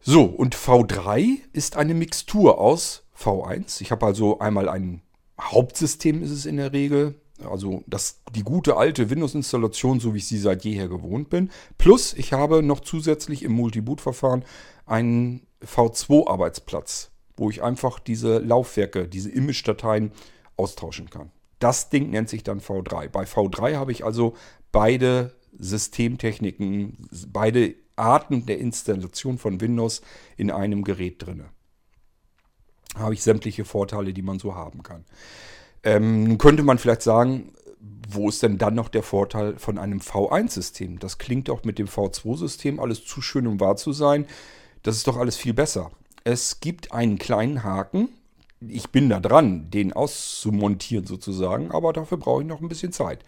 So, 0.00 0.24
und 0.24 0.56
V3 0.56 1.40
ist 1.52 1.76
eine 1.76 1.92
Mixtur 1.92 2.58
aus 2.58 3.04
V1. 3.18 3.82
Ich 3.82 3.90
habe 3.90 4.06
also 4.06 4.38
einmal 4.38 4.68
ein 4.70 5.02
Hauptsystem 5.40 6.22
ist 6.22 6.30
es 6.30 6.46
in 6.46 6.56
der 6.56 6.72
Regel, 6.72 7.14
also 7.44 7.82
das, 7.86 8.20
die 8.34 8.42
gute 8.42 8.76
alte 8.76 9.10
Windows-Installation, 9.10 10.00
so 10.00 10.14
wie 10.14 10.18
ich 10.18 10.26
sie 10.26 10.38
seit 10.38 10.64
jeher 10.64 10.88
gewohnt 10.88 11.30
bin. 11.30 11.50
Plus 11.76 12.12
ich 12.14 12.32
habe 12.32 12.62
noch 12.62 12.80
zusätzlich 12.80 13.42
im 13.42 13.52
Multiboot-Verfahren 13.52 14.44
einen 14.86 15.46
V2-Arbeitsplatz, 15.64 17.10
wo 17.36 17.50
ich 17.50 17.62
einfach 17.62 17.98
diese 17.98 18.38
Laufwerke, 18.38 19.08
diese 19.08 19.30
Image-Dateien 19.30 20.12
austauschen 20.56 21.10
kann. 21.10 21.30
Das 21.58 21.90
Ding 21.90 22.10
nennt 22.10 22.28
sich 22.28 22.42
dann 22.42 22.60
V3. 22.60 23.08
Bei 23.08 23.24
V3 23.24 23.76
habe 23.76 23.92
ich 23.92 24.04
also 24.04 24.34
beide 24.70 25.34
Systemtechniken, 25.58 27.08
beide 27.28 27.74
Arten 27.96 28.46
der 28.46 28.58
Installation 28.58 29.38
von 29.38 29.60
Windows 29.60 30.02
in 30.36 30.50
einem 30.50 30.84
Gerät 30.84 31.26
drin. 31.26 31.44
Habe 32.94 33.14
ich 33.14 33.22
sämtliche 33.22 33.64
Vorteile, 33.64 34.12
die 34.12 34.22
man 34.22 34.38
so 34.38 34.54
haben 34.54 34.82
kann. 34.82 35.04
Ähm, 35.82 36.24
nun 36.24 36.38
könnte 36.38 36.62
man 36.62 36.78
vielleicht 36.78 37.02
sagen, 37.02 37.52
wo 38.08 38.28
ist 38.28 38.42
denn 38.42 38.58
dann 38.58 38.74
noch 38.74 38.88
der 38.88 39.02
Vorteil 39.02 39.58
von 39.58 39.78
einem 39.78 40.00
V1-System? 40.00 40.98
Das 40.98 41.18
klingt 41.18 41.50
auch 41.50 41.64
mit 41.64 41.78
dem 41.78 41.86
V2-System 41.86 42.80
alles 42.80 43.04
zu 43.04 43.20
schön, 43.20 43.46
um 43.46 43.60
wahr 43.60 43.76
zu 43.76 43.92
sein. 43.92 44.26
Das 44.82 44.96
ist 44.96 45.06
doch 45.06 45.18
alles 45.18 45.36
viel 45.36 45.54
besser. 45.54 45.90
Es 46.24 46.60
gibt 46.60 46.92
einen 46.92 47.18
kleinen 47.18 47.64
Haken. 47.64 48.08
Ich 48.60 48.90
bin 48.90 49.08
da 49.08 49.20
dran, 49.20 49.70
den 49.70 49.92
auszumontieren 49.92 51.06
sozusagen, 51.06 51.70
aber 51.70 51.92
dafür 51.92 52.18
brauche 52.18 52.42
ich 52.42 52.48
noch 52.48 52.60
ein 52.60 52.68
bisschen 52.68 52.92
Zeit. 52.92 53.24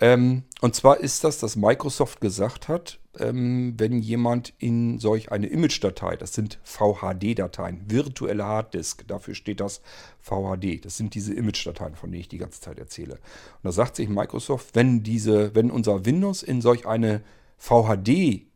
Ähm, 0.00 0.44
und 0.60 0.74
zwar 0.74 1.00
ist 1.00 1.24
das, 1.24 1.38
dass 1.38 1.56
Microsoft 1.56 2.20
gesagt 2.20 2.68
hat, 2.68 2.98
ähm, 3.18 3.74
wenn 3.76 4.00
jemand 4.00 4.54
in 4.58 4.98
solch 4.98 5.30
eine 5.30 5.46
Image-Datei, 5.46 6.16
das 6.16 6.32
sind 6.32 6.58
VHD-Dateien, 6.64 7.90
virtuelle 7.90 8.44
Harddisk, 8.44 9.06
dafür 9.06 9.34
steht 9.34 9.60
das 9.60 9.82
VHD, 10.20 10.84
das 10.84 10.96
sind 10.96 11.14
diese 11.14 11.34
Image-Dateien, 11.34 11.94
von 11.94 12.10
denen 12.10 12.22
ich 12.22 12.28
die 12.28 12.38
ganze 12.38 12.60
Zeit 12.60 12.78
erzähle. 12.78 13.14
Und 13.14 13.64
da 13.64 13.72
sagt 13.72 13.96
sich 13.96 14.08
Microsoft, 14.08 14.74
wenn 14.74 15.02
diese, 15.02 15.54
wenn 15.54 15.70
unser 15.70 16.04
Windows 16.04 16.42
in 16.42 16.60
solch 16.60 16.86
eine 16.86 17.22
VHD 17.58 18.46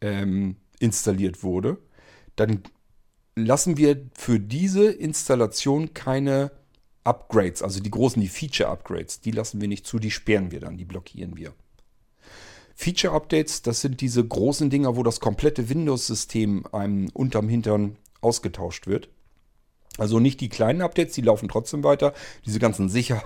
ähm, 0.00 0.56
installiert 0.78 1.42
wurde, 1.42 1.78
dann 2.36 2.62
lassen 3.34 3.76
wir 3.76 4.06
für 4.14 4.38
diese 4.38 4.90
Installation 4.90 5.94
keine 5.94 6.50
Upgrades, 7.04 7.62
also 7.62 7.80
die 7.80 7.90
großen, 7.90 8.20
die 8.20 8.28
Feature-Upgrades, 8.28 9.20
die 9.20 9.30
lassen 9.30 9.60
wir 9.60 9.68
nicht 9.68 9.86
zu, 9.86 9.98
die 9.98 10.10
sperren 10.10 10.50
wir 10.50 10.60
dann, 10.60 10.76
die 10.76 10.84
blockieren 10.84 11.36
wir. 11.36 11.54
Feature-Updates, 12.78 13.62
das 13.62 13.80
sind 13.80 14.00
diese 14.00 14.24
großen 14.24 14.70
Dinger, 14.70 14.94
wo 14.94 15.02
das 15.02 15.18
komplette 15.18 15.68
Windows-System 15.68 16.64
einem 16.70 17.08
unterm 17.12 17.48
Hintern 17.48 17.96
ausgetauscht 18.20 18.86
wird. 18.86 19.08
Also 19.98 20.20
nicht 20.20 20.40
die 20.40 20.48
kleinen 20.48 20.80
Updates, 20.80 21.16
die 21.16 21.22
laufen 21.22 21.48
trotzdem 21.48 21.82
weiter. 21.82 22.14
Diese 22.46 22.60
ganzen 22.60 22.88
Sicher 22.88 23.20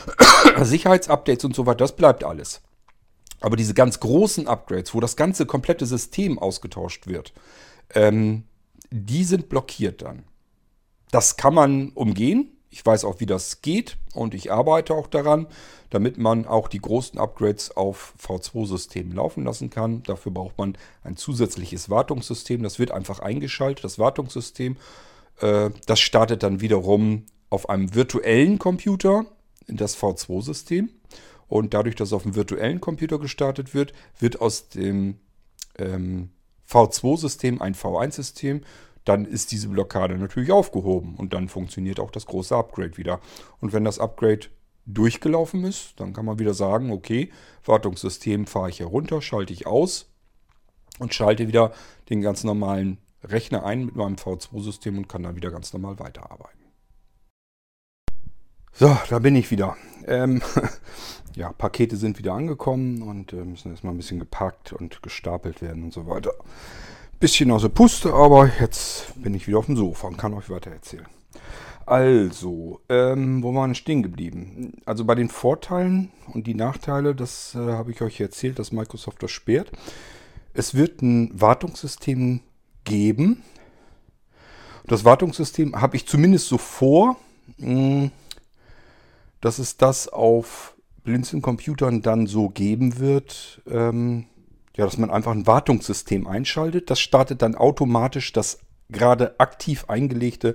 Sicherheitsupdates 0.62 1.44
und 1.44 1.54
so 1.54 1.66
weiter, 1.66 1.76
das 1.76 1.94
bleibt 1.94 2.24
alles. 2.24 2.62
Aber 3.42 3.56
diese 3.56 3.74
ganz 3.74 4.00
großen 4.00 4.48
Upgrades, 4.48 4.94
wo 4.94 5.00
das 5.00 5.14
ganze 5.14 5.44
komplette 5.44 5.84
System 5.84 6.38
ausgetauscht 6.38 7.06
wird, 7.06 7.34
ähm, 7.94 8.44
die 8.90 9.24
sind 9.24 9.50
blockiert 9.50 10.00
dann. 10.00 10.24
Das 11.10 11.36
kann 11.36 11.52
man 11.52 11.90
umgehen, 11.90 12.55
ich 12.76 12.84
weiß 12.84 13.06
auch, 13.06 13.20
wie 13.20 13.26
das 13.26 13.62
geht 13.62 13.96
und 14.12 14.34
ich 14.34 14.52
arbeite 14.52 14.92
auch 14.92 15.06
daran, 15.06 15.46
damit 15.88 16.18
man 16.18 16.46
auch 16.46 16.68
die 16.68 16.78
großen 16.78 17.18
Upgrades 17.18 17.74
auf 17.74 18.12
V2-Systemen 18.22 19.12
laufen 19.14 19.44
lassen 19.44 19.70
kann. 19.70 20.02
Dafür 20.02 20.30
braucht 20.30 20.58
man 20.58 20.76
ein 21.02 21.16
zusätzliches 21.16 21.88
Wartungssystem. 21.88 22.62
Das 22.62 22.78
wird 22.78 22.90
einfach 22.90 23.20
eingeschaltet, 23.20 23.82
das 23.82 23.98
Wartungssystem. 23.98 24.76
Äh, 25.40 25.70
das 25.86 26.00
startet 26.00 26.42
dann 26.42 26.60
wiederum 26.60 27.24
auf 27.48 27.70
einem 27.70 27.94
virtuellen 27.94 28.58
Computer 28.58 29.24
in 29.66 29.78
das 29.78 29.96
V2-System. 29.96 30.90
Und 31.48 31.72
dadurch, 31.72 31.94
dass 31.94 32.08
es 32.08 32.12
auf 32.12 32.24
einem 32.24 32.34
virtuellen 32.34 32.82
Computer 32.82 33.18
gestartet 33.18 33.72
wird, 33.72 33.94
wird 34.18 34.42
aus 34.42 34.68
dem 34.68 35.18
ähm, 35.78 36.28
V2-System 36.70 37.62
ein 37.62 37.74
V1-System 37.74 38.60
dann 39.06 39.24
ist 39.24 39.52
diese 39.52 39.68
Blockade 39.68 40.18
natürlich 40.18 40.52
aufgehoben 40.52 41.14
und 41.16 41.32
dann 41.32 41.48
funktioniert 41.48 42.00
auch 42.00 42.10
das 42.10 42.26
große 42.26 42.54
Upgrade 42.54 42.96
wieder. 42.96 43.20
Und 43.60 43.72
wenn 43.72 43.84
das 43.84 44.00
Upgrade 44.00 44.48
durchgelaufen 44.84 45.64
ist, 45.64 45.98
dann 46.00 46.12
kann 46.12 46.24
man 46.24 46.38
wieder 46.40 46.54
sagen, 46.54 46.90
okay, 46.90 47.30
Wartungssystem 47.64 48.46
fahre 48.46 48.68
ich 48.68 48.80
herunter, 48.80 49.22
schalte 49.22 49.52
ich 49.52 49.66
aus 49.66 50.10
und 50.98 51.14
schalte 51.14 51.46
wieder 51.46 51.72
den 52.10 52.20
ganz 52.20 52.42
normalen 52.42 52.98
Rechner 53.22 53.64
ein 53.64 53.86
mit 53.86 53.94
meinem 53.94 54.16
V2-System 54.16 54.98
und 54.98 55.08
kann 55.08 55.22
dann 55.22 55.36
wieder 55.36 55.52
ganz 55.52 55.72
normal 55.72 55.98
weiterarbeiten. 56.00 56.60
So, 58.72 58.96
da 59.08 59.20
bin 59.20 59.36
ich 59.36 59.52
wieder. 59.52 59.76
Ähm, 60.06 60.42
ja, 61.36 61.52
Pakete 61.52 61.96
sind 61.96 62.18
wieder 62.18 62.34
angekommen 62.34 63.02
und 63.02 63.32
äh, 63.32 63.36
müssen 63.36 63.70
erstmal 63.70 63.94
ein 63.94 63.98
bisschen 63.98 64.18
gepackt 64.18 64.72
und 64.72 65.00
gestapelt 65.02 65.62
werden 65.62 65.84
und 65.84 65.92
so 65.92 66.06
weiter 66.08 66.32
bisschen 67.18 67.50
aus 67.50 67.62
der 67.62 67.70
Puste, 67.70 68.12
aber 68.12 68.50
jetzt 68.60 69.12
bin 69.22 69.34
ich 69.34 69.46
wieder 69.48 69.58
auf 69.58 69.66
dem 69.66 69.76
Sofa 69.76 70.08
und 70.08 70.18
kann 70.18 70.34
euch 70.34 70.50
weiter 70.50 70.70
erzählen. 70.70 71.06
Also, 71.86 72.80
ähm, 72.88 73.42
wo 73.42 73.54
waren 73.54 73.70
wir 73.70 73.74
stehen 73.74 74.02
geblieben? 74.02 74.74
Also 74.84 75.04
bei 75.04 75.14
den 75.14 75.28
Vorteilen 75.28 76.10
und 76.34 76.46
die 76.46 76.54
Nachteile, 76.54 77.14
das 77.14 77.54
äh, 77.54 77.58
habe 77.58 77.92
ich 77.92 78.02
euch 78.02 78.20
erzählt, 78.20 78.58
dass 78.58 78.72
Microsoft 78.72 79.22
das 79.22 79.30
sperrt. 79.30 79.70
Es 80.52 80.74
wird 80.74 81.00
ein 81.00 81.30
Wartungssystem 81.40 82.40
geben. 82.84 83.42
Das 84.86 85.04
Wartungssystem 85.04 85.80
habe 85.80 85.96
ich 85.96 86.06
zumindest 86.06 86.48
so 86.48 86.58
vor, 86.58 87.16
mh, 87.58 87.66
hm, 87.66 88.10
dass 89.40 89.58
es 89.58 89.76
das 89.76 90.08
auf 90.08 90.74
Blinzeln-Computern 91.04 92.02
dann 92.02 92.26
so 92.26 92.48
geben 92.48 92.98
wird. 92.98 93.62
Ähm, 93.68 94.26
ja, 94.76 94.84
dass 94.84 94.98
man 94.98 95.10
einfach 95.10 95.32
ein 95.32 95.46
Wartungssystem 95.46 96.26
einschaltet. 96.26 96.90
Das 96.90 97.00
startet 97.00 97.42
dann 97.42 97.54
automatisch 97.54 98.32
das 98.32 98.60
gerade 98.90 99.38
aktiv 99.40 99.86
eingelegte 99.88 100.54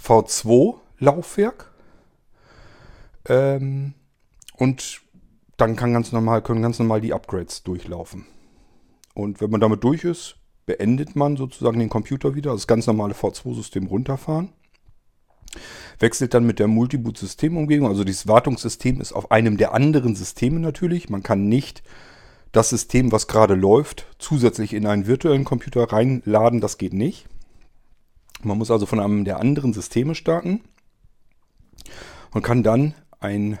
V2-Laufwerk. 0.00 1.72
Ähm, 3.28 3.94
und 4.56 5.02
dann 5.56 5.76
kann 5.76 5.92
ganz 5.92 6.12
normal, 6.12 6.42
können 6.42 6.62
ganz 6.62 6.78
normal 6.78 7.00
die 7.00 7.12
Upgrades 7.12 7.62
durchlaufen. 7.62 8.26
Und 9.14 9.40
wenn 9.40 9.50
man 9.50 9.60
damit 9.60 9.82
durch 9.84 10.04
ist, 10.04 10.36
beendet 10.66 11.14
man 11.14 11.36
sozusagen 11.36 11.78
den 11.78 11.88
Computer 11.88 12.34
wieder, 12.34 12.52
das 12.52 12.66
ganz 12.66 12.86
normale 12.86 13.14
V2-System 13.14 13.86
runterfahren. 13.86 14.52
Wechselt 15.98 16.34
dann 16.34 16.46
mit 16.46 16.58
der 16.58 16.66
Multiboot-Systemumgebung, 16.66 17.88
also 17.88 18.02
dieses 18.02 18.26
Wartungssystem 18.26 19.00
ist 19.00 19.12
auf 19.12 19.30
einem 19.30 19.56
der 19.56 19.72
anderen 19.72 20.16
Systeme 20.16 20.58
natürlich. 20.58 21.08
Man 21.08 21.22
kann 21.22 21.48
nicht 21.48 21.82
das 22.54 22.70
System, 22.70 23.10
was 23.12 23.26
gerade 23.26 23.54
läuft, 23.54 24.06
zusätzlich 24.18 24.74
in 24.74 24.86
einen 24.86 25.06
virtuellen 25.06 25.44
Computer 25.44 25.92
reinladen. 25.92 26.60
Das 26.60 26.78
geht 26.78 26.92
nicht. 26.92 27.26
Man 28.42 28.58
muss 28.58 28.70
also 28.70 28.86
von 28.86 29.00
einem 29.00 29.24
der 29.24 29.40
anderen 29.40 29.72
Systeme 29.72 30.14
starten 30.14 30.60
und 32.30 32.42
kann 32.42 32.62
dann 32.62 32.94
ein 33.18 33.58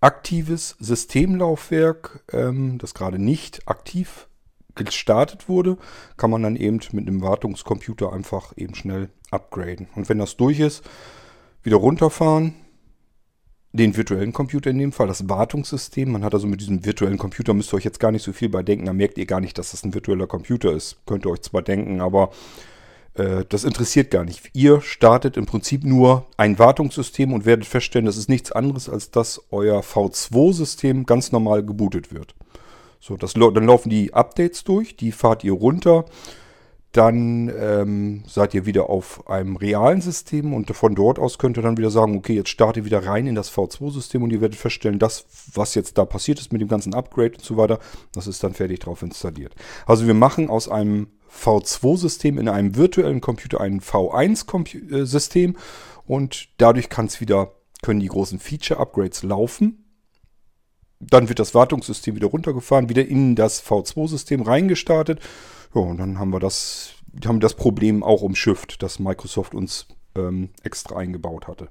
aktives 0.00 0.76
Systemlaufwerk, 0.80 2.24
ähm, 2.32 2.78
das 2.78 2.92
gerade 2.92 3.18
nicht 3.18 3.68
aktiv 3.68 4.28
gestartet 4.74 5.48
wurde, 5.48 5.78
kann 6.16 6.30
man 6.30 6.42
dann 6.42 6.56
eben 6.56 6.80
mit 6.90 7.06
einem 7.06 7.22
Wartungscomputer 7.22 8.12
einfach 8.12 8.52
eben 8.56 8.74
schnell 8.74 9.10
upgraden. 9.30 9.86
Und 9.94 10.08
wenn 10.08 10.18
das 10.18 10.36
durch 10.36 10.58
ist, 10.58 10.82
wieder 11.62 11.76
runterfahren, 11.76 12.54
den 13.74 13.96
virtuellen 13.96 14.32
Computer 14.32 14.70
in 14.70 14.78
dem 14.78 14.92
Fall, 14.92 15.08
das 15.08 15.28
Wartungssystem. 15.28 16.10
Man 16.10 16.22
hat 16.22 16.32
also 16.32 16.46
mit 16.46 16.60
diesem 16.60 16.84
virtuellen 16.84 17.18
Computer, 17.18 17.54
müsst 17.54 17.72
ihr 17.74 17.76
euch 17.76 17.84
jetzt 17.84 17.98
gar 17.98 18.12
nicht 18.12 18.22
so 18.22 18.32
viel 18.32 18.48
bei 18.48 18.62
denken, 18.62 18.86
da 18.86 18.92
merkt 18.92 19.18
ihr 19.18 19.26
gar 19.26 19.40
nicht, 19.40 19.58
dass 19.58 19.72
das 19.72 19.84
ein 19.84 19.92
virtueller 19.92 20.28
Computer 20.28 20.72
ist. 20.72 20.96
Könnt 21.06 21.26
ihr 21.26 21.30
euch 21.30 21.42
zwar 21.42 21.60
denken, 21.60 22.00
aber 22.00 22.30
äh, 23.14 23.44
das 23.48 23.64
interessiert 23.64 24.12
gar 24.12 24.24
nicht. 24.24 24.48
Ihr 24.52 24.80
startet 24.80 25.36
im 25.36 25.46
Prinzip 25.46 25.82
nur 25.82 26.26
ein 26.36 26.60
Wartungssystem 26.60 27.32
und 27.32 27.46
werdet 27.46 27.66
feststellen, 27.66 28.06
das 28.06 28.16
ist 28.16 28.28
nichts 28.28 28.52
anderes, 28.52 28.88
als 28.88 29.10
dass 29.10 29.42
euer 29.50 29.80
V2-System 29.80 31.04
ganz 31.04 31.32
normal 31.32 31.64
gebootet 31.64 32.14
wird. 32.14 32.36
So, 33.00 33.16
das, 33.16 33.32
dann 33.32 33.66
laufen 33.66 33.90
die 33.90 34.14
Updates 34.14 34.62
durch, 34.62 34.94
die 34.94 35.10
fahrt 35.10 35.42
ihr 35.42 35.52
runter 35.52 36.04
dann 36.94 37.52
ähm, 37.58 38.22
seid 38.24 38.54
ihr 38.54 38.66
wieder 38.66 38.88
auf 38.88 39.28
einem 39.28 39.56
realen 39.56 40.00
System 40.00 40.54
und 40.54 40.70
von 40.70 40.94
dort 40.94 41.18
aus 41.18 41.38
könnt 41.38 41.56
ihr 41.56 41.62
dann 41.62 41.76
wieder 41.76 41.90
sagen, 41.90 42.16
okay, 42.16 42.34
jetzt 42.34 42.50
starte 42.50 42.84
wieder 42.84 43.04
rein 43.04 43.26
in 43.26 43.34
das 43.34 43.52
V2-System 43.52 44.22
und 44.22 44.30
ihr 44.30 44.40
werdet 44.40 44.56
feststellen, 44.56 45.00
das, 45.00 45.26
was 45.52 45.74
jetzt 45.74 45.98
da 45.98 46.04
passiert 46.04 46.38
ist 46.38 46.52
mit 46.52 46.62
dem 46.62 46.68
ganzen 46.68 46.94
Upgrade 46.94 47.32
und 47.32 47.44
so 47.44 47.56
weiter, 47.56 47.80
das 48.12 48.28
ist 48.28 48.44
dann 48.44 48.54
fertig 48.54 48.78
drauf 48.78 49.02
installiert. 49.02 49.56
Also 49.86 50.06
wir 50.06 50.14
machen 50.14 50.48
aus 50.48 50.68
einem 50.68 51.08
V2-System 51.36 52.38
in 52.38 52.48
einem 52.48 52.76
virtuellen 52.76 53.20
Computer 53.20 53.60
ein 53.60 53.80
V1-System 53.80 55.56
und 56.06 56.48
dadurch 56.58 56.90
kann 56.90 57.06
es 57.06 57.20
wieder, 57.20 57.54
können 57.82 57.98
die 57.98 58.06
großen 58.06 58.38
Feature-Upgrades 58.38 59.24
laufen. 59.24 59.84
Dann 61.00 61.28
wird 61.28 61.40
das 61.40 61.56
Wartungssystem 61.56 62.14
wieder 62.14 62.28
runtergefahren, 62.28 62.88
wieder 62.88 63.04
in 63.04 63.34
das 63.34 63.64
V2-System 63.64 64.42
reingestartet 64.42 65.18
ja, 65.74 65.80
und 65.80 65.98
dann 65.98 66.18
haben 66.18 66.30
wir 66.30 66.40
das, 66.40 66.94
haben 67.24 67.40
das 67.40 67.54
Problem 67.54 68.02
auch 68.02 68.22
umschifft, 68.22 68.82
das 68.82 68.98
Microsoft 68.98 69.54
uns 69.54 69.86
ähm, 70.14 70.50
extra 70.62 70.96
eingebaut 70.96 71.48
hatte. 71.48 71.68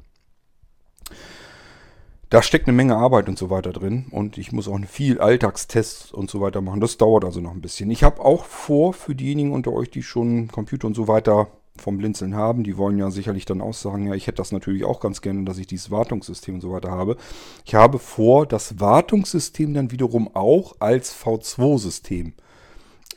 Da 2.30 2.42
steckt 2.42 2.68
eine 2.68 2.76
Menge 2.76 2.96
Arbeit 2.96 3.30
und 3.30 3.38
so 3.38 3.52
weiter 3.52 3.72
drin 3.72 4.08
und 4.10 4.40
ich 4.40 4.52
muss 4.52 4.68
auch 4.68 4.80
viel 4.88 5.20
Alltagstests 5.20 6.12
und 6.12 6.32
so 6.32 6.42
weiter 6.42 6.62
machen. 6.62 6.80
Das 6.80 6.98
dauert 6.98 7.26
also 7.26 7.42
noch 7.42 7.52
ein 7.52 7.62
bisschen. 7.62 7.92
Ich 7.92 8.04
habe 8.04 8.26
auch 8.26 8.46
vor, 8.46 8.94
für 8.94 9.14
diejenigen 9.14 9.52
unter 9.52 9.72
euch, 9.72 9.92
die 9.92 10.02
schon 10.02 10.48
Computer 10.48 10.88
und 10.88 10.96
so 10.96 11.08
weiter 11.08 11.48
vom 11.78 12.00
Blinzeln 12.00 12.36
haben, 12.36 12.64
die 12.64 12.76
wollen 12.76 12.98
ja 12.98 13.12
sicherlich 13.12 13.46
dann 13.46 13.62
auch 13.62 13.74
sagen, 13.74 14.08
ja, 14.08 14.16
ich 14.16 14.26
hätte 14.26 14.38
das 14.38 14.52
natürlich 14.52 14.84
auch 14.84 15.00
ganz 15.00 15.22
gerne, 15.22 15.44
dass 15.44 15.60
ich 15.60 15.68
dieses 15.68 15.92
Wartungssystem 15.92 16.56
und 16.56 16.62
so 16.62 16.72
weiter 16.72 16.90
habe. 16.90 17.18
Ich 17.66 17.76
habe 17.76 18.00
vor, 18.00 18.48
das 18.48 18.80
Wartungssystem 18.80 19.74
dann 19.74 19.92
wiederum 19.92 20.36
auch 20.36 20.76
als 20.80 21.16
V2-System 21.16 22.34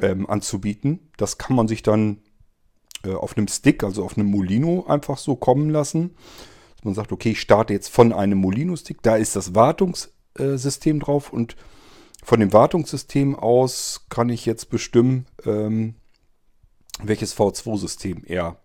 ähm, 0.01 0.29
anzubieten. 0.29 1.11
Das 1.17 1.39
kann 1.39 1.57
man 1.57 1.69
sich 1.69 1.83
dann 1.83 2.19
äh, 3.05 3.15
auf 3.15 3.37
einem 3.37 3.49
Stick, 3.49 3.83
also 3.85 4.05
auf 4.05 4.17
einem 4.17 4.31
Molino 4.31 4.85
einfach 4.87 5.19
so 5.19 5.37
kommen 5.37 5.71
lassen. 5.71 6.15
Dass 6.77 6.85
man 6.85 6.95
sagt, 6.95 7.13
okay, 7.13 7.31
ich 7.31 7.41
starte 7.41 7.73
jetzt 7.73 7.89
von 7.89 8.13
einem 8.13 8.39
Molino-Stick, 8.39 9.03
da 9.03 9.17
ist 9.17 9.37
das 9.37 9.55
Wartungssystem 9.55 11.01
drauf 11.01 11.33
und 11.33 11.57
von 12.23 12.41
dem 12.41 12.53
Wartungssystem 12.53 13.37
aus 13.37 14.07
kann 14.09 14.29
ich 14.31 14.47
jetzt 14.47 14.69
bestimmen, 14.69 15.27
ähm, 15.45 15.95
welches 17.03 17.37
V2-System 17.37 18.25
er 18.27 18.59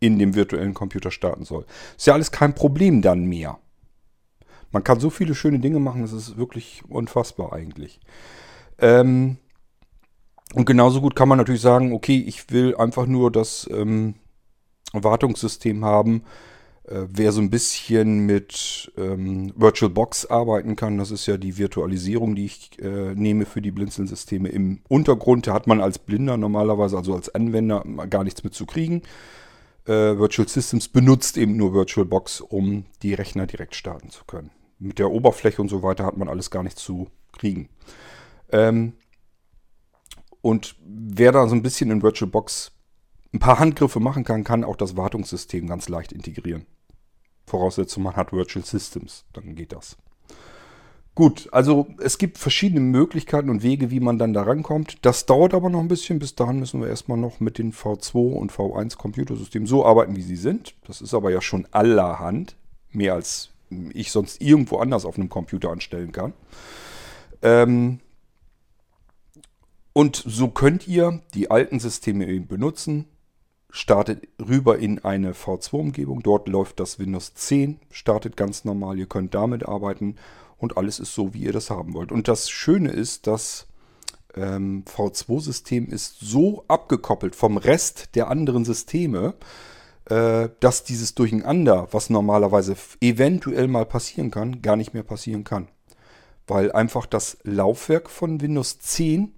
in 0.00 0.18
dem 0.18 0.34
virtuellen 0.34 0.74
Computer 0.74 1.10
starten 1.10 1.44
soll. 1.44 1.66
Ist 1.96 2.06
ja 2.06 2.14
alles 2.14 2.32
kein 2.32 2.54
Problem 2.54 3.02
dann 3.02 3.26
mehr. 3.26 3.58
Man 4.72 4.82
kann 4.82 5.00
so 5.00 5.10
viele 5.10 5.34
schöne 5.34 5.58
Dinge 5.58 5.78
machen, 5.78 6.02
das 6.02 6.12
ist 6.12 6.36
wirklich 6.36 6.82
unfassbar 6.88 7.52
eigentlich. 7.52 8.00
Ähm, 8.78 9.36
und 10.54 10.64
genauso 10.66 11.00
gut 11.00 11.14
kann 11.14 11.28
man 11.28 11.38
natürlich 11.38 11.60
sagen, 11.60 11.92
okay, 11.92 12.22
ich 12.26 12.50
will 12.50 12.76
einfach 12.76 13.06
nur 13.06 13.30
das 13.30 13.68
ähm, 13.72 14.14
Wartungssystem 14.92 15.84
haben, 15.84 16.24
äh, 16.84 17.06
wer 17.08 17.32
so 17.32 17.40
ein 17.40 17.50
bisschen 17.50 18.26
mit 18.26 18.92
ähm, 18.96 19.52
VirtualBox 19.56 20.26
arbeiten 20.26 20.74
kann. 20.76 20.98
Das 20.98 21.10
ist 21.10 21.26
ja 21.26 21.36
die 21.36 21.56
Virtualisierung, 21.56 22.34
die 22.34 22.46
ich 22.46 22.78
äh, 22.80 23.14
nehme 23.14 23.46
für 23.46 23.62
die 23.62 23.70
Blinzeln-Systeme. 23.70 24.48
Im 24.48 24.80
Untergrund 24.88 25.46
hat 25.46 25.66
man 25.66 25.80
als 25.80 25.98
Blinder 25.98 26.36
normalerweise, 26.36 26.96
also 26.96 27.14
als 27.14 27.32
Anwender, 27.34 27.84
gar 28.08 28.24
nichts 28.24 28.42
mit 28.42 28.54
zu 28.54 28.66
kriegen. 28.66 29.02
Äh, 29.86 30.18
Virtual 30.18 30.48
Systems 30.48 30.88
benutzt 30.88 31.36
eben 31.36 31.56
nur 31.56 31.72
VirtualBox, 31.74 32.40
um 32.40 32.84
die 33.02 33.14
Rechner 33.14 33.46
direkt 33.46 33.76
starten 33.76 34.10
zu 34.10 34.24
können. 34.24 34.50
Mit 34.78 34.98
der 34.98 35.10
Oberfläche 35.10 35.62
und 35.62 35.68
so 35.68 35.82
weiter 35.82 36.04
hat 36.04 36.16
man 36.16 36.28
alles 36.28 36.50
gar 36.50 36.62
nicht 36.62 36.78
zu 36.78 37.08
kriegen. 37.32 37.68
Ähm, 38.50 38.94
und 40.42 40.76
wer 40.84 41.32
da 41.32 41.46
so 41.46 41.54
ein 41.54 41.62
bisschen 41.62 41.90
in 41.90 42.02
VirtualBox 42.02 42.72
ein 43.32 43.38
paar 43.38 43.58
Handgriffe 43.58 44.00
machen 44.00 44.24
kann, 44.24 44.44
kann 44.44 44.64
auch 44.64 44.76
das 44.76 44.96
Wartungssystem 44.96 45.66
ganz 45.66 45.88
leicht 45.88 46.12
integrieren. 46.12 46.66
Voraussetzung, 47.46 48.02
man 48.02 48.16
hat 48.16 48.32
Virtual 48.32 48.64
Systems, 48.64 49.24
dann 49.32 49.54
geht 49.54 49.72
das. 49.72 49.96
Gut, 51.16 51.48
also 51.52 51.88
es 52.00 52.18
gibt 52.18 52.38
verschiedene 52.38 52.80
Möglichkeiten 52.80 53.50
und 53.50 53.62
Wege, 53.62 53.90
wie 53.90 54.00
man 54.00 54.18
dann 54.18 54.32
da 54.32 54.42
rankommt. 54.42 55.04
Das 55.04 55.26
dauert 55.26 55.54
aber 55.54 55.68
noch 55.68 55.80
ein 55.80 55.88
bisschen. 55.88 56.18
Bis 56.18 56.36
dahin 56.36 56.60
müssen 56.60 56.80
wir 56.80 56.88
erstmal 56.88 57.18
noch 57.18 57.40
mit 57.40 57.58
den 57.58 57.72
V2 57.72 58.32
und 58.32 58.52
V1 58.52 58.96
Computersystemen 58.96 59.66
so 59.66 59.84
arbeiten, 59.84 60.16
wie 60.16 60.22
sie 60.22 60.36
sind. 60.36 60.74
Das 60.86 61.00
ist 61.00 61.12
aber 61.12 61.30
ja 61.30 61.42
schon 61.42 61.66
allerhand. 61.72 62.56
Mehr 62.92 63.14
als 63.14 63.50
ich 63.92 64.12
sonst 64.12 64.40
irgendwo 64.40 64.78
anders 64.78 65.04
auf 65.04 65.16
einem 65.16 65.28
Computer 65.28 65.70
anstellen 65.70 66.12
kann. 66.12 66.32
Ähm, 67.42 68.00
und 69.92 70.22
so 70.24 70.48
könnt 70.48 70.86
ihr 70.86 71.20
die 71.34 71.50
alten 71.50 71.80
Systeme 71.80 72.26
eben 72.26 72.46
benutzen. 72.46 73.06
Startet 73.70 74.26
rüber 74.40 74.78
in 74.78 75.04
eine 75.04 75.32
V2-Umgebung. 75.32 76.22
Dort 76.22 76.48
läuft 76.48 76.80
das 76.80 76.98
Windows 76.98 77.34
10, 77.34 77.78
startet 77.90 78.36
ganz 78.36 78.64
normal. 78.64 78.98
Ihr 78.98 79.06
könnt 79.06 79.34
damit 79.34 79.66
arbeiten 79.66 80.16
und 80.58 80.76
alles 80.76 80.98
ist 81.00 81.14
so, 81.14 81.34
wie 81.34 81.44
ihr 81.44 81.52
das 81.52 81.70
haben 81.70 81.94
wollt. 81.94 82.12
Und 82.12 82.28
das 82.28 82.50
Schöne 82.50 82.90
ist, 82.90 83.26
das 83.26 83.66
ähm, 84.34 84.84
V2-System 84.86 85.88
ist 85.88 86.18
so 86.20 86.64
abgekoppelt 86.68 87.34
vom 87.34 87.56
Rest 87.56 88.14
der 88.14 88.28
anderen 88.28 88.64
Systeme, 88.64 89.34
äh, 90.06 90.48
dass 90.60 90.84
dieses 90.84 91.14
Durcheinander, 91.14 91.88
was 91.92 92.10
normalerweise 92.10 92.76
eventuell 93.00 93.68
mal 93.68 93.86
passieren 93.86 94.30
kann, 94.30 94.62
gar 94.62 94.76
nicht 94.76 94.94
mehr 94.94 95.02
passieren 95.02 95.44
kann. 95.44 95.68
Weil 96.46 96.72
einfach 96.72 97.06
das 97.06 97.38
Laufwerk 97.44 98.10
von 98.10 98.40
Windows 98.40 98.80
10 98.80 99.32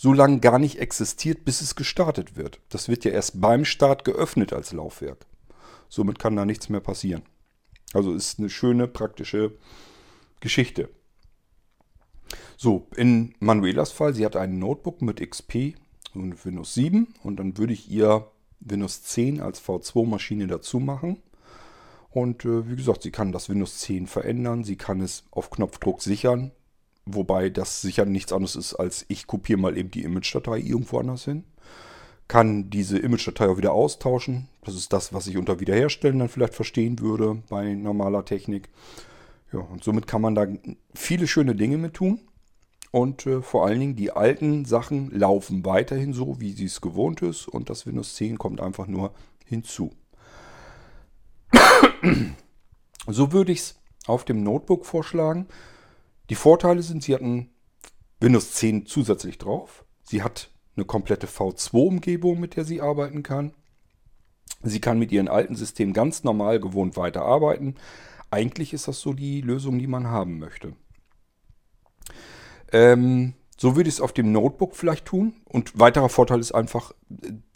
so 0.00 0.12
lange 0.12 0.38
gar 0.38 0.60
nicht 0.60 0.78
existiert, 0.78 1.44
bis 1.44 1.60
es 1.60 1.74
gestartet 1.74 2.36
wird. 2.36 2.60
Das 2.68 2.88
wird 2.88 3.04
ja 3.04 3.10
erst 3.10 3.40
beim 3.40 3.64
Start 3.64 4.04
geöffnet 4.04 4.52
als 4.52 4.72
Laufwerk. 4.72 5.26
Somit 5.88 6.20
kann 6.20 6.36
da 6.36 6.44
nichts 6.44 6.68
mehr 6.68 6.78
passieren. 6.78 7.22
Also 7.94 8.14
ist 8.14 8.38
eine 8.38 8.48
schöne 8.48 8.86
praktische 8.86 9.58
Geschichte. 10.38 10.88
So, 12.56 12.86
in 12.94 13.34
Manuelas 13.40 13.90
Fall, 13.90 14.14
sie 14.14 14.24
hat 14.24 14.36
ein 14.36 14.60
Notebook 14.60 15.02
mit 15.02 15.18
XP 15.28 15.74
und 16.14 16.44
Windows 16.44 16.74
7 16.74 17.14
und 17.24 17.40
dann 17.40 17.58
würde 17.58 17.72
ich 17.72 17.90
ihr 17.90 18.30
Windows 18.60 19.02
10 19.02 19.40
als 19.40 19.60
V2-Maschine 19.60 20.46
dazu 20.46 20.78
machen. 20.78 21.20
Und 22.10 22.44
äh, 22.44 22.68
wie 22.70 22.76
gesagt, 22.76 23.02
sie 23.02 23.10
kann 23.10 23.32
das 23.32 23.48
Windows 23.48 23.78
10 23.78 24.06
verändern, 24.06 24.62
sie 24.62 24.76
kann 24.76 25.00
es 25.00 25.24
auf 25.32 25.50
Knopfdruck 25.50 26.02
sichern, 26.02 26.52
Wobei 27.10 27.48
das 27.48 27.80
sicher 27.80 28.04
nichts 28.04 28.34
anderes 28.34 28.54
ist, 28.54 28.74
als 28.74 29.06
ich 29.08 29.26
kopiere 29.26 29.58
mal 29.58 29.78
eben 29.78 29.90
die 29.90 30.02
Image-Datei 30.02 30.58
irgendwo 30.58 30.98
anders 30.98 31.24
hin. 31.24 31.44
Kann 32.28 32.68
diese 32.68 32.98
Image-Datei 32.98 33.48
auch 33.48 33.56
wieder 33.56 33.72
austauschen. 33.72 34.48
Das 34.62 34.74
ist 34.74 34.92
das, 34.92 35.14
was 35.14 35.26
ich 35.26 35.38
unter 35.38 35.58
Wiederherstellen 35.58 36.18
dann 36.18 36.28
vielleicht 36.28 36.54
verstehen 36.54 36.98
würde 36.98 37.42
bei 37.48 37.72
normaler 37.72 38.26
Technik. 38.26 38.68
Ja, 39.54 39.60
und 39.60 39.82
somit 39.82 40.06
kann 40.06 40.20
man 40.20 40.34
da 40.34 40.46
viele 40.94 41.26
schöne 41.26 41.54
Dinge 41.54 41.78
mit 41.78 41.94
tun. 41.94 42.20
Und 42.90 43.24
äh, 43.24 43.40
vor 43.40 43.64
allen 43.64 43.80
Dingen 43.80 43.96
die 43.96 44.10
alten 44.10 44.66
Sachen 44.66 45.10
laufen 45.10 45.64
weiterhin 45.64 46.12
so, 46.12 46.42
wie 46.42 46.52
sie 46.52 46.66
es 46.66 46.82
gewohnt 46.82 47.22
ist. 47.22 47.48
Und 47.48 47.70
das 47.70 47.86
Windows 47.86 48.16
10 48.16 48.36
kommt 48.36 48.60
einfach 48.60 48.86
nur 48.86 49.14
hinzu. 49.46 49.92
so 53.06 53.32
würde 53.32 53.52
ich 53.52 53.60
es 53.60 53.80
auf 54.06 54.26
dem 54.26 54.42
Notebook 54.42 54.84
vorschlagen. 54.84 55.46
Die 56.30 56.34
Vorteile 56.34 56.82
sind, 56.82 57.02
sie 57.02 57.14
hatten 57.14 57.50
Windows 58.20 58.52
10 58.52 58.86
zusätzlich 58.86 59.38
drauf. 59.38 59.84
Sie 60.02 60.22
hat 60.22 60.50
eine 60.76 60.84
komplette 60.84 61.26
V2-Umgebung, 61.26 62.38
mit 62.38 62.56
der 62.56 62.64
sie 62.64 62.80
arbeiten 62.80 63.22
kann. 63.22 63.54
Sie 64.62 64.80
kann 64.80 64.98
mit 64.98 65.12
ihren 65.12 65.28
alten 65.28 65.54
Systemen 65.54 65.92
ganz 65.92 66.24
normal 66.24 66.60
gewohnt 66.60 66.96
weiterarbeiten. 66.96 67.76
Eigentlich 68.30 68.72
ist 68.72 68.88
das 68.88 69.00
so 69.00 69.12
die 69.12 69.40
Lösung, 69.40 69.78
die 69.78 69.86
man 69.86 70.08
haben 70.08 70.38
möchte. 70.38 70.74
Ähm, 72.72 73.34
so 73.60 73.74
würde 73.74 73.88
ich 73.88 73.96
es 73.96 74.00
auf 74.00 74.12
dem 74.12 74.30
Notebook 74.30 74.76
vielleicht 74.76 75.04
tun. 75.04 75.34
Und 75.44 75.78
weiterer 75.78 76.08
Vorteil 76.08 76.38
ist 76.38 76.52
einfach, 76.52 76.92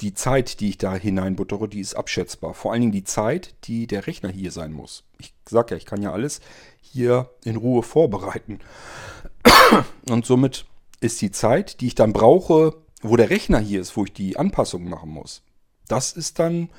die 0.00 0.14
Zeit, 0.14 0.58
die 0.58 0.70
ich 0.70 0.78
da 0.78 0.94
hineinbuttere, 0.94 1.68
die 1.68 1.80
ist 1.80 1.94
abschätzbar. 1.94 2.54
Vor 2.54 2.72
allen 2.72 2.80
Dingen 2.80 2.92
die 2.92 3.04
Zeit, 3.04 3.54
die 3.64 3.86
der 3.86 4.08
Rechner 4.08 4.28
hier 4.28 4.50
sein 4.50 4.72
muss. 4.72 5.04
Ich 5.18 5.32
sage 5.48 5.70
ja, 5.70 5.76
ich 5.76 5.86
kann 5.86 6.02
ja 6.02 6.12
alles 6.12 6.40
hier 6.80 7.30
in 7.44 7.54
Ruhe 7.54 7.84
vorbereiten. 7.84 8.58
Und 10.10 10.26
somit 10.26 10.66
ist 11.00 11.22
die 11.22 11.30
Zeit, 11.30 11.80
die 11.80 11.86
ich 11.86 11.94
dann 11.94 12.12
brauche, 12.12 12.74
wo 13.00 13.16
der 13.16 13.30
Rechner 13.30 13.60
hier 13.60 13.80
ist, 13.80 13.96
wo 13.96 14.04
ich 14.04 14.12
die 14.12 14.36
Anpassungen 14.36 14.90
machen 14.90 15.10
muss, 15.10 15.42
das 15.86 16.12
ist 16.12 16.40
dann 16.40 16.70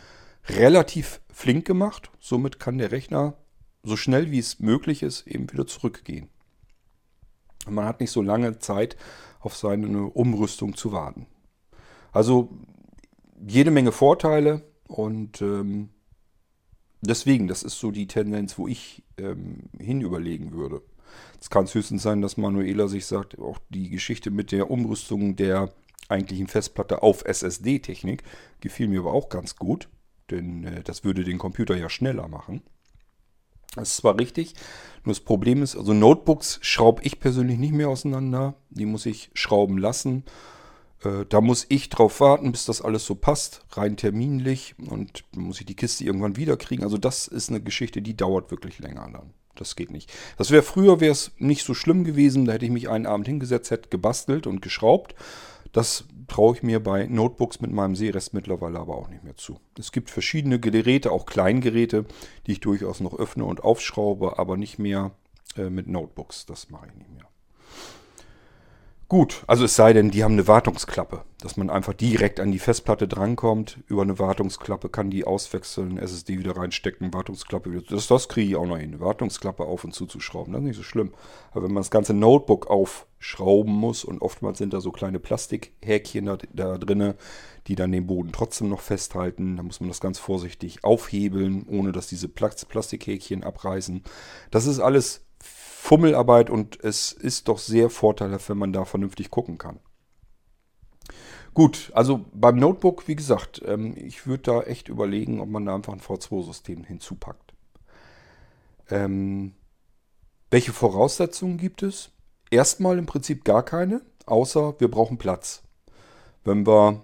relativ 0.50 1.22
flink 1.32 1.66
gemacht. 1.66 2.12
Somit 2.20 2.60
kann 2.60 2.78
der 2.78 2.92
Rechner 2.92 3.36
so 3.84 3.96
schnell 3.96 4.32
wie 4.32 4.40
es 4.40 4.60
möglich 4.60 5.02
ist 5.02 5.28
eben 5.28 5.52
wieder 5.52 5.68
zurückgehen. 5.68 6.30
Man 7.70 7.86
hat 7.86 8.00
nicht 8.00 8.12
so 8.12 8.22
lange 8.22 8.60
Zeit, 8.60 8.98
auf 9.40 9.56
seine 9.56 10.08
Umrüstung 10.08 10.76
zu 10.76 10.92
warten. 10.92 11.28
Also 12.12 12.50
jede 13.46 13.72
Menge 13.72 13.92
Vorteile 13.92 14.62
und 14.88 15.42
ähm, 15.42 15.90
deswegen, 17.02 17.48
das 17.48 17.64
ist 17.64 17.80
so 17.80 17.92
die 17.92 18.08
Tendenz, 18.08 18.58
wo 18.58 18.68
ich 18.68 19.04
ähm, 19.18 19.70
hinüberlegen 19.80 20.54
würde. 20.54 20.82
Es 21.42 21.50
kann 21.50 21.68
höchstens 21.68 22.04
sein, 22.04 22.22
dass 22.22 22.38
Manuela 22.38 22.88
sich 22.88 23.06
sagt, 23.06 23.38
auch 23.38 23.60
die 23.70 23.90
Geschichte 23.90 24.32
mit 24.32 24.52
der 24.52 24.72
Umrüstung 24.72 25.36
der 25.36 25.74
eigentlichen 26.10 26.48
Festplatte 26.48 27.04
auf 27.04 27.26
SSD-Technik 27.26 28.24
gefiel 28.62 28.88
mir 28.88 29.02
aber 29.02 29.14
auch 29.14 29.30
ganz 29.30 29.56
gut, 29.56 29.90
denn 30.32 30.64
äh, 30.64 30.84
das 30.84 31.04
würde 31.04 31.24
den 31.24 31.38
Computer 31.38 31.76
ja 31.76 31.90
schneller 31.90 32.28
machen. 32.28 32.62
Das 33.76 33.90
ist 33.90 33.98
zwar 33.98 34.20
richtig, 34.20 34.54
nur 35.04 35.14
das 35.14 35.20
Problem 35.20 35.62
ist, 35.62 35.76
also 35.76 35.94
Notebooks 35.94 36.60
schraube 36.62 37.02
ich 37.04 37.20
persönlich 37.20 37.58
nicht 37.58 37.74
mehr 37.74 37.90
auseinander. 37.90 38.56
Die 38.70 38.86
muss 38.86 39.06
ich 39.06 39.32
schrauben 39.34 39.78
lassen. 39.78 40.24
Äh, 41.04 41.26
da 41.28 41.42
muss 41.42 41.66
ich 41.70 41.90
drauf 41.90 42.20
warten, 42.22 42.52
bis 42.52 42.66
das 42.66 42.82
alles 42.82 43.06
so 43.06 43.16
passt, 43.16 43.66
rein 43.72 43.98
terminlich. 43.98 44.76
Und 44.90 45.26
dann 45.34 45.44
muss 45.44 45.60
ich 45.60 45.66
die 45.66 45.76
Kiste 45.76 46.06
irgendwann 46.06 46.38
wieder 46.38 46.56
kriegen. 46.56 46.84
Also 46.84 46.98
das 46.98 47.28
ist 47.28 47.50
eine 47.50 47.62
Geschichte, 47.62 48.02
die 48.02 48.16
dauert 48.16 48.50
wirklich 48.50 48.80
länger 48.80 49.10
dann. 49.12 49.34
Das 49.56 49.76
geht 49.76 49.92
nicht. 49.92 50.12
Das 50.38 50.50
wäre 50.52 50.64
früher 50.64 51.00
wäre 51.00 51.12
es 51.12 51.32
nicht 51.38 51.64
so 51.64 51.74
schlimm 51.74 52.06
gewesen. 52.06 52.46
Da 52.46 52.54
hätte 52.54 52.66
ich 52.66 52.72
mich 52.72 52.90
einen 52.90 53.06
Abend 53.06 53.28
hingesetzt, 53.28 53.72
hätte 53.72 53.90
gebastelt 53.90 54.48
und 54.48 54.62
geschraubt. 54.62 55.16
Das 55.74 56.06
traue 56.28 56.56
ich 56.56 56.64
mir 56.64 56.82
bei 56.82 57.06
Notebooks 57.06 57.62
mit 57.62 57.72
meinem 57.72 57.96
Sehrest 57.96 58.34
mittlerweile 58.34 58.80
aber 58.80 58.98
auch 58.98 59.10
nicht 59.10 59.24
mehr 59.24 59.36
zu. 59.36 59.60
Es 59.78 59.92
gibt 59.92 60.10
verschiedene 60.10 60.60
Geräte, 60.60 61.12
auch 61.12 61.26
Kleingeräte, 61.26 62.06
die 62.48 62.54
ich 62.54 62.60
durchaus 62.60 63.00
noch 63.00 63.18
öffne 63.18 63.46
und 63.46 63.64
aufschraube, 63.64 64.40
aber 64.40 64.58
nicht 64.58 64.80
mehr 64.80 65.12
äh, 65.58 65.70
mit 65.70 65.88
Notebooks. 65.88 66.46
Das 66.46 66.70
mache 66.70 66.88
ich 66.88 66.96
nicht 66.96 67.12
mehr. 67.12 67.28
Gut, 69.14 69.44
also 69.46 69.66
es 69.66 69.76
sei 69.76 69.94
denn, 69.94 70.10
die 70.10 70.24
haben 70.24 70.32
eine 70.32 70.48
Wartungsklappe, 70.48 71.22
dass 71.40 71.56
man 71.56 71.70
einfach 71.70 71.94
direkt 71.94 72.40
an 72.40 72.52
die 72.52 72.58
Festplatte 72.58 73.08
drankommt, 73.08 73.78
über 73.86 74.02
eine 74.02 74.18
Wartungsklappe 74.18 74.90
kann 74.90 75.12
die 75.12 75.24
auswechseln, 75.24 76.00
SSD 76.00 76.40
wieder 76.40 76.58
reinstecken, 76.58 77.14
Wartungsklappe 77.14 77.72
wieder. 77.72 77.84
Das, 77.88 78.08
das 78.08 78.28
kriege 78.28 78.50
ich 78.50 78.56
auch 78.56 78.66
noch 78.66 78.80
hin, 78.80 79.00
Wartungsklappe 79.00 79.66
auf 79.66 79.84
und 79.84 79.94
zuzuschrauben, 79.94 80.52
das 80.52 80.62
ist 80.62 80.66
nicht 80.66 80.78
so 80.78 80.82
schlimm. 80.82 81.14
Aber 81.52 81.66
wenn 81.66 81.74
man 81.74 81.84
das 81.84 81.92
ganze 81.92 82.16
Notebook 82.16 82.72
aufschrauben 82.72 83.72
muss 83.72 84.04
und 84.04 84.20
oftmals 84.24 84.58
sind 84.58 84.74
da 84.74 84.82
so 84.82 84.92
kleine 84.92 85.20
Plastikhäkchen 85.20 86.26
da, 86.26 86.38
da 86.52 86.80
drinne, 86.80 87.14
die 87.68 87.76
dann 87.76 87.92
den 87.92 88.08
Boden 88.08 88.32
trotzdem 88.32 88.70
noch 88.70 88.82
festhalten, 88.82 89.58
dann 89.58 89.68
muss 89.68 89.80
man 89.80 89.90
das 89.90 90.02
ganz 90.02 90.18
vorsichtig 90.18 90.84
aufhebeln, 90.84 91.68
ohne 91.70 91.92
dass 91.92 92.08
diese 92.08 92.30
Plastikhäkchen 92.30 93.44
abreißen. 93.44 94.02
Das 94.50 94.66
ist 94.66 94.80
alles 94.80 95.24
Fummelarbeit 95.94 96.50
und 96.50 96.84
es 96.84 97.12
ist 97.12 97.48
doch 97.48 97.60
sehr 97.60 97.92
vorteilhaft, 97.92 98.50
wenn 98.50 98.58
man 98.58 98.74
da 98.74 98.84
vernünftig 98.84 99.30
gucken 99.30 99.60
kann. 99.60 99.80
Gut, 101.54 101.92
also 101.94 102.26
beim 102.34 102.56
Notebook, 102.56 103.08
wie 103.08 103.16
gesagt, 103.16 103.62
ähm, 103.64 103.94
ich 103.96 104.26
würde 104.26 104.42
da 104.42 104.62
echt 104.62 104.90
überlegen, 104.90 105.40
ob 105.40 105.50
man 105.50 105.68
da 105.68 105.76
einfach 105.76 105.94
ein 105.94 106.02
V2-System 106.02 106.84
hinzupackt. 106.84 107.54
Ähm, 108.90 109.54
welche 110.50 110.74
Voraussetzungen 110.74 111.58
gibt 111.58 111.84
es? 111.84 112.10
Erstmal 112.50 112.98
im 112.98 113.06
Prinzip 113.06 113.44
gar 113.44 113.62
keine, 113.62 114.02
außer 114.26 114.80
wir 114.80 114.90
brauchen 114.90 115.20
Platz. 115.20 115.62
Wenn 116.44 116.66
wir 116.66 117.04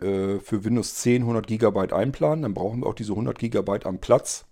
äh, 0.00 0.38
für 0.38 0.62
Windows 0.62 0.94
10 0.94 1.22
100 1.22 1.48
GB 1.48 1.92
einplanen, 1.92 2.42
dann 2.42 2.54
brauchen 2.54 2.82
wir 2.82 2.86
auch 2.86 2.94
diese 2.94 3.14
100 3.14 3.36
GB 3.36 3.80
am 3.82 3.98
Platz 3.98 4.44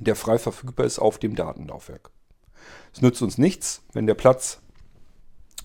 der 0.00 0.16
frei 0.16 0.38
verfügbar 0.38 0.86
ist 0.86 0.98
auf 0.98 1.18
dem 1.18 1.36
Datenlaufwerk. 1.36 2.10
Es 2.92 3.02
nützt 3.02 3.22
uns 3.22 3.38
nichts, 3.38 3.82
wenn 3.92 4.06
der 4.06 4.14
Platz 4.14 4.60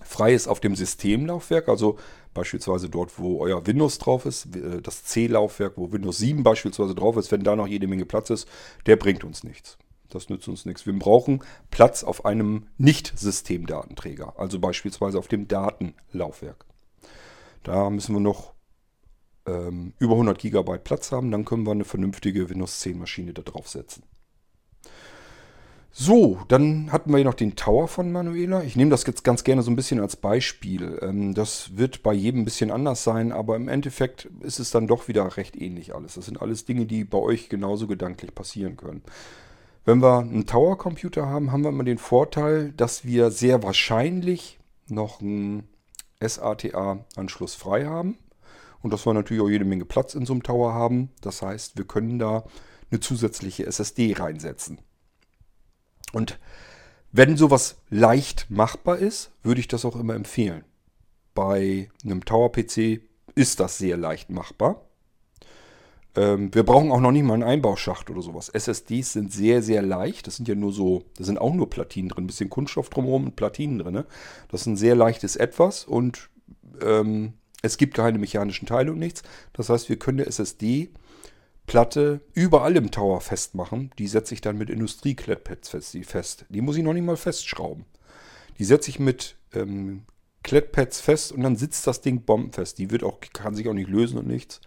frei 0.02 0.32
ist 0.34 0.48
auf 0.48 0.60
dem 0.60 0.76
Systemlaufwerk, 0.76 1.68
also 1.68 1.98
beispielsweise 2.34 2.88
dort, 2.88 3.18
wo 3.18 3.40
euer 3.40 3.66
Windows 3.66 3.98
drauf 3.98 4.26
ist, 4.26 4.54
äh, 4.54 4.80
das 4.80 5.04
C-Laufwerk, 5.04 5.74
wo 5.76 5.90
Windows 5.92 6.18
7 6.18 6.42
beispielsweise 6.42 6.94
drauf 6.94 7.16
ist, 7.16 7.32
wenn 7.32 7.42
da 7.42 7.56
noch 7.56 7.66
jede 7.66 7.86
Menge 7.88 8.06
Platz 8.06 8.30
ist, 8.30 8.48
der 8.86 8.96
bringt 8.96 9.24
uns 9.24 9.42
nichts. 9.42 9.78
Das 10.08 10.28
nützt 10.28 10.46
uns 10.46 10.64
nichts. 10.64 10.86
Wir 10.86 10.96
brauchen 10.96 11.42
Platz 11.70 12.04
auf 12.04 12.24
einem 12.24 12.68
Nicht-Systemdatenträger, 12.78 14.38
also 14.38 14.60
beispielsweise 14.60 15.18
auf 15.18 15.28
dem 15.28 15.48
Datenlaufwerk. 15.48 16.64
Da 17.64 17.90
müssen 17.90 18.14
wir 18.14 18.20
noch 18.20 18.54
ähm, 19.46 19.94
über 19.98 20.12
100 20.12 20.38
GB 20.38 20.78
Platz 20.78 21.10
haben, 21.10 21.30
dann 21.30 21.44
können 21.44 21.64
wir 21.64 21.72
eine 21.72 21.84
vernünftige 21.84 22.48
Windows 22.48 22.80
10 22.80 22.98
Maschine 22.98 23.32
da 23.32 23.42
draufsetzen. 23.42 24.04
So, 25.98 26.40
dann 26.48 26.92
hatten 26.92 27.10
wir 27.10 27.16
hier 27.16 27.24
noch 27.24 27.32
den 27.32 27.56
Tower 27.56 27.88
von 27.88 28.12
Manuela. 28.12 28.62
Ich 28.62 28.76
nehme 28.76 28.90
das 28.90 29.06
jetzt 29.06 29.24
ganz 29.24 29.44
gerne 29.44 29.62
so 29.62 29.70
ein 29.70 29.76
bisschen 29.76 29.98
als 29.98 30.14
Beispiel. 30.14 30.98
Ähm, 31.00 31.32
das 31.32 31.78
wird 31.78 32.02
bei 32.02 32.12
jedem 32.12 32.42
ein 32.42 32.44
bisschen 32.44 32.70
anders 32.70 33.02
sein, 33.02 33.32
aber 33.32 33.56
im 33.56 33.66
Endeffekt 33.66 34.26
ist 34.40 34.58
es 34.58 34.70
dann 34.70 34.88
doch 34.88 35.08
wieder 35.08 35.38
recht 35.38 35.56
ähnlich 35.56 35.94
alles. 35.94 36.16
Das 36.16 36.26
sind 36.26 36.42
alles 36.42 36.66
Dinge, 36.66 36.84
die 36.84 37.04
bei 37.04 37.16
euch 37.16 37.48
genauso 37.48 37.86
gedanklich 37.86 38.34
passieren 38.34 38.76
können. 38.76 39.00
Wenn 39.86 40.02
wir 40.02 40.18
einen 40.18 40.44
Tower-Computer 40.44 41.28
haben, 41.28 41.50
haben 41.50 41.62
wir 41.62 41.70
immer 41.70 41.84
den 41.84 41.96
Vorteil, 41.96 42.72
dass 42.72 43.06
wir 43.06 43.30
sehr 43.30 43.62
wahrscheinlich 43.62 44.58
noch 44.88 45.22
einen 45.22 45.66
SATA-Anschluss 46.20 47.54
frei 47.54 47.86
haben 47.86 48.18
und 48.82 48.92
dass 48.92 49.06
wir 49.06 49.14
natürlich 49.14 49.42
auch 49.42 49.48
jede 49.48 49.64
Menge 49.64 49.86
Platz 49.86 50.14
in 50.14 50.26
so 50.26 50.34
einem 50.34 50.42
Tower 50.42 50.74
haben. 50.74 51.08
Das 51.22 51.40
heißt, 51.40 51.78
wir 51.78 51.86
können 51.86 52.18
da 52.18 52.44
eine 52.90 53.00
zusätzliche 53.00 53.64
SSD 53.64 54.12
reinsetzen. 54.12 54.78
Und 56.16 56.38
wenn 57.12 57.36
sowas 57.36 57.76
leicht 57.90 58.46
machbar 58.48 58.96
ist, 58.96 59.32
würde 59.42 59.60
ich 59.60 59.68
das 59.68 59.84
auch 59.84 59.96
immer 59.96 60.14
empfehlen. 60.14 60.64
Bei 61.34 61.90
einem 62.02 62.24
Tower-PC 62.24 63.02
ist 63.34 63.60
das 63.60 63.76
sehr 63.76 63.98
leicht 63.98 64.30
machbar. 64.30 64.80
Ähm, 66.14 66.54
wir 66.54 66.62
brauchen 66.62 66.90
auch 66.90 67.00
noch 67.00 67.12
nicht 67.12 67.24
mal 67.24 67.34
einen 67.34 67.42
Einbauschacht 67.42 68.08
oder 68.08 68.22
sowas. 68.22 68.48
SSDs 68.48 69.12
sind 69.12 69.30
sehr, 69.30 69.60
sehr 69.60 69.82
leicht. 69.82 70.26
Das 70.26 70.36
sind 70.36 70.48
ja 70.48 70.54
nur 70.54 70.72
so, 70.72 71.02
da 71.18 71.24
sind 71.24 71.38
auch 71.38 71.52
nur 71.52 71.68
Platinen 71.68 72.08
drin, 72.08 72.24
ein 72.24 72.28
bisschen 72.28 72.48
Kunststoff 72.48 72.88
drumherum 72.88 73.24
und 73.26 73.36
Platinen 73.36 73.78
drin. 73.78 74.04
Das 74.48 74.62
ist 74.62 74.66
ein 74.68 74.78
sehr 74.78 74.94
leichtes 74.94 75.36
Etwas 75.36 75.84
und 75.84 76.30
ähm, 76.80 77.34
es 77.60 77.76
gibt 77.76 77.92
keine 77.92 78.18
mechanischen 78.18 78.64
Teile 78.64 78.92
und 78.92 78.98
nichts. 78.98 79.22
Das 79.52 79.68
heißt, 79.68 79.90
wir 79.90 79.98
können 79.98 80.16
der 80.16 80.28
SSD 80.28 80.88
Platte 81.66 82.20
überall 82.32 82.76
im 82.76 82.90
Tower 82.90 83.20
festmachen. 83.20 83.90
Die 83.98 84.06
setze 84.06 84.34
ich 84.34 84.40
dann 84.40 84.58
mit 84.58 84.70
Industrieklettpads 84.70 85.68
fest. 86.04 86.46
Die 86.48 86.60
muss 86.60 86.76
ich 86.76 86.84
noch 86.84 86.92
nicht 86.92 87.04
mal 87.04 87.16
festschrauben. 87.16 87.84
Die 88.58 88.64
setze 88.64 88.90
ich 88.90 88.98
mit 88.98 89.36
ähm, 89.52 90.04
Klettpads 90.42 91.00
fest 91.00 91.32
und 91.32 91.42
dann 91.42 91.56
sitzt 91.56 91.86
das 91.86 92.00
Ding 92.00 92.22
bombenfest. 92.22 92.78
Die 92.78 92.90
wird 92.90 93.02
auch, 93.02 93.18
kann 93.32 93.54
sich 93.54 93.68
auch 93.68 93.74
nicht 93.74 93.90
lösen 93.90 94.18
und 94.18 94.28
nichts. 94.28 94.60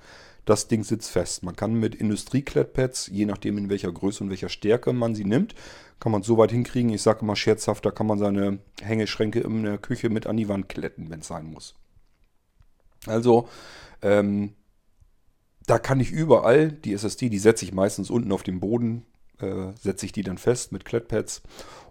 Das 0.46 0.68
Ding 0.68 0.84
sitzt 0.84 1.12
fest. 1.12 1.44
Man 1.44 1.56
kann 1.56 1.74
mit 1.74 1.96
Industrieklettpads, 1.96 3.08
je 3.08 3.26
nachdem 3.26 3.58
in 3.58 3.70
welcher 3.70 3.92
Größe 3.92 4.24
und 4.24 4.30
welcher 4.30 4.50
Stärke 4.50 4.94
man 4.94 5.16
sie 5.16 5.26
nimmt, 5.26 5.56
kann 6.00 6.12
man 6.12 6.24
so 6.24 6.38
weit 6.38 6.52
hinkriegen. 6.52 6.92
Ich 6.92 7.02
sage 7.02 7.24
mal 7.24 7.36
scherzhaft, 7.36 7.86
da 7.86 7.92
kann 7.92 8.08
man 8.08 8.20
seine 8.20 8.60
Hängeschränke 8.82 9.40
in 9.40 9.64
der 9.64 9.78
Küche 9.78 10.10
mit 10.10 10.28
an 10.28 10.38
die 10.38 10.50
Wand 10.50 10.68
kletten, 10.68 11.10
wenn 11.10 11.22
es 11.22 11.28
sein 11.28 11.46
muss. 11.46 11.76
Also, 13.06 13.48
ähm, 14.02 14.56
da 15.70 15.78
kann 15.78 16.00
ich 16.00 16.12
überall 16.12 16.72
die 16.72 16.94
SSD, 16.94 17.30
die 17.30 17.38
setze 17.38 17.64
ich 17.64 17.74
meistens 17.74 18.10
unten 18.10 18.32
auf 18.32 18.42
den 18.42 18.60
Boden, 18.60 19.06
äh, 19.40 19.72
setze 19.80 20.08
ich 20.08 20.12
die 20.12 20.24
dann 20.24 20.40
fest 20.40 20.72
mit 20.72 20.84
Klettpads 20.84 21.44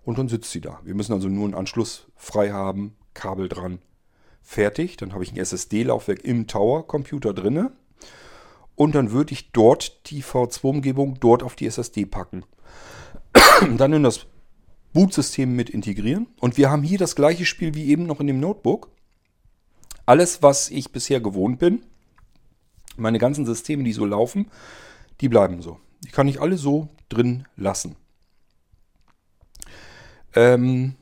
und 0.05 0.18
dann 0.18 0.29
sitzt 0.29 0.51
sie 0.51 0.61
da. 0.61 0.81
Wir 0.83 0.95
müssen 0.95 1.12
also 1.12 1.29
nur 1.29 1.45
einen 1.45 1.55
Anschluss 1.55 2.09
frei 2.16 2.51
haben, 2.51 2.97
Kabel 3.14 3.49
dran, 3.49 3.79
fertig. 4.43 4.97
Dann 4.97 5.12
habe 5.12 5.22
ich 5.22 5.33
ein 5.33 5.39
SSD-Laufwerk 5.39 6.24
im 6.24 6.49
Tower-Computer 6.49 7.33
drinne 7.33 7.70
und 8.74 8.97
dann 8.97 9.12
würde 9.12 9.33
ich 9.33 9.53
dort 9.53 10.11
die 10.11 10.24
V2-Umgebung 10.24 11.20
dort 11.20 11.45
auf 11.45 11.55
die 11.55 11.66
SSD 11.66 12.05
packen. 12.05 12.45
dann 13.76 13.93
in 13.93 14.03
das 14.03 14.26
Bootsystem 14.93 15.55
mit 15.55 15.70
integrieren 15.70 16.26
und 16.41 16.57
wir 16.57 16.68
haben 16.68 16.83
hier 16.83 16.99
das 16.99 17.14
gleiche 17.14 17.47
Spiel 17.47 17.74
wie 17.74 17.87
eben 17.87 18.07
noch 18.07 18.18
in 18.18 18.26
dem 18.26 18.41
Notebook. 18.41 18.91
Alles, 20.05 20.43
was 20.43 20.68
ich 20.70 20.91
bisher 20.91 21.20
gewohnt 21.20 21.61
bin, 21.61 21.83
meine 22.99 23.18
ganzen 23.18 23.46
Systeme, 23.46 23.84
die 23.84 23.92
so 23.92 24.05
laufen, 24.05 24.51
die 25.20 25.28
bleiben 25.28 25.62
so. 25.62 25.78
Die 26.05 26.11
kann 26.11 26.28
ich 26.28 26.40
alle 26.40 26.57
so 26.57 26.88
drin 27.09 27.44
lassen. 27.57 27.96
Ähm, 30.34 30.94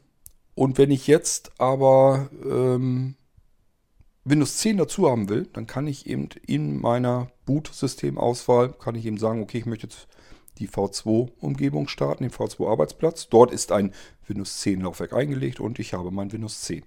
Und 0.55 0.79
wenn 0.79 0.91
ich 0.91 1.07
jetzt 1.07 1.53
aber 1.61 2.31
ähm, 2.45 3.15
Windows 4.25 4.57
10 4.57 4.79
dazu 4.79 5.09
haben 5.11 5.29
will, 5.29 5.47
dann 5.53 5.67
kann 5.67 5.87
ich 5.87 6.07
eben 6.07 6.31
in 6.47 6.81
meiner 6.81 7.31
Boot-Systemauswahl, 7.45 8.73
kann 8.73 8.95
ich 8.95 9.05
eben 9.05 9.19
sagen, 9.19 9.43
okay, 9.43 9.59
ich 9.59 9.67
möchte 9.67 9.87
jetzt 9.87 10.09
die 10.59 10.69
V2-Umgebung 10.69 11.89
starten, 11.89 12.25
den 12.25 12.33
V2-Arbeitsplatz. 12.33 13.29
Dort 13.29 13.53
ist 13.53 13.71
ein 13.71 13.93
Windows 14.27 14.61
10 14.61 14.81
Laufwerk 14.81 15.13
eingelegt 15.13 15.61
und 15.61 15.79
ich 15.79 15.93
habe 15.93 16.11
mein 16.11 16.33
Windows 16.33 16.63
10. 16.63 16.83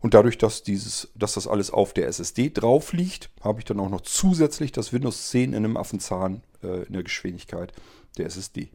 Und 0.00 0.14
dadurch, 0.14 0.38
dass, 0.38 0.62
dieses, 0.62 1.10
dass 1.14 1.34
das 1.34 1.46
alles 1.46 1.70
auf 1.70 1.92
der 1.92 2.08
SSD 2.08 2.50
drauf 2.50 2.92
liegt, 2.92 3.30
habe 3.42 3.60
ich 3.60 3.66
dann 3.66 3.80
auch 3.80 3.90
noch 3.90 4.00
zusätzlich 4.00 4.72
das 4.72 4.92
Windows 4.92 5.28
10 5.28 5.52
in 5.52 5.56
einem 5.56 5.76
Affenzahn 5.76 6.42
äh, 6.62 6.84
in 6.84 6.94
der 6.94 7.02
Geschwindigkeit 7.02 7.72
der 8.16 8.26
SSD. 8.26 8.70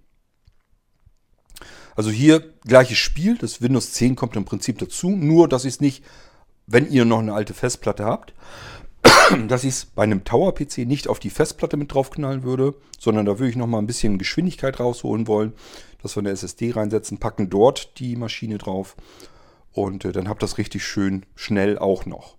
Also 1.95 2.11
hier 2.11 2.53
gleiches 2.65 2.97
Spiel, 2.97 3.37
das 3.37 3.61
Windows 3.61 3.93
10 3.93 4.15
kommt 4.15 4.35
im 4.35 4.45
Prinzip 4.45 4.77
dazu, 4.77 5.09
nur 5.09 5.47
dass 5.47 5.65
ich 5.65 5.75
es 5.75 5.81
nicht, 5.81 6.03
wenn 6.67 6.89
ihr 6.89 7.05
noch 7.05 7.19
eine 7.19 7.33
alte 7.33 7.53
Festplatte 7.53 8.05
habt, 8.05 8.33
dass 9.47 9.63
ich 9.63 9.69
es 9.69 9.85
bei 9.85 10.03
einem 10.03 10.25
Tower-PC 10.25 10.79
nicht 10.79 11.07
auf 11.07 11.19
die 11.19 11.29
Festplatte 11.29 11.77
mit 11.77 11.93
draufknallen 11.93 12.43
würde, 12.43 12.75
sondern 12.99 13.25
da 13.25 13.39
würde 13.39 13.49
ich 13.49 13.55
nochmal 13.55 13.81
ein 13.81 13.87
bisschen 13.87 14.17
Geschwindigkeit 14.17 14.79
rausholen 14.79 15.27
wollen, 15.27 15.53
dass 16.03 16.15
wir 16.15 16.21
eine 16.21 16.31
SSD 16.31 16.71
reinsetzen, 16.71 17.17
packen 17.17 17.49
dort 17.49 17.97
die 17.99 18.15
Maschine 18.15 18.57
drauf 18.57 18.95
und 19.75 20.05
äh, 20.05 20.11
dann 20.11 20.29
habt 20.29 20.41
das 20.41 20.57
richtig 20.57 20.85
schön 20.85 21.25
schnell 21.35 21.77
auch 21.77 22.05
noch. 22.05 22.37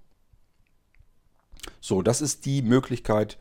So, 1.80 2.02
das 2.02 2.20
ist 2.20 2.46
die 2.46 2.62
Möglichkeit, 2.62 3.38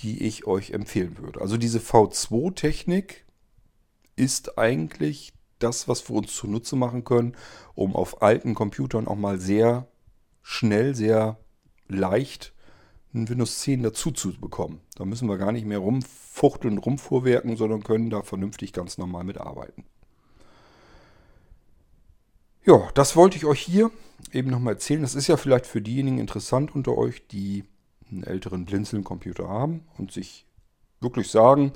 die 0.00 0.24
ich 0.24 0.46
euch 0.46 0.70
empfehlen 0.70 1.18
würde. 1.18 1.40
Also 1.40 1.56
diese 1.56 1.78
V2-Technik 1.78 3.24
ist 4.16 4.58
eigentlich 4.58 5.32
das, 5.58 5.86
was 5.86 6.08
wir 6.08 6.16
uns 6.16 6.34
zunutze 6.34 6.76
machen 6.76 7.04
können, 7.04 7.36
um 7.74 7.94
auf 7.94 8.22
alten 8.22 8.54
Computern 8.54 9.06
auch 9.06 9.16
mal 9.16 9.38
sehr 9.38 9.86
schnell, 10.42 10.94
sehr 10.94 11.38
leicht 11.88 12.54
ein 13.14 13.28
Windows 13.28 13.60
10 13.60 13.82
dazu 13.82 14.10
zu 14.10 14.38
bekommen. 14.38 14.80
Da 14.94 15.04
müssen 15.04 15.28
wir 15.28 15.38
gar 15.38 15.52
nicht 15.52 15.66
mehr 15.66 15.78
rumfuchteln, 15.78 16.78
rumfuhrwerken, 16.78 17.56
sondern 17.56 17.82
können 17.82 18.10
da 18.10 18.22
vernünftig 18.22 18.72
ganz 18.72 18.98
normal 18.98 19.24
mitarbeiten. 19.24 19.84
Ja, 22.66 22.88
das 22.94 23.14
wollte 23.14 23.36
ich 23.36 23.44
euch 23.44 23.60
hier 23.60 23.92
eben 24.32 24.50
nochmal 24.50 24.74
erzählen. 24.74 25.00
Das 25.00 25.14
ist 25.14 25.28
ja 25.28 25.36
vielleicht 25.36 25.66
für 25.66 25.80
diejenigen 25.80 26.18
interessant 26.18 26.74
unter 26.74 26.98
euch, 26.98 27.24
die 27.28 27.62
einen 28.10 28.24
älteren 28.24 28.64
Blinzeln-Computer 28.64 29.48
haben 29.48 29.84
und 29.98 30.10
sich 30.10 30.46
wirklich 31.00 31.30
sagen, 31.30 31.72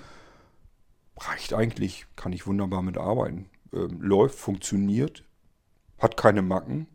reicht 1.17 1.55
eigentlich, 1.55 2.07
kann 2.17 2.33
ich 2.33 2.49
wunderbar 2.49 2.83
mitarbeiten. 2.83 3.49
Ähm, 3.73 4.01
läuft, 4.01 4.37
funktioniert, 4.37 5.23
hat 5.99 6.17
keine 6.17 6.43
Macken. 6.43 6.89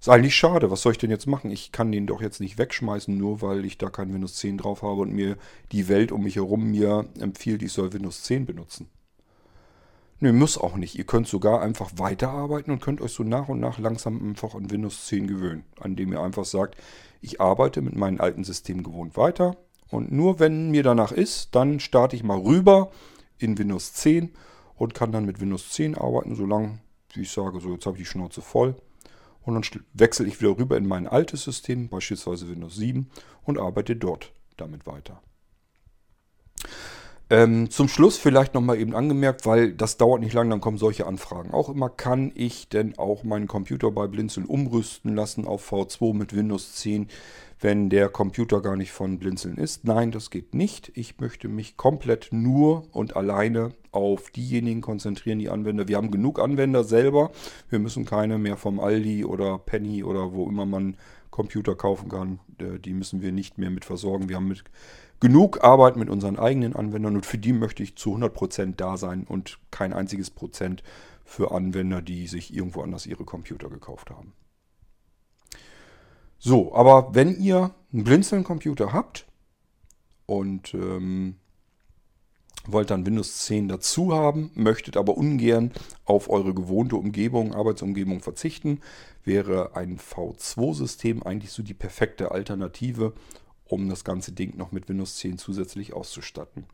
Ist 0.00 0.08
eigentlich 0.08 0.34
schade, 0.34 0.72
was 0.72 0.82
soll 0.82 0.90
ich 0.90 0.98
denn 0.98 1.10
jetzt 1.10 1.28
machen? 1.28 1.52
Ich 1.52 1.70
kann 1.70 1.92
den 1.92 2.08
doch 2.08 2.20
jetzt 2.20 2.40
nicht 2.40 2.58
wegschmeißen, 2.58 3.16
nur 3.16 3.42
weil 3.42 3.64
ich 3.64 3.78
da 3.78 3.90
kein 3.90 4.12
Windows 4.12 4.34
10 4.36 4.58
drauf 4.58 4.82
habe 4.82 5.02
und 5.02 5.12
mir 5.12 5.36
die 5.70 5.86
Welt 5.86 6.10
um 6.10 6.24
mich 6.24 6.34
herum 6.34 6.72
mir 6.72 7.08
empfiehlt, 7.20 7.62
ich 7.62 7.72
soll 7.72 7.92
Windows 7.92 8.24
10 8.24 8.44
benutzen. 8.44 8.90
Nö, 10.22 10.32
muss 10.32 10.56
auch 10.56 10.76
nicht. 10.76 10.96
Ihr 10.96 11.02
könnt 11.02 11.26
sogar 11.26 11.62
einfach 11.62 11.90
weiterarbeiten 11.96 12.72
und 12.72 12.80
könnt 12.80 13.00
euch 13.00 13.10
so 13.10 13.24
nach 13.24 13.48
und 13.48 13.58
nach 13.58 13.80
langsam 13.80 14.24
einfach 14.24 14.54
an 14.54 14.70
Windows 14.70 15.06
10 15.06 15.26
gewöhnen. 15.26 15.64
An 15.80 15.96
dem 15.96 16.12
ihr 16.12 16.20
einfach 16.20 16.44
sagt, 16.44 16.76
ich 17.20 17.40
arbeite 17.40 17.82
mit 17.82 17.96
meinem 17.96 18.20
alten 18.20 18.44
System 18.44 18.84
gewohnt 18.84 19.16
weiter. 19.16 19.56
Und 19.90 20.12
nur 20.12 20.38
wenn 20.38 20.70
mir 20.70 20.84
danach 20.84 21.10
ist, 21.10 21.56
dann 21.56 21.80
starte 21.80 22.14
ich 22.14 22.22
mal 22.22 22.38
rüber 22.38 22.92
in 23.38 23.58
Windows 23.58 23.94
10 23.94 24.30
und 24.76 24.94
kann 24.94 25.10
dann 25.10 25.24
mit 25.24 25.40
Windows 25.40 25.70
10 25.70 25.98
arbeiten, 25.98 26.36
solange, 26.36 26.78
wie 27.14 27.22
ich 27.22 27.32
sage, 27.32 27.58
so 27.58 27.72
jetzt 27.72 27.86
habe 27.86 27.96
ich 27.96 28.04
die 28.04 28.08
Schnauze 28.08 28.42
voll. 28.42 28.76
Und 29.40 29.54
dann 29.54 29.82
wechsle 29.92 30.28
ich 30.28 30.40
wieder 30.40 30.56
rüber 30.56 30.76
in 30.76 30.86
mein 30.86 31.08
altes 31.08 31.42
System, 31.42 31.88
beispielsweise 31.88 32.48
Windows 32.48 32.76
7, 32.76 33.10
und 33.42 33.58
arbeite 33.58 33.96
dort 33.96 34.32
damit 34.56 34.86
weiter. 34.86 35.20
Ähm, 37.32 37.70
zum 37.70 37.88
Schluss 37.88 38.18
vielleicht 38.18 38.52
nochmal 38.52 38.78
eben 38.78 38.94
angemerkt, 38.94 39.46
weil 39.46 39.72
das 39.72 39.96
dauert 39.96 40.20
nicht 40.20 40.34
lang, 40.34 40.50
dann 40.50 40.60
kommen 40.60 40.76
solche 40.76 41.06
Anfragen. 41.06 41.52
Auch 41.52 41.70
immer, 41.70 41.88
kann 41.88 42.30
ich 42.34 42.68
denn 42.68 42.98
auch 42.98 43.24
meinen 43.24 43.46
Computer 43.48 43.90
bei 43.90 44.06
Blinzeln 44.06 44.44
umrüsten 44.44 45.14
lassen 45.14 45.46
auf 45.46 45.72
V2 45.72 46.12
mit 46.12 46.36
Windows 46.36 46.74
10, 46.74 47.08
wenn 47.58 47.88
der 47.88 48.10
Computer 48.10 48.60
gar 48.60 48.76
nicht 48.76 48.92
von 48.92 49.18
Blinzeln 49.18 49.56
ist? 49.56 49.84
Nein, 49.84 50.10
das 50.10 50.28
geht 50.28 50.54
nicht. 50.54 50.92
Ich 50.94 51.20
möchte 51.20 51.48
mich 51.48 51.78
komplett 51.78 52.28
nur 52.32 52.84
und 52.92 53.16
alleine 53.16 53.70
auf 53.92 54.28
diejenigen 54.28 54.82
konzentrieren, 54.82 55.38
die 55.38 55.48
Anwender. 55.48 55.88
Wir 55.88 55.96
haben 55.96 56.10
genug 56.10 56.38
Anwender 56.38 56.84
selber. 56.84 57.30
Wir 57.70 57.78
müssen 57.78 58.04
keine 58.04 58.36
mehr 58.36 58.58
vom 58.58 58.78
Aldi 58.78 59.24
oder 59.24 59.56
Penny 59.56 60.04
oder 60.04 60.34
wo 60.34 60.46
immer 60.50 60.66
man 60.66 60.98
Computer 61.30 61.74
kaufen 61.74 62.10
kann. 62.10 62.40
Äh, 62.58 62.78
die 62.78 62.92
müssen 62.92 63.22
wir 63.22 63.32
nicht 63.32 63.56
mehr 63.56 63.70
mit 63.70 63.86
versorgen. 63.86 64.28
Wir 64.28 64.36
haben 64.36 64.48
mit 64.48 64.64
genug 65.22 65.62
Arbeit 65.62 65.96
mit 65.96 66.10
unseren 66.10 66.36
eigenen 66.36 66.74
Anwendern 66.74 67.14
und 67.14 67.24
für 67.24 67.38
die 67.38 67.52
möchte 67.52 67.84
ich 67.84 67.94
zu 67.94 68.16
100% 68.16 68.74
da 68.76 68.96
sein 68.96 69.24
und 69.24 69.60
kein 69.70 69.92
einziges 69.92 70.30
Prozent 70.30 70.82
für 71.24 71.52
Anwender, 71.52 72.02
die 72.02 72.26
sich 72.26 72.52
irgendwo 72.52 72.82
anders 72.82 73.06
ihre 73.06 73.24
Computer 73.24 73.70
gekauft 73.70 74.10
haben. 74.10 74.32
So, 76.40 76.74
aber 76.74 77.14
wenn 77.14 77.38
ihr 77.38 77.72
einen 77.92 78.02
Blinzeln-Computer 78.02 78.92
habt 78.92 79.26
und 80.26 80.74
ähm, 80.74 81.36
wollt 82.66 82.90
dann 82.90 83.06
Windows 83.06 83.44
10 83.44 83.68
dazu 83.68 84.12
haben, 84.12 84.50
möchtet 84.54 84.96
aber 84.96 85.16
ungern 85.16 85.70
auf 86.04 86.28
eure 86.30 86.52
gewohnte 86.52 86.96
Umgebung, 86.96 87.54
Arbeitsumgebung 87.54 88.22
verzichten, 88.22 88.80
wäre 89.22 89.76
ein 89.76 89.98
V2-System 90.00 91.22
eigentlich 91.22 91.52
so 91.52 91.62
die 91.62 91.74
perfekte 91.74 92.32
Alternative, 92.32 93.12
um 93.66 93.88
das 93.88 94.04
ganze 94.04 94.32
Ding 94.32 94.56
noch 94.56 94.72
mit 94.72 94.88
Windows 94.88 95.16
10 95.16 95.38
zusätzlich 95.38 95.92
auszustatten. 95.92 96.66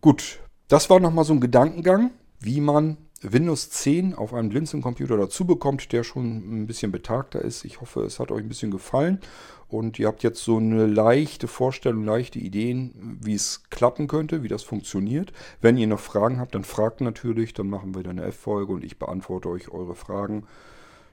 Gut, 0.00 0.40
das 0.68 0.90
war 0.90 1.00
nochmal 1.00 1.24
so 1.24 1.32
ein 1.32 1.40
Gedankengang, 1.40 2.10
wie 2.40 2.60
man 2.60 2.96
Windows 3.22 3.70
10 3.70 4.14
auf 4.14 4.34
einem 4.34 4.48
Blinzeln-Computer 4.48 5.16
dazu 5.16 5.44
bekommt, 5.44 5.92
der 5.92 6.02
schon 6.02 6.62
ein 6.62 6.66
bisschen 6.66 6.90
betagter 6.90 7.40
ist. 7.40 7.64
Ich 7.64 7.80
hoffe, 7.80 8.02
es 8.02 8.18
hat 8.18 8.32
euch 8.32 8.42
ein 8.42 8.48
bisschen 8.48 8.72
gefallen 8.72 9.20
und 9.68 9.98
ihr 9.98 10.08
habt 10.08 10.22
jetzt 10.24 10.42
so 10.42 10.56
eine 10.56 10.86
leichte 10.86 11.46
Vorstellung, 11.46 12.04
leichte 12.04 12.40
Ideen, 12.40 13.18
wie 13.22 13.34
es 13.34 13.62
klappen 13.70 14.08
könnte, 14.08 14.42
wie 14.42 14.48
das 14.48 14.64
funktioniert. 14.64 15.32
Wenn 15.60 15.78
ihr 15.78 15.86
noch 15.86 16.00
Fragen 16.00 16.40
habt, 16.40 16.54
dann 16.54 16.64
fragt 16.64 17.00
natürlich, 17.00 17.54
dann 17.54 17.68
machen 17.68 17.94
wir 17.94 18.04
eine 18.08 18.24
F-Folge 18.24 18.72
und 18.72 18.84
ich 18.84 18.98
beantworte 18.98 19.48
euch 19.48 19.70
eure 19.70 19.94
Fragen. 19.94 20.46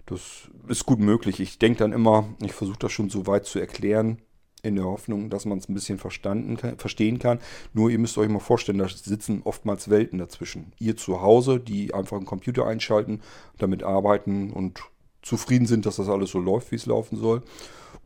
Das 0.08 0.50
ist 0.68 0.86
gut 0.88 1.00
möglich. 1.00 1.40
Ich 1.40 1.60
denke 1.60 1.80
dann 1.80 1.94
immer, 1.94 2.26
ich 2.42 2.54
versuche 2.54 2.80
das 2.80 2.92
schon 2.92 3.12
so 3.12 3.28
weit 3.28 3.46
zu 3.46 3.60
erklären, 3.60 4.18
in 4.62 4.76
der 4.76 4.86
Hoffnung, 4.86 5.30
dass 5.30 5.45
man 5.45 5.57
es 5.57 5.70
ein 5.70 5.74
bisschen 5.74 5.97
verstanden 5.97 6.57
kann, 6.57 6.78
verstehen 6.78 7.20
kann. 7.20 7.39
Nur 7.74 7.89
ihr 7.89 7.99
müsst 7.99 8.18
euch 8.18 8.30
mal 8.30 8.39
vorstellen, 8.39 8.78
da 8.78 8.88
sitzen 8.88 9.41
oftmals 9.43 9.89
Welten 9.89 10.20
dazwischen. 10.20 10.74
Ihr 10.80 10.97
zu 10.97 11.22
Hause, 11.22 11.60
die 11.60 11.93
einfach 11.93 12.18
einen 12.18 12.26
Computer 12.26 12.66
einschalten, 12.68 13.22
damit 13.57 13.84
arbeiten 13.84 14.51
und 14.51 14.82
zufrieden 15.22 15.66
sind, 15.66 15.86
dass 15.86 15.97
das 15.97 16.10
alles 16.10 16.32
so 16.32 16.39
läuft, 16.39 16.72
wie 16.72 16.76
es 16.76 16.86
laufen 16.86 17.18
soll. 17.18 17.41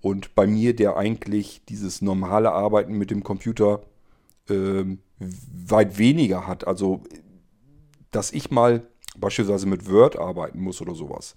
Und 0.02 0.36
bei 0.36 0.48
mir, 0.48 0.76
der 0.76 0.98
eigentlich 0.98 1.62
dieses 1.70 2.02
normale 2.02 2.52
Arbeiten 2.52 2.98
mit 2.98 3.12
dem 3.12 3.24
Computer 3.24 3.82
äh, 4.50 4.84
weit 5.68 5.98
weniger 5.98 6.48
hat. 6.48 6.68
Also, 6.68 7.04
dass 8.12 8.32
ich 8.32 8.52
mal 8.52 8.86
beispielsweise 9.18 9.68
mit 9.68 9.90
Word 9.90 10.18
arbeiten 10.18 10.60
muss 10.60 10.82
oder 10.82 10.96
sowas. 10.96 11.36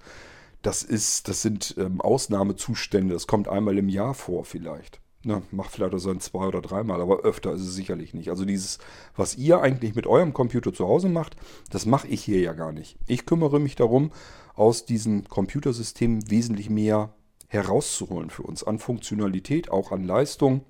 Das 0.63 0.83
ist, 0.83 1.29
das 1.29 1.43
sind 1.43 1.75
ähm, 1.79 2.01
Ausnahmezustände. 2.01 3.15
Das 3.15 3.27
kommt 3.27 3.49
einmal 3.49 3.79
im 3.79 3.89
Jahr 3.89 4.15
vor 4.15 4.45
vielleicht. 4.45 5.01
Na, 5.29 5.43
macht 5.51 5.73
vielleicht 5.73 5.93
auch 5.93 5.99
so 5.99 6.11
ein 6.11 6.21
zwei- 6.21 6.47
oder 6.47 6.61
dreimal, 6.61 7.01
aber 7.01 7.23
öfter 7.23 7.53
ist 7.53 7.63
es 7.63 7.75
sicherlich 7.75 8.15
nicht. 8.15 8.31
Also 8.31 8.45
dieses, 8.45 8.79
was 9.17 9.35
ihr 9.35 9.61
eigentlich 9.61 9.97
mit 9.97 10.07
eurem 10.07 10.33
Computer 10.33 10.73
zu 10.73 10.87
Hause 10.87 11.09
macht, 11.09 11.35
das 11.69 11.85
mache 11.85 12.07
ich 12.07 12.23
hier 12.23 12.39
ja 12.39 12.53
gar 12.53 12.71
nicht. 12.71 12.97
Ich 13.09 13.27
kümmere 13.27 13.59
mich 13.59 13.75
darum, 13.75 14.13
aus 14.55 14.85
diesem 14.85 15.29
Computersystem 15.29 16.31
wesentlich 16.31 16.71
mehr 16.71 17.13
herauszuholen 17.49 18.31
für 18.31 18.45
uns 18.45 18.63
an 18.63 18.79
Funktionalität, 18.79 19.69
auch 19.69 19.91
an 19.91 20.05
Leistung 20.05 20.61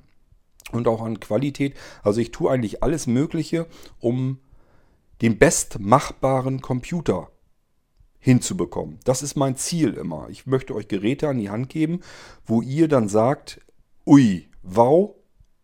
und 0.73 0.89
auch 0.89 1.03
an 1.03 1.21
Qualität. 1.21 1.77
Also 2.03 2.23
ich 2.23 2.31
tue 2.31 2.51
eigentlich 2.51 2.83
alles 2.83 3.07
Mögliche, 3.07 3.67
um 4.01 4.39
den 5.21 5.37
bestmachbaren 5.37 6.63
Computer 6.63 7.31
hinzubekommen. 8.19 9.01
Das 9.05 9.23
ist 9.23 9.37
mein 9.37 9.57
Ziel 9.57 9.93
immer. 9.93 10.29
Ich 10.31 10.47
möchte 10.47 10.75
euch 10.75 10.89
Geräte 10.89 11.29
an 11.29 11.37
die 11.37 11.51
Hand 11.51 11.69
geben, 11.69 12.01
wo 12.47 12.63
ihr 12.63 12.89
dann 12.89 13.11
sagt, 13.11 13.61
ui, 14.07 14.49
wow, 14.63 15.15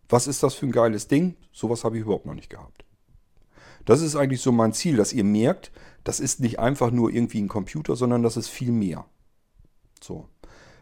was 0.09 0.27
ist 0.27 0.43
das 0.43 0.53
für 0.53 0.65
ein 0.65 0.71
geiles 0.71 1.07
Ding? 1.07 1.35
Sowas 1.51 1.83
habe 1.83 1.97
ich 1.97 2.03
überhaupt 2.03 2.25
noch 2.25 2.35
nicht 2.35 2.49
gehabt. 2.49 2.85
Das 3.85 4.01
ist 4.01 4.15
eigentlich 4.15 4.41
so 4.41 4.51
mein 4.51 4.73
Ziel, 4.73 4.97
dass 4.97 5.13
ihr 5.13 5.23
merkt, 5.23 5.71
das 6.03 6.19
ist 6.19 6.39
nicht 6.39 6.59
einfach 6.59 6.91
nur 6.91 7.11
irgendwie 7.11 7.41
ein 7.41 7.47
Computer, 7.47 7.95
sondern 7.95 8.23
das 8.23 8.37
ist 8.37 8.49
viel 8.49 8.71
mehr. 8.71 9.05
So. 10.01 10.29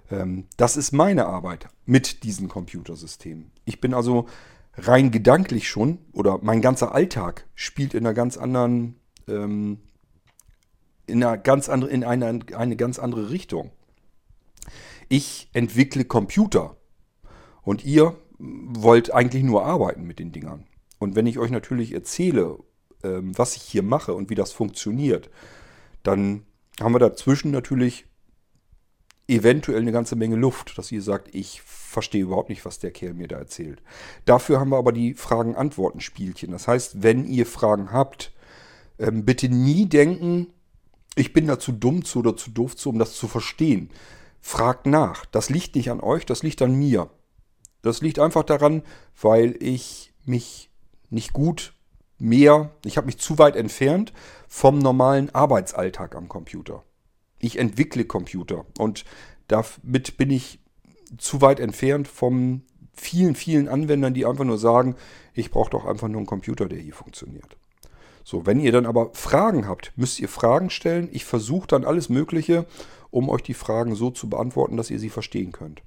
Ähm, 0.10 0.48
das 0.58 0.78
ist 0.78 0.92
meine 0.92 1.26
Arbeit 1.26 1.70
mit 1.86 2.24
diesen 2.24 2.48
Computersystemen. 2.48 3.52
Ich 3.66 3.82
bin 3.82 3.94
also 3.94 4.28
rein 4.76 5.12
gedanklich 5.12 5.68
schon, 5.68 6.00
oder 6.14 6.40
mein 6.42 6.62
ganzer 6.62 6.94
Alltag 6.94 7.48
spielt 7.56 7.94
in 7.94 8.06
einer 8.06 8.14
ganz 8.14 8.38
anderen, 8.38 9.00
ähm, 9.28 9.80
in 11.08 11.24
eine 11.24 11.42
ganz 11.42 11.70
andere, 11.70 11.92
in 11.92 12.04
eine, 12.04 12.40
eine 12.56 12.76
ganz 12.76 13.00
andere 13.00 13.30
Richtung. 13.30 13.72
Ich 15.10 15.50
entwickle 15.54 16.06
Computer 16.06 16.78
und 17.64 17.86
ihr 17.86 18.16
wollt 18.38 19.14
eigentlich 19.14 19.44
nur 19.44 19.66
arbeiten 19.66 20.04
mit 20.04 20.20
den 20.20 20.32
Dingern. 20.32 20.66
Und 21.00 21.16
wenn 21.16 21.28
ich 21.28 21.40
euch 21.40 21.52
natürlich 21.52 21.94
erzähle, 21.94 22.58
ähm, 23.04 23.38
was 23.38 23.56
ich 23.56 23.64
hier 23.64 23.84
mache 23.84 24.14
und 24.14 24.30
wie 24.30 24.36
das 24.36 24.52
funktioniert, 24.52 25.30
dann 26.04 26.44
haben 26.80 26.94
wir 26.94 27.00
dazwischen 27.00 27.52
natürlich 27.52 28.06
eventuell 29.28 29.82
eine 29.82 29.92
ganze 29.92 30.16
Menge 30.16 30.36
Luft, 30.36 30.78
dass 30.78 30.92
ihr 30.92 31.02
sagt, 31.02 31.34
ich 31.34 31.62
verstehe 31.62 32.24
überhaupt 32.24 32.50
nicht, 32.50 32.66
was 32.66 32.80
der 32.80 32.92
Kerl 32.92 33.14
mir 33.14 33.28
da 33.28 33.38
erzählt. 33.38 33.82
Dafür 34.26 34.60
haben 34.60 34.70
wir 34.70 34.78
aber 34.78 34.92
die 34.92 35.14
Fragen-Antworten-Spielchen. 35.14 36.52
Das 36.52 36.68
heißt, 36.68 37.02
wenn 37.02 37.26
ihr 37.26 37.46
Fragen 37.46 37.92
habt, 37.92 38.34
ähm, 39.00 39.26
bitte 39.26 39.50
nie 39.50 39.88
denken, 39.88 40.48
ich 41.16 41.34
bin 41.34 41.48
da 41.48 41.60
zu 41.60 41.72
dumm 41.72 42.04
zu 42.04 42.20
oder 42.20 42.36
zu 42.36 42.52
doof 42.52 42.76
zu, 42.76 42.90
um 42.90 43.00
das 43.00 43.14
zu 43.14 43.28
verstehen. 43.28 43.90
Fragt 44.40 44.86
nach. 44.86 45.26
Das 45.26 45.50
liegt 45.50 45.76
nicht 45.76 45.92
an 45.92 46.00
euch, 46.00 46.26
das 46.26 46.44
liegt 46.44 46.62
an 46.62 46.76
mir. 46.76 47.10
Das 47.82 48.02
liegt 48.02 48.20
einfach 48.20 48.44
daran, 48.44 48.84
weil 49.20 49.56
ich 49.60 50.14
mich 50.26 50.70
nicht 51.10 51.34
gut 51.34 51.74
mehr, 52.18 52.70
ich 52.86 52.98
habe 52.98 53.08
mich 53.08 53.18
zu 53.18 53.38
weit 53.40 53.56
entfernt 53.56 54.14
vom 54.48 54.80
normalen 54.80 55.34
Arbeitsalltag 55.34 56.16
am 56.16 56.30
Computer. 56.30 56.84
Ich 57.40 57.58
entwickle 57.58 58.06
Computer 58.06 58.66
und 58.78 59.04
damit 59.48 60.18
bin 60.18 60.30
ich 60.30 60.60
zu 61.18 61.42
weit 61.42 61.60
entfernt 61.60 62.08
von 62.08 62.64
vielen, 62.94 63.36
vielen 63.36 63.68
Anwendern, 63.68 64.14
die 64.14 64.26
einfach 64.26 64.44
nur 64.44 64.58
sagen, 64.58 64.96
ich 65.34 65.50
brauche 65.50 65.72
doch 65.72 65.86
einfach 65.86 66.08
nur 66.08 66.18
einen 66.18 66.28
Computer, 66.28 66.68
der 66.68 66.80
hier 66.80 66.94
funktioniert. 66.94 67.58
So, 68.24 68.46
wenn 68.46 68.60
ihr 68.60 68.72
dann 68.72 68.86
aber 68.86 69.10
Fragen 69.14 69.68
habt, 69.68 69.92
müsst 69.96 70.20
ihr 70.20 70.30
Fragen 70.30 70.70
stellen. 70.70 71.10
Ich 71.12 71.26
versuche 71.26 71.68
dann 71.68 71.86
alles 71.86 72.10
Mögliche, 72.10 72.68
um 73.10 73.30
euch 73.30 73.42
die 73.42 73.56
Fragen 73.56 73.96
so 73.96 74.12
zu 74.12 74.30
beantworten, 74.30 74.78
dass 74.78 74.92
ihr 74.92 75.00
sie 75.00 75.10
verstehen 75.10 75.52
könnt. 75.52 75.82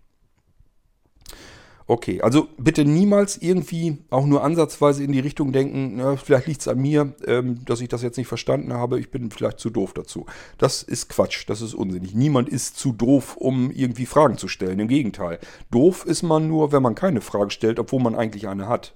Okay, 1.86 2.22
also 2.22 2.48
bitte 2.56 2.86
niemals 2.86 3.36
irgendwie 3.36 3.98
auch 4.08 4.24
nur 4.24 4.42
ansatzweise 4.42 5.04
in 5.04 5.12
die 5.12 5.20
Richtung 5.20 5.52
denken, 5.52 5.96
na, 5.96 6.16
vielleicht 6.16 6.46
liegt 6.46 6.62
es 6.62 6.68
an 6.68 6.80
mir, 6.80 7.14
ähm, 7.26 7.62
dass 7.66 7.82
ich 7.82 7.88
das 7.88 8.02
jetzt 8.02 8.16
nicht 8.16 8.26
verstanden 8.26 8.72
habe, 8.72 8.98
ich 8.98 9.10
bin 9.10 9.30
vielleicht 9.30 9.58
zu 9.58 9.68
doof 9.68 9.92
dazu. 9.92 10.24
Das 10.56 10.82
ist 10.82 11.10
Quatsch, 11.10 11.44
das 11.46 11.60
ist 11.60 11.74
unsinnig. 11.74 12.14
Niemand 12.14 12.48
ist 12.48 12.78
zu 12.78 12.92
doof, 12.92 13.36
um 13.36 13.70
irgendwie 13.70 14.06
Fragen 14.06 14.38
zu 14.38 14.48
stellen. 14.48 14.80
Im 14.80 14.88
Gegenteil. 14.88 15.38
Doof 15.70 16.06
ist 16.06 16.22
man 16.22 16.48
nur, 16.48 16.72
wenn 16.72 16.82
man 16.82 16.94
keine 16.94 17.20
Frage 17.20 17.50
stellt, 17.50 17.78
obwohl 17.78 18.00
man 18.00 18.14
eigentlich 18.14 18.48
eine 18.48 18.66
hat. 18.66 18.94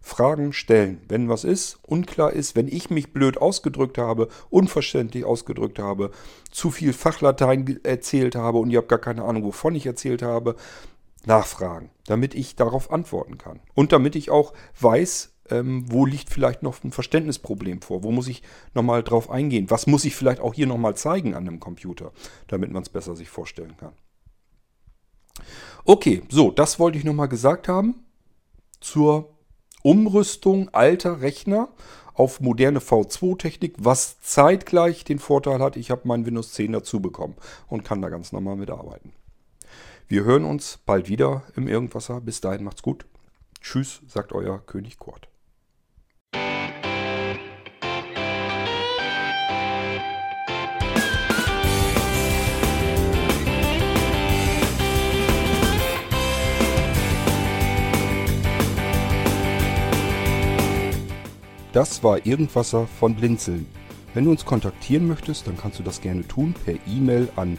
Fragen 0.00 0.52
stellen. 0.52 1.00
Wenn 1.08 1.28
was 1.28 1.44
ist, 1.44 1.78
unklar 1.86 2.32
ist, 2.32 2.56
wenn 2.56 2.66
ich 2.66 2.90
mich 2.90 3.12
blöd 3.12 3.38
ausgedrückt 3.38 3.98
habe, 3.98 4.28
unverständlich 4.50 5.24
ausgedrückt 5.24 5.78
habe, 5.78 6.10
zu 6.50 6.70
viel 6.70 6.92
Fachlatein 6.92 7.78
erzählt 7.84 8.34
habe 8.34 8.58
und 8.58 8.70
ihr 8.70 8.78
habt 8.78 8.88
gar 8.88 8.98
keine 8.98 9.24
Ahnung, 9.24 9.44
wovon 9.44 9.74
ich 9.74 9.86
erzählt 9.86 10.22
habe, 10.22 10.56
nachfragen, 11.26 11.90
damit 12.06 12.34
ich 12.34 12.56
darauf 12.56 12.90
antworten 12.90 13.38
kann. 13.38 13.60
Und 13.74 13.92
damit 13.92 14.16
ich 14.16 14.30
auch 14.30 14.52
weiß, 14.80 15.32
ähm, 15.50 15.84
wo 15.90 16.06
liegt 16.06 16.30
vielleicht 16.30 16.62
noch 16.62 16.82
ein 16.84 16.92
Verständnisproblem 16.92 17.82
vor? 17.82 18.02
Wo 18.02 18.10
muss 18.10 18.28
ich 18.28 18.42
nochmal 18.74 19.02
drauf 19.02 19.30
eingehen? 19.30 19.70
Was 19.70 19.86
muss 19.86 20.04
ich 20.04 20.14
vielleicht 20.14 20.40
auch 20.40 20.54
hier 20.54 20.66
nochmal 20.66 20.96
zeigen 20.96 21.34
an 21.34 21.44
dem 21.44 21.60
Computer, 21.60 22.12
damit 22.46 22.70
man 22.70 22.82
es 22.82 22.88
besser 22.88 23.16
sich 23.16 23.28
vorstellen 23.28 23.76
kann? 23.76 23.92
Okay, 25.84 26.22
so, 26.28 26.50
das 26.50 26.78
wollte 26.78 26.98
ich 26.98 27.04
nochmal 27.04 27.28
gesagt 27.28 27.68
haben 27.68 28.04
zur 28.80 29.30
Umrüstung 29.82 30.68
alter 30.70 31.20
Rechner 31.20 31.68
auf 32.14 32.40
moderne 32.40 32.80
V2-Technik, 32.80 33.76
was 33.78 34.20
zeitgleich 34.20 35.04
den 35.04 35.20
Vorteil 35.20 35.60
hat, 35.60 35.76
ich 35.76 35.90
habe 35.90 36.02
mein 36.04 36.26
Windows 36.26 36.52
10 36.52 36.72
dazu 36.72 37.00
bekommen 37.00 37.36
und 37.68 37.84
kann 37.84 38.02
da 38.02 38.08
ganz 38.08 38.32
normal 38.32 38.56
mitarbeiten. 38.56 39.12
Wir 40.10 40.24
hören 40.24 40.46
uns 40.46 40.78
bald 40.86 41.10
wieder 41.10 41.42
im 41.54 41.68
Irgendwasser. 41.68 42.22
Bis 42.22 42.40
dahin 42.40 42.64
macht's 42.64 42.80
gut. 42.80 43.04
Tschüss, 43.60 44.00
sagt 44.06 44.32
euer 44.32 44.58
König 44.64 44.98
Kurt. 44.98 45.28
Das 61.74 62.02
war 62.02 62.24
Irgendwasser 62.24 62.86
von 62.86 63.14
Blinzeln. 63.14 63.66
Wenn 64.14 64.24
du 64.24 64.30
uns 64.30 64.46
kontaktieren 64.46 65.06
möchtest, 65.06 65.46
dann 65.46 65.58
kannst 65.58 65.78
du 65.78 65.82
das 65.82 66.00
gerne 66.00 66.26
tun 66.26 66.54
per 66.64 66.76
E-Mail 66.86 67.28
an 67.36 67.58